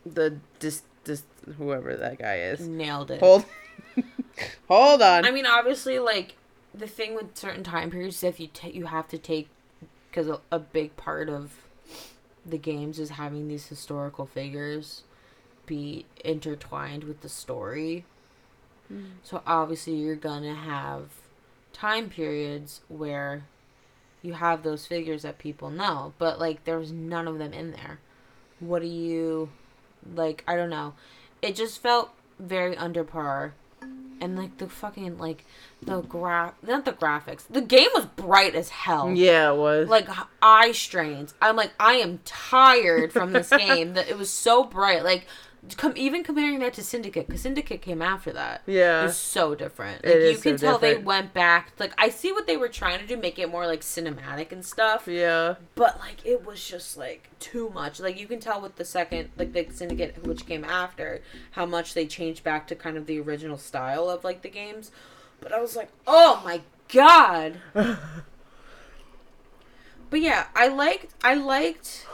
the 0.05 0.37
dis, 0.59 0.81
dis 1.03 1.23
whoever 1.57 1.95
that 1.95 2.17
guy 2.19 2.39
is. 2.39 2.61
Nailed 2.67 3.11
it. 3.11 3.19
Hold, 3.19 3.45
hold 4.67 5.01
on. 5.01 5.25
I 5.25 5.31
mean, 5.31 5.45
obviously, 5.45 5.99
like 5.99 6.35
the 6.73 6.87
thing 6.87 7.13
with 7.15 7.37
certain 7.37 7.63
time 7.63 7.91
periods, 7.91 8.17
is 8.17 8.23
if 8.23 8.39
you 8.39 8.47
ta 8.47 8.67
you 8.67 8.87
have 8.87 9.07
to 9.09 9.17
take 9.17 9.49
because 10.09 10.27
a, 10.27 10.39
a 10.51 10.59
big 10.59 10.95
part 10.97 11.29
of 11.29 11.51
the 12.45 12.57
games 12.57 12.99
is 12.99 13.11
having 13.11 13.47
these 13.47 13.67
historical 13.67 14.25
figures 14.25 15.03
be 15.67 16.05
intertwined 16.25 17.03
with 17.03 17.21
the 17.21 17.29
story. 17.29 18.05
Mm. 18.91 19.05
So 19.23 19.41
obviously, 19.45 19.95
you're 19.95 20.15
gonna 20.15 20.55
have 20.55 21.09
time 21.73 22.09
periods 22.09 22.81
where 22.87 23.43
you 24.21 24.33
have 24.33 24.63
those 24.63 24.85
figures 24.85 25.21
that 25.23 25.37
people 25.37 25.69
know, 25.69 26.13
but 26.17 26.39
like 26.39 26.65
there 26.65 26.79
was 26.79 26.91
none 26.91 27.27
of 27.27 27.37
them 27.37 27.53
in 27.53 27.71
there. 27.71 27.99
What 28.59 28.81
do 28.81 28.87
you 28.87 29.49
like? 30.15 30.43
I 30.47 30.55
don't 30.55 30.69
know. 30.69 30.93
It 31.41 31.55
just 31.55 31.81
felt 31.81 32.11
very 32.39 32.75
under 32.75 33.03
par 33.03 33.53
and 34.21 34.37
like 34.37 34.57
the 34.57 34.67
fucking 34.67 35.17
like 35.17 35.45
the 35.81 36.01
gra 36.01 36.53
not 36.61 36.85
the 36.85 36.91
graphics 36.91 37.43
the 37.49 37.61
game 37.61 37.87
was 37.93 38.05
bright 38.05 38.55
as 38.55 38.69
hell 38.69 39.11
yeah, 39.11 39.51
it 39.51 39.55
was. 39.57 39.87
like 39.87 40.07
eye 40.41 40.71
strains 40.71 41.33
i'm 41.41 41.55
like 41.55 41.71
i 41.79 41.93
am 41.93 42.19
tired 42.25 43.11
from 43.11 43.31
this 43.31 43.49
game 43.57 43.93
that 43.93 44.09
it 44.09 44.17
was 44.17 44.29
so 44.29 44.63
bright 44.63 45.03
like 45.03 45.25
com- 45.77 45.93
even 45.95 46.23
comparing 46.23 46.59
that 46.59 46.73
to 46.73 46.83
syndicate 46.83 47.27
because 47.27 47.41
syndicate 47.41 47.81
came 47.81 48.01
after 48.01 48.31
that 48.31 48.61
yeah. 48.65 49.05
it's 49.05 49.17
so 49.17 49.55
different. 49.55 50.03
It 50.03 50.07
Like 50.07 50.15
is 50.15 50.31
you 50.31 50.51
can 50.51 50.57
so 50.57 50.67
tell 50.67 50.77
they 50.79 50.97
went 50.97 51.33
back. 51.33 51.73
Like 51.79 51.93
I 51.97 52.09
see 52.09 52.31
what 52.31 52.47
they 52.47 52.57
were 52.57 52.67
trying 52.67 52.99
to 52.99 53.07
do, 53.07 53.17
make 53.17 53.37
it 53.39 53.49
more 53.49 53.67
like 53.67 53.81
cinematic 53.81 54.51
and 54.51 54.65
stuff. 54.65 55.07
Yeah. 55.07 55.55
But 55.75 55.99
like 55.99 56.25
it 56.25 56.45
was 56.45 56.65
just 56.65 56.97
like 56.97 57.29
too 57.39 57.69
much. 57.69 57.99
Like 57.99 58.19
you 58.19 58.27
can 58.27 58.39
tell 58.39 58.61
with 58.61 58.75
the 58.77 58.85
second, 58.85 59.29
like 59.37 59.53
the 59.53 59.67
Syndicate, 59.71 60.25
which 60.25 60.45
came 60.45 60.63
after, 60.63 61.21
how 61.51 61.65
much 61.65 61.93
they 61.93 62.05
changed 62.05 62.43
back 62.43 62.67
to 62.67 62.75
kind 62.75 62.97
of 62.97 63.05
the 63.05 63.19
original 63.19 63.57
style 63.57 64.09
of 64.09 64.23
like 64.23 64.41
the 64.41 64.49
games. 64.49 64.91
But 65.41 65.53
I 65.53 65.59
was 65.61 65.75
like, 65.75 65.89
oh 66.07 66.41
my 66.43 66.61
god. 66.91 67.59
but 67.73 67.97
yeah, 70.21 70.47
I 70.55 70.67
liked. 70.67 71.13
I 71.23 71.35
liked. 71.35 72.05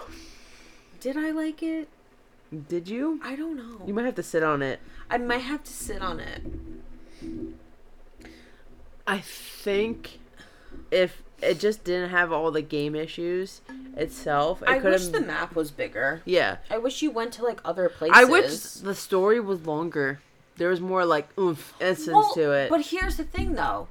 Did 0.99 1.17
I 1.17 1.31
like 1.31 1.61
it? 1.61 1.87
Did 2.67 2.87
you? 2.87 3.19
I 3.23 3.35
don't 3.35 3.57
know. 3.57 3.85
You 3.85 3.93
might 3.93 4.05
have 4.05 4.15
to 4.15 4.23
sit 4.23 4.43
on 4.43 4.61
it. 4.61 4.79
I 5.09 5.17
might 5.17 5.39
have 5.41 5.63
to 5.63 5.71
sit 5.71 6.01
on 6.01 6.19
it. 6.19 6.41
I 9.07 9.19
think 9.19 10.19
if 10.91 11.21
it 11.41 11.59
just 11.59 11.83
didn't 11.83 12.09
have 12.09 12.31
all 12.31 12.51
the 12.51 12.61
game 12.61 12.95
issues 12.95 13.61
itself, 13.95 14.61
it 14.63 14.69
I 14.69 14.79
could 14.79 14.91
wish 14.93 15.07
the 15.07 15.21
map 15.21 15.55
was 15.55 15.71
bigger. 15.71 16.21
yeah, 16.25 16.57
I 16.69 16.77
wish 16.77 17.01
you 17.01 17.11
went 17.11 17.33
to 17.33 17.43
like 17.43 17.61
other 17.63 17.89
places. 17.89 18.17
I 18.17 18.23
wish 18.23 18.57
the 18.57 18.95
story 18.95 19.39
was 19.39 19.65
longer. 19.65 20.21
There 20.57 20.69
was 20.69 20.79
more 20.81 21.05
like 21.05 21.27
oomph 21.37 21.73
essence 21.81 22.15
Well, 22.15 22.33
to 22.33 22.51
it. 22.51 22.69
But 22.69 22.87
here's 22.87 23.17
the 23.17 23.25
thing, 23.25 23.55
though. 23.55 23.87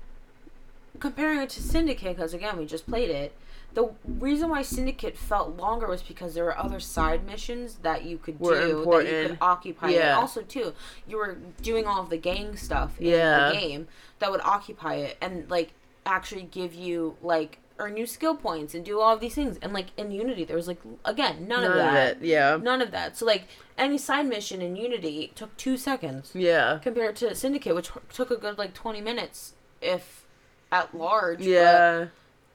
Comparing 0.98 1.40
it 1.40 1.50
to 1.50 1.62
Syndicate, 1.62 2.16
because 2.16 2.32
again, 2.32 2.56
we 2.56 2.66
just 2.66 2.86
played 2.86 3.10
it. 3.10 3.36
The 3.74 3.90
reason 4.06 4.50
why 4.50 4.62
Syndicate 4.62 5.16
felt 5.18 5.56
longer 5.56 5.88
was 5.88 6.00
because 6.02 6.34
there 6.34 6.44
were 6.44 6.56
other 6.56 6.78
side 6.80 7.26
missions 7.26 7.76
that 7.82 8.04
you 8.04 8.18
could 8.18 8.38
Were 8.38 8.54
do 8.60 8.84
that 8.84 9.04
you 9.22 9.28
could 9.30 9.38
occupy. 9.40 9.90
And 9.90 10.10
also, 10.14 10.42
too, 10.42 10.72
you 11.08 11.16
were 11.16 11.36
doing 11.60 11.86
all 11.86 12.00
of 12.00 12.08
the 12.08 12.16
gang 12.16 12.56
stuff 12.56 13.00
in 13.00 13.08
Yeah. 13.08 13.48
the 13.50 13.54
game 13.58 13.88
that 14.20 14.30
would 14.30 14.40
occupy 14.42 14.94
it 14.96 15.16
and 15.20 15.50
like 15.50 15.72
actually 16.06 16.42
give 16.42 16.72
you 16.74 17.16
like 17.22 17.58
earn 17.80 17.96
you 17.96 18.06
skill 18.06 18.36
points 18.36 18.72
and 18.72 18.84
do 18.84 19.00
all 19.00 19.12
of 19.12 19.18
these 19.18 19.34
things. 19.34 19.58
And 19.60 19.72
like 19.72 19.86
in 19.96 20.12
Unity, 20.12 20.44
there 20.44 20.54
was 20.54 20.68
like 20.68 20.80
again 21.04 21.48
none, 21.48 21.62
None 21.62 21.72
of 21.72 21.76
that. 21.78 22.16
it. 22.18 22.22
Yeah. 22.22 22.56
None 22.62 22.80
of 22.80 22.92
that. 22.92 23.16
So 23.16 23.26
like 23.26 23.48
any 23.76 23.98
side 23.98 24.26
mission 24.28 24.62
in 24.62 24.76
Unity 24.76 25.32
took 25.34 25.56
two 25.56 25.76
seconds 25.76 26.30
Yeah. 26.32 26.78
compared 26.80 27.16
to 27.16 27.34
Syndicate, 27.34 27.74
which 27.74 27.90
took 28.12 28.30
a 28.30 28.36
good 28.36 28.56
like 28.56 28.72
twenty 28.74 29.00
minutes, 29.00 29.54
if 29.82 30.24
at 30.70 30.94
large. 30.96 31.38
but 31.38 31.46
Yeah. 31.48 32.06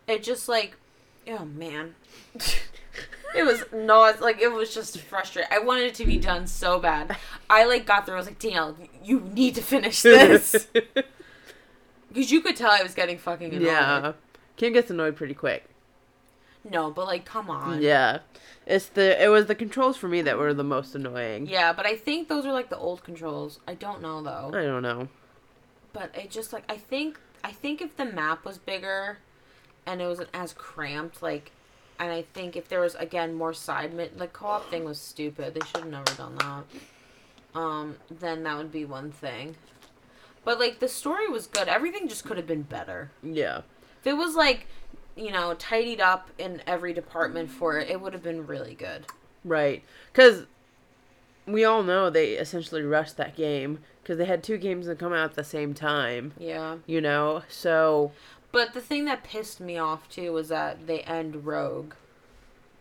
it 0.08 0.24
just 0.24 0.48
like, 0.48 0.78
oh 1.30 1.46
man, 1.46 1.96
it 3.36 3.44
was 3.44 3.64
not 3.74 4.22
like 4.22 4.40
it 4.42 4.52
was 4.52 4.74
just 4.74 5.00
frustrating. 5.00 5.52
I 5.52 5.60
wanted 5.60 5.84
it 5.86 5.96
to 5.96 6.06
be 6.06 6.18
done 6.18 6.48
so 6.48 6.80
bad. 6.80 7.16
I 7.50 7.66
like 7.66 7.86
got 7.86 8.06
there. 8.06 8.16
I 8.16 8.18
was 8.18 8.28
like, 8.28 8.40
Danielle, 8.40 8.76
you 9.04 9.20
need 9.22 9.56
to 9.56 9.62
finish 9.62 10.02
this 10.02 10.68
because 10.74 12.32
you 12.32 12.42
could 12.42 12.56
tell 12.56 12.72
I 12.72 12.84
was 12.84 12.94
getting 12.94 13.18
fucking 13.18 13.54
annoyed. 13.54 13.68
yeah. 13.68 14.14
Kim 14.58 14.74
gets 14.74 14.90
annoyed 14.92 15.16
pretty 15.16 15.34
quick. 15.34 15.66
No, 16.70 16.92
but 16.92 17.06
like, 17.08 17.24
come 17.26 17.50
on. 17.50 17.82
Yeah. 17.82 18.20
It's 18.66 18.88
the 18.88 19.24
it 19.24 19.30
was 19.30 19.46
the 19.48 19.56
controls 19.56 19.98
for 19.98 20.08
me 20.08 20.22
that 20.24 20.38
were 20.38 20.54
the 20.54 20.64
most 20.64 20.94
annoying. 20.94 21.48
Yeah, 21.48 21.74
but 21.74 21.86
I 21.86 21.96
think 21.96 22.28
those 22.28 22.46
are 22.46 22.52
like 22.54 22.70
the 22.70 22.78
old 22.78 23.04
controls. 23.04 23.60
I 23.68 23.74
don't 23.74 24.02
know 24.02 24.22
though. 24.22 24.52
I 24.54 24.64
don't 24.64 24.84
know. 24.84 25.08
but 25.94 26.12
it 26.16 26.30
just 26.30 26.54
like 26.54 26.64
I 26.70 26.78
think 26.78 27.20
I 27.44 27.52
think 27.52 27.82
if 27.82 27.96
the 27.98 28.06
map 28.06 28.46
was 28.46 28.58
bigger 28.58 29.20
and 29.90 30.02
it 30.02 30.08
wasn't 30.08 30.30
as 30.34 30.54
cramped, 30.54 31.22
like, 31.22 31.52
and 32.00 32.12
I 32.12 32.22
think 32.34 32.56
if 32.56 32.70
there 32.70 32.80
was 32.80 32.96
again 32.96 33.34
more 33.34 33.54
side 33.54 33.94
mi- 33.94 34.10
the 34.16 34.28
co-op 34.28 34.70
thing 34.70 34.86
was 34.86 35.00
stupid. 35.00 35.54
They 35.54 35.66
should 35.66 35.82
have 35.82 35.88
never 35.92 36.16
done 36.16 36.36
that. 36.38 37.60
Um, 37.60 37.98
then 38.10 38.44
that 38.44 38.58
would 38.58 38.72
be 38.72 38.86
one 38.86 39.12
thing. 39.12 39.56
But 40.46 40.60
like 40.60 40.80
the 40.80 40.88
story 40.88 41.28
was 41.28 41.48
good. 41.48 41.68
Everything 41.68 42.08
just 42.08 42.24
could 42.24 42.38
have 42.38 42.48
been 42.48 42.62
better. 42.62 43.12
Yeah. 43.22 43.62
If 44.00 44.08
it 44.08 44.14
was 44.14 44.36
like, 44.36 44.68
you 45.18 45.32
know, 45.32 45.54
tidied 45.56 46.00
up 46.00 46.30
in 46.38 46.62
every 46.66 46.94
department 46.94 47.50
for 47.52 47.78
it, 47.78 47.90
it 47.90 48.00
would 48.00 48.14
have 48.14 48.24
been 48.24 48.48
really 48.48 48.76
good. 48.76 49.06
Right. 49.44 49.84
Cuz 50.14 50.46
we 51.46 51.66
all 51.66 51.84
know 51.84 52.10
they 52.10 52.34
essentially 52.34 52.84
rushed 52.84 53.18
that 53.18 53.36
game 53.36 53.80
cuz 54.06 54.18
they 54.18 54.26
had 54.26 54.44
two 54.44 54.58
games 54.58 54.86
that 54.88 55.00
come 55.00 55.12
out 55.12 55.32
at 55.32 55.36
the 55.36 55.44
same 55.44 55.74
time, 55.74 56.34
Yeah. 56.38 56.78
you 56.86 57.02
know. 57.02 57.44
So 57.50 58.12
But 58.52 58.74
the 58.74 58.82
thing 58.82 59.06
that 59.06 59.24
pissed 59.24 59.60
me 59.60 59.78
off 59.78 60.10
too 60.10 60.32
was 60.34 60.50
that 60.50 60.88
they 60.88 61.02
end 61.02 61.46
Rogue. 61.46 61.94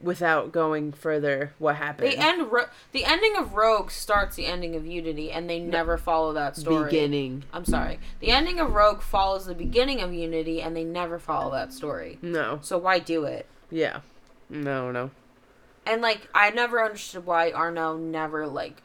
without 0.00 0.52
going 0.52 0.92
further 0.92 1.52
what 1.58 1.74
happened. 1.76 2.12
They 2.12 2.16
end 2.16 2.52
Ro- 2.52 2.68
the 2.92 3.04
ending 3.04 3.34
of 3.36 3.54
Rogue 3.54 3.90
starts 3.90 4.36
the 4.36 4.46
ending 4.46 4.76
of 4.76 4.86
Unity, 4.86 5.32
and 5.32 5.50
they 5.50 5.58
never 5.58 5.98
follow 5.98 6.32
that 6.34 6.56
story. 6.56 6.84
beginning. 6.84 7.42
I'm 7.52 7.64
sorry. 7.64 7.98
The 8.20 8.30
ending 8.30 8.60
of 8.60 8.72
Rogue 8.72 9.02
follows 9.02 9.46
the 9.46 9.56
beginning 9.56 10.00
of 10.00 10.14
Unity, 10.14 10.62
and 10.62 10.76
they 10.76 10.84
never 10.84 11.18
follow 11.18 11.50
that 11.50 11.72
story. 11.72 12.18
No. 12.22 12.60
So 12.62 12.78
why 12.78 13.00
do 13.00 13.24
it? 13.24 13.46
Yeah. 13.70 14.00
No, 14.48 14.92
no. 14.92 15.10
And 15.84 16.00
like, 16.00 16.28
I 16.32 16.50
never 16.50 16.82
understood 16.82 17.26
why 17.26 17.50
Arno 17.50 17.96
never 17.96 18.46
like 18.46 18.82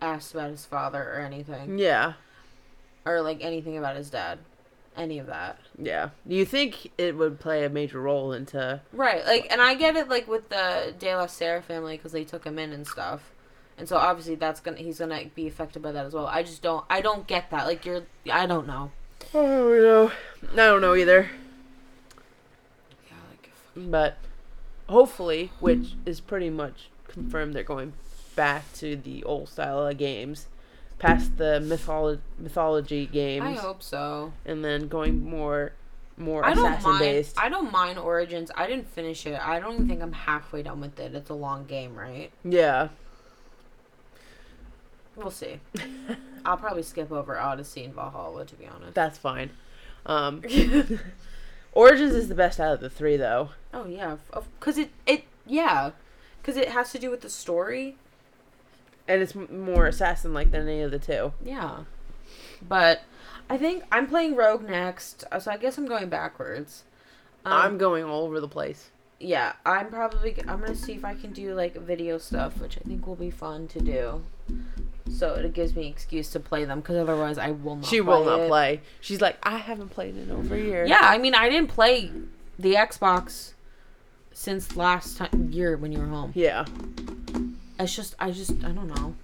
asked 0.00 0.32
about 0.32 0.50
his 0.50 0.64
father 0.64 1.02
or 1.02 1.20
anything, 1.20 1.78
Yeah. 1.78 2.14
or 3.04 3.20
like 3.20 3.44
anything 3.44 3.76
about 3.76 3.96
his 3.96 4.08
dad, 4.08 4.38
any 4.96 5.18
of 5.18 5.26
that. 5.26 5.58
Yeah. 5.78 6.10
You 6.26 6.44
think 6.44 6.90
it 6.98 7.16
would 7.16 7.40
play 7.40 7.64
a 7.64 7.68
major 7.68 8.00
role 8.00 8.32
into 8.32 8.80
Right. 8.92 9.24
Like, 9.24 9.46
and 9.50 9.60
I 9.60 9.74
get 9.74 9.96
it 9.96 10.08
like 10.08 10.28
with 10.28 10.48
the 10.48 10.94
De 10.98 11.14
La 11.14 11.26
Serra 11.26 11.62
family 11.62 11.96
because 11.96 12.12
they 12.12 12.24
took 12.24 12.44
him 12.44 12.58
in 12.58 12.72
and 12.72 12.86
stuff. 12.86 13.32
And 13.78 13.88
so 13.88 13.96
obviously 13.96 14.34
that's 14.34 14.60
gonna 14.60 14.76
he's 14.76 14.98
gonna 14.98 15.24
be 15.34 15.46
affected 15.46 15.82
by 15.82 15.92
that 15.92 16.04
as 16.04 16.12
well. 16.12 16.26
I 16.26 16.42
just 16.42 16.60
don't 16.60 16.84
I 16.90 17.00
don't 17.00 17.26
get 17.26 17.50
that. 17.50 17.66
Like 17.66 17.86
you're 17.86 18.02
I 18.30 18.46
don't 18.46 18.66
know. 18.66 18.90
Oh 19.32 19.68
no. 19.68 20.12
I 20.52 20.56
don't 20.56 20.80
know 20.80 20.94
either. 20.94 21.30
Yeah, 23.08 23.16
like 23.30 23.50
But 23.90 24.16
hopefully, 24.88 25.52
which 25.60 25.94
is 26.04 26.20
pretty 26.20 26.50
much 26.50 26.90
confirmed, 27.08 27.54
they're 27.54 27.62
going 27.62 27.94
back 28.36 28.70
to 28.74 28.96
the 28.96 29.24
old 29.24 29.48
style 29.48 29.86
of 29.86 29.96
games, 29.98 30.46
past 31.00 31.36
the 31.36 31.60
mytholo- 31.64 32.20
mythology 32.38 33.06
games, 33.06 33.44
I 33.44 33.52
hope 33.60 33.82
so. 33.82 34.32
and 34.46 34.64
then 34.64 34.86
going 34.86 35.28
more, 35.28 35.72
more 36.16 36.44
I 36.44 36.54
don't 36.54 36.66
assassin 36.72 36.90
mind. 36.90 37.00
based. 37.00 37.38
I 37.38 37.48
don't 37.48 37.72
mind 37.72 37.98
Origins. 37.98 38.50
I 38.54 38.66
didn't 38.68 38.86
finish 38.88 39.26
it. 39.26 39.34
I 39.40 39.58
don't 39.58 39.74
even 39.74 39.88
think 39.88 40.02
I'm 40.02 40.12
halfway 40.12 40.62
done 40.62 40.80
with 40.80 41.00
it. 41.00 41.14
It's 41.14 41.30
a 41.30 41.34
long 41.34 41.64
game, 41.66 41.94
right? 41.96 42.30
Yeah, 42.44 42.88
We'll 45.16 45.30
see. 45.30 45.60
I'll 46.46 46.56
probably 46.56 46.82
skip 46.82 47.12
over 47.12 47.36
Odyssey 47.38 47.84
and 47.84 47.94
Valhalla 47.94 48.46
to 48.46 48.54
be 48.54 48.66
honest. 48.66 48.94
that's 48.94 49.18
fine. 49.18 49.50
Um, 50.06 50.42
Origins 51.72 52.14
is 52.14 52.28
the 52.28 52.34
best 52.34 52.58
out 52.58 52.74
of 52.74 52.80
the 52.80 52.88
three, 52.90 53.16
though. 53.16 53.50
oh 53.74 53.86
yeah, 53.86 54.16
because 54.58 54.78
it 54.78 54.90
it 55.06 55.24
yeah, 55.46 55.90
because 56.40 56.56
it 56.56 56.68
has 56.70 56.90
to 56.92 56.98
do 56.98 57.10
with 57.10 57.20
the 57.20 57.28
story. 57.28 57.96
And 59.08 59.20
it's 59.22 59.34
more 59.34 59.86
assassin 59.86 60.32
like 60.32 60.50
than 60.50 60.68
any 60.68 60.82
of 60.82 60.90
the 60.90 60.98
two. 60.98 61.32
Yeah, 61.44 61.84
but 62.66 63.02
I 63.48 63.56
think 63.58 63.84
I'm 63.90 64.06
playing 64.06 64.36
Rogue 64.36 64.68
next, 64.68 65.24
uh, 65.32 65.40
so 65.40 65.50
I 65.50 65.56
guess 65.56 65.76
I'm 65.78 65.86
going 65.86 66.08
backwards. 66.08 66.84
Um, 67.44 67.52
I'm 67.52 67.78
going 67.78 68.04
all 68.04 68.24
over 68.24 68.38
the 68.40 68.48
place. 68.48 68.90
yeah, 69.18 69.54
I'm 69.66 69.88
probably 69.88 70.36
I'm 70.46 70.60
gonna 70.60 70.74
see 70.74 70.92
if 70.92 71.04
I 71.04 71.14
can 71.14 71.32
do 71.32 71.54
like 71.54 71.74
video 71.74 72.18
stuff, 72.18 72.58
which 72.60 72.78
I 72.78 72.86
think 72.86 73.06
will 73.06 73.16
be 73.16 73.30
fun 73.30 73.66
to 73.68 73.80
do. 73.80 74.22
So 75.10 75.34
it 75.34 75.52
gives 75.54 75.74
me 75.74 75.88
excuse 75.88 76.30
to 76.30 76.40
play 76.40 76.64
them 76.64 76.80
because 76.80 76.96
otherwise 76.96 77.36
I 77.38 77.50
will 77.50 77.76
not. 77.76 77.86
She 77.86 78.00
will 78.00 78.24
not 78.24 78.40
it. 78.40 78.48
play. 78.48 78.80
She's 79.00 79.20
like, 79.20 79.38
I 79.42 79.56
haven't 79.58 79.88
played 79.88 80.16
in 80.16 80.30
over 80.30 80.54
a 80.54 80.60
year. 80.60 80.86
Yeah, 80.86 81.00
I 81.02 81.18
mean 81.18 81.34
I 81.34 81.48
didn't 81.48 81.70
play 81.70 82.12
the 82.58 82.74
Xbox 82.74 83.54
since 84.32 84.76
last 84.76 85.16
time 85.16 85.50
year 85.50 85.76
when 85.76 85.90
you 85.92 85.98
were 85.98 86.06
home. 86.06 86.32
Yeah. 86.34 86.64
It's 87.82 87.94
just 87.96 88.14
I 88.18 88.30
just 88.30 88.52
I 88.64 88.70
don't 88.72 88.88
know. 88.88 89.14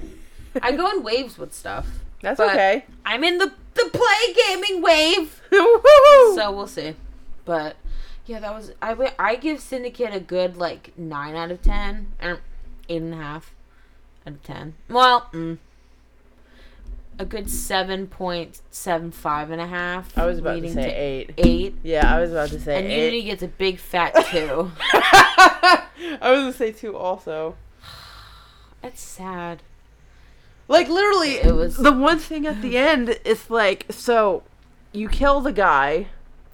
I 0.62 0.72
go 0.72 0.90
in 0.90 1.02
waves 1.02 1.36
with 1.38 1.52
stuff. 1.54 1.86
That's 2.22 2.38
But- 2.38 2.50
okay. 2.50 2.84
I'm 3.04 3.22
in 3.24 3.38
the 3.38 3.52
the 3.74 3.90
play 3.92 4.34
gaming 4.46 4.82
wave. 4.82 5.42
So 6.34 6.50
we'll 6.52 6.66
see. 6.66 6.94
But 7.44 7.76
yeah, 8.26 8.40
that 8.40 8.54
was 8.54 8.72
I. 8.82 9.12
I 9.18 9.36
give 9.36 9.60
Syndicate 9.60 10.14
a 10.14 10.20
good 10.20 10.56
like 10.56 10.92
nine 10.98 11.34
out 11.36 11.50
of 11.50 11.62
ten 11.62 12.12
or 12.22 12.40
eight 12.88 13.00
and 13.02 13.14
a 13.14 13.16
half 13.16 13.54
out 14.26 14.34
of 14.34 14.42
ten. 14.42 14.74
Well, 14.88 15.28
mm, 15.32 15.58
a 17.18 17.24
good 17.24 17.48
seven 17.50 18.06
point 18.06 18.60
seven 18.70 19.10
five 19.10 19.50
and 19.50 19.60
a 19.60 19.66
half. 19.66 20.16
I 20.18 20.26
was 20.26 20.38
about 20.38 20.60
to 20.60 20.72
say 20.72 20.94
eight. 20.94 21.30
eight. 21.38 21.76
Yeah, 21.82 22.14
I 22.14 22.20
was 22.20 22.32
about 22.32 22.48
to 22.50 22.60
say 22.60 22.78
And 22.78 22.86
eight. 22.86 22.96
Unity 23.04 23.22
gets 23.22 23.42
a 23.42 23.48
big 23.48 23.78
fat 23.78 24.14
two. 24.30 24.70
I 24.82 25.86
was 26.22 26.40
gonna 26.40 26.52
say 26.52 26.72
two 26.72 26.96
also. 26.96 27.56
That's 28.86 29.02
sad. 29.02 29.64
Like 30.68 30.88
literally, 30.88 31.38
It 31.38 31.56
was- 31.56 31.76
the 31.76 31.90
one 31.90 32.20
thing 32.20 32.46
at 32.46 32.62
the 32.62 32.76
end 32.78 33.18
is 33.24 33.50
like, 33.50 33.84
so 33.90 34.44
you 34.92 35.08
kill 35.08 35.40
the 35.40 35.50
guy, 35.50 36.06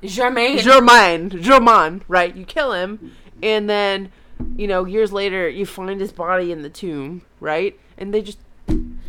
Jermaine. 0.02 0.58
Germain, 0.60 1.28
Germain, 1.42 2.00
right? 2.08 2.34
You 2.34 2.46
kill 2.46 2.72
him, 2.72 3.12
and 3.42 3.68
then, 3.68 4.10
you 4.56 4.66
know, 4.66 4.86
years 4.86 5.12
later, 5.12 5.46
you 5.46 5.66
find 5.66 6.00
his 6.00 6.10
body 6.10 6.50
in 6.52 6.62
the 6.62 6.70
tomb, 6.70 7.20
right? 7.38 7.78
And 7.98 8.14
they 8.14 8.22
just 8.22 8.38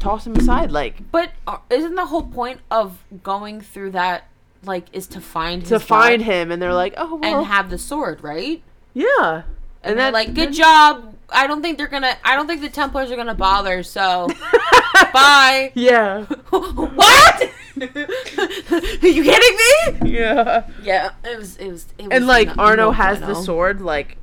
toss 0.02 0.28
him 0.28 0.36
aside, 0.36 0.70
like 0.70 1.10
but 1.10 1.32
uh, 1.48 1.60
isn't 1.70 1.96
the 1.96 2.08
whole 2.08 2.24
point 2.24 2.60
of 2.70 3.06
going 3.24 3.62
through 3.62 3.92
that 3.92 4.26
like 4.66 4.88
is 4.92 5.08
to 5.08 5.22
find 5.22 5.62
his 5.62 5.70
to 5.70 5.80
find 5.80 6.22
him, 6.24 6.52
and 6.52 6.62
they're 6.62 6.74
like, 6.74 6.94
oh 6.98 7.16
well, 7.16 7.38
and 7.40 7.48
have 7.48 7.70
the 7.70 7.78
sword, 7.78 8.22
right? 8.22 8.62
yeah, 8.94 9.44
And, 9.82 9.98
they're 9.98 10.12
then 10.12 10.14
like, 10.14 10.34
"Good 10.34 10.52
job." 10.52 11.16
I 11.34 11.48
don't 11.48 11.62
think 11.62 11.78
they're 11.78 11.88
gonna. 11.88 12.16
I 12.24 12.36
don't 12.36 12.48
think 12.48 12.62
the 12.62 12.70
Templars 12.70 13.12
are 13.12 13.16
gonna 13.16 13.34
bother. 13.34 13.84
So, 13.84 14.28
bye. 15.14 15.72
Yeah, 15.76 16.26
what? 16.50 17.44
are 17.44 17.48
you 19.08 19.24
kidding 19.24 20.04
me? 20.04 20.12
yeah. 20.14 20.68
Yeah, 20.82 21.12
it 21.24 21.38
was. 21.38 21.58
It 21.58 21.72
was. 21.72 21.88
It 21.98 22.04
was 22.04 22.12
And 22.12 22.28
like 22.28 22.56
Arno 22.58 22.86
no 22.86 22.92
has 22.92 23.20
the 23.20 23.34
sword, 23.34 23.82
like, 23.82 24.18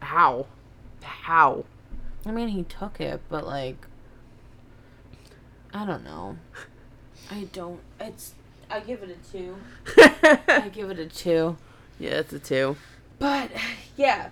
how? 0.00 0.46
How? 1.02 1.64
I 2.24 2.30
mean, 2.30 2.48
he 2.48 2.62
took 2.62 3.00
it, 3.00 3.20
but 3.28 3.44
like, 3.44 3.86
I 5.74 5.84
don't 5.84 6.04
know. 6.04 6.38
I 7.30 7.48
don't. 7.52 7.80
It's. 8.00 8.34
I 8.70 8.80
give 8.80 9.02
it 9.02 9.10
a 9.10 9.32
two. 9.32 9.56
I 10.62 10.70
give 10.72 10.90
it 10.90 10.98
a 10.98 11.06
two. 11.06 11.56
yeah, 11.98 12.10
it's 12.20 12.32
a 12.32 12.38
two. 12.38 12.76
But 13.18 13.50
yeah. 13.96 14.30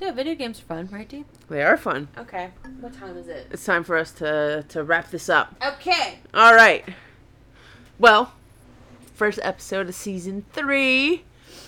Yeah, 0.00 0.10
video 0.12 0.34
games 0.34 0.60
are 0.60 0.64
fun, 0.64 0.88
right, 0.90 1.08
Dee? 1.08 1.24
They 1.48 1.62
are 1.62 1.76
fun. 1.76 2.08
Okay. 2.18 2.50
What 2.80 2.92
time 2.94 3.16
is 3.16 3.28
it? 3.28 3.46
It's 3.50 3.64
time 3.64 3.84
for 3.84 3.96
us 3.96 4.10
to 4.12 4.64
to 4.68 4.82
wrap 4.82 5.10
this 5.10 5.28
up. 5.28 5.54
Okay. 5.64 6.18
All 6.34 6.54
right. 6.54 6.84
Well, 7.98 8.32
first 9.14 9.38
episode 9.42 9.88
of 9.88 9.94
season 9.94 10.44
three. 10.52 11.24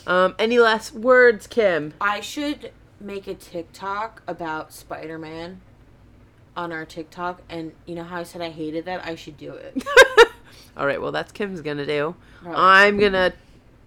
Um, 0.07 0.35
any 0.39 0.59
last 0.59 0.93
words, 0.95 1.47
Kim? 1.47 1.95
I 2.01 2.21
should 2.21 2.73
make 3.01 3.27
a 3.29 3.35
TikTok 3.35 4.23
about 4.27 4.73
Spider 4.73 5.19
Man 5.19 5.61
on 6.57 6.73
our 6.73 6.85
TikTok, 6.85 7.43
and 7.49 7.73
you 7.87 7.95
know 7.95 8.05
how 8.05 8.19
I 8.21 8.23
said 8.25 8.43
I 8.43 8.51
hated 8.51 8.85
that? 8.87 9.05
I 9.05 9.15
should 9.15 9.37
do 9.37 9.53
it. 9.53 9.85
All 10.77 10.87
right. 10.87 11.01
Well, 11.01 11.13
that's 11.13 11.31
Kim's 11.31 11.61
gonna 11.61 11.87
do. 11.87 12.17
Right. 12.43 12.55
I'm 12.57 12.99
gonna 12.99 13.33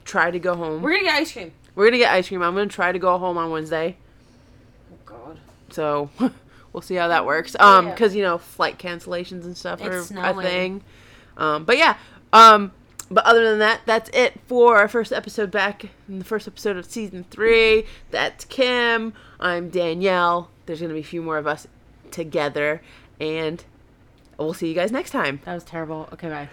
try 0.05 0.31
to 0.31 0.39
go 0.39 0.55
home. 0.55 0.81
We're 0.81 0.91
gonna 0.91 1.03
get 1.03 1.15
ice 1.15 1.33
cream. 1.33 1.51
We're 1.75 1.87
gonna 1.87 1.97
get 1.97 2.13
ice 2.13 2.29
cream. 2.29 2.41
I'm 2.41 2.53
gonna 2.53 2.67
try 2.67 2.93
to 2.93 2.99
go 2.99 3.17
home 3.17 3.37
on 3.37 3.51
Wednesday. 3.51 3.97
So 5.77 6.09
we'll 6.73 6.81
see 6.81 6.95
how 6.95 7.07
that 7.09 7.27
works. 7.27 7.55
Um, 7.59 7.91
because 7.91 8.15
you 8.15 8.23
know 8.23 8.39
flight 8.39 8.79
cancellations 8.79 9.43
and 9.43 9.55
stuff 9.55 9.79
It's 9.79 9.87
are 9.87 9.99
a 9.99 10.03
snowing. 10.03 10.41
thing. 10.45 10.83
Um, 11.37 11.65
but 11.65 11.77
yeah. 11.77 11.97
Um, 12.33 12.71
but 13.11 13.23
other 13.25 13.47
than 13.47 13.59
that, 13.59 13.81
that's 13.85 14.09
it 14.11 14.39
for 14.47 14.75
our 14.77 14.87
first 14.87 15.13
episode 15.13 15.51
back 15.51 15.85
in 16.09 16.17
the 16.17 16.25
first 16.25 16.47
episode 16.47 16.77
of 16.77 16.85
season 16.87 17.25
three. 17.29 17.85
That's 18.09 18.43
Kim. 18.43 19.13
I'm 19.39 19.69
Danielle. 19.69 20.49
There's 20.65 20.81
gonna 20.81 20.95
be 20.95 21.01
a 21.01 21.03
few 21.03 21.21
more 21.21 21.37
of 21.37 21.45
us 21.45 21.67
together, 22.09 22.81
and 23.19 23.63
we'll 24.39 24.55
see 24.55 24.67
you 24.67 24.73
guys 24.73 24.91
next 24.91 25.11
time. 25.11 25.41
That 25.45 25.53
was 25.53 25.63
terrible. 25.63 26.09
Okay, 26.13 26.27
bye. 26.27 26.49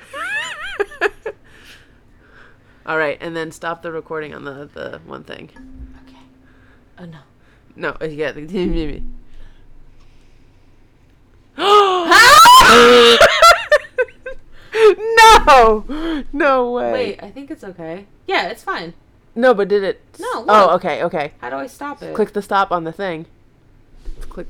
All 2.86 2.98
right, 2.98 3.16
and 3.22 3.34
then 3.34 3.50
stop 3.52 3.80
the 3.80 3.90
recording 3.90 4.34
on 4.34 4.44
the 4.44 4.68
the 4.70 5.00
one 5.06 5.24
thing. 5.24 5.48
Okay. 6.06 6.18
Oh 6.98 7.06
no. 7.06 7.20
No, 7.76 7.96
yeah. 8.00 8.32
the- 8.32 8.46
TV. 8.46 9.02
no, 15.46 16.24
no 16.32 16.70
way. 16.72 16.92
Wait, 16.92 17.22
I 17.22 17.30
think 17.30 17.50
it's 17.50 17.64
okay. 17.64 18.06
Yeah, 18.26 18.48
it's 18.48 18.62
fine. 18.62 18.94
No, 19.34 19.52
but 19.54 19.68
did 19.68 19.82
it? 19.82 20.00
No, 20.18 20.44
Oh, 20.48 20.74
okay, 20.76 21.02
okay. 21.04 21.32
How 21.38 21.50
do 21.50 21.56
I 21.56 21.66
stop 21.66 22.02
it? 22.02 22.14
Click 22.14 22.32
the 22.32 22.42
stop 22.42 22.70
on 22.70 22.84
the 22.84 22.92
thing. 22.92 23.26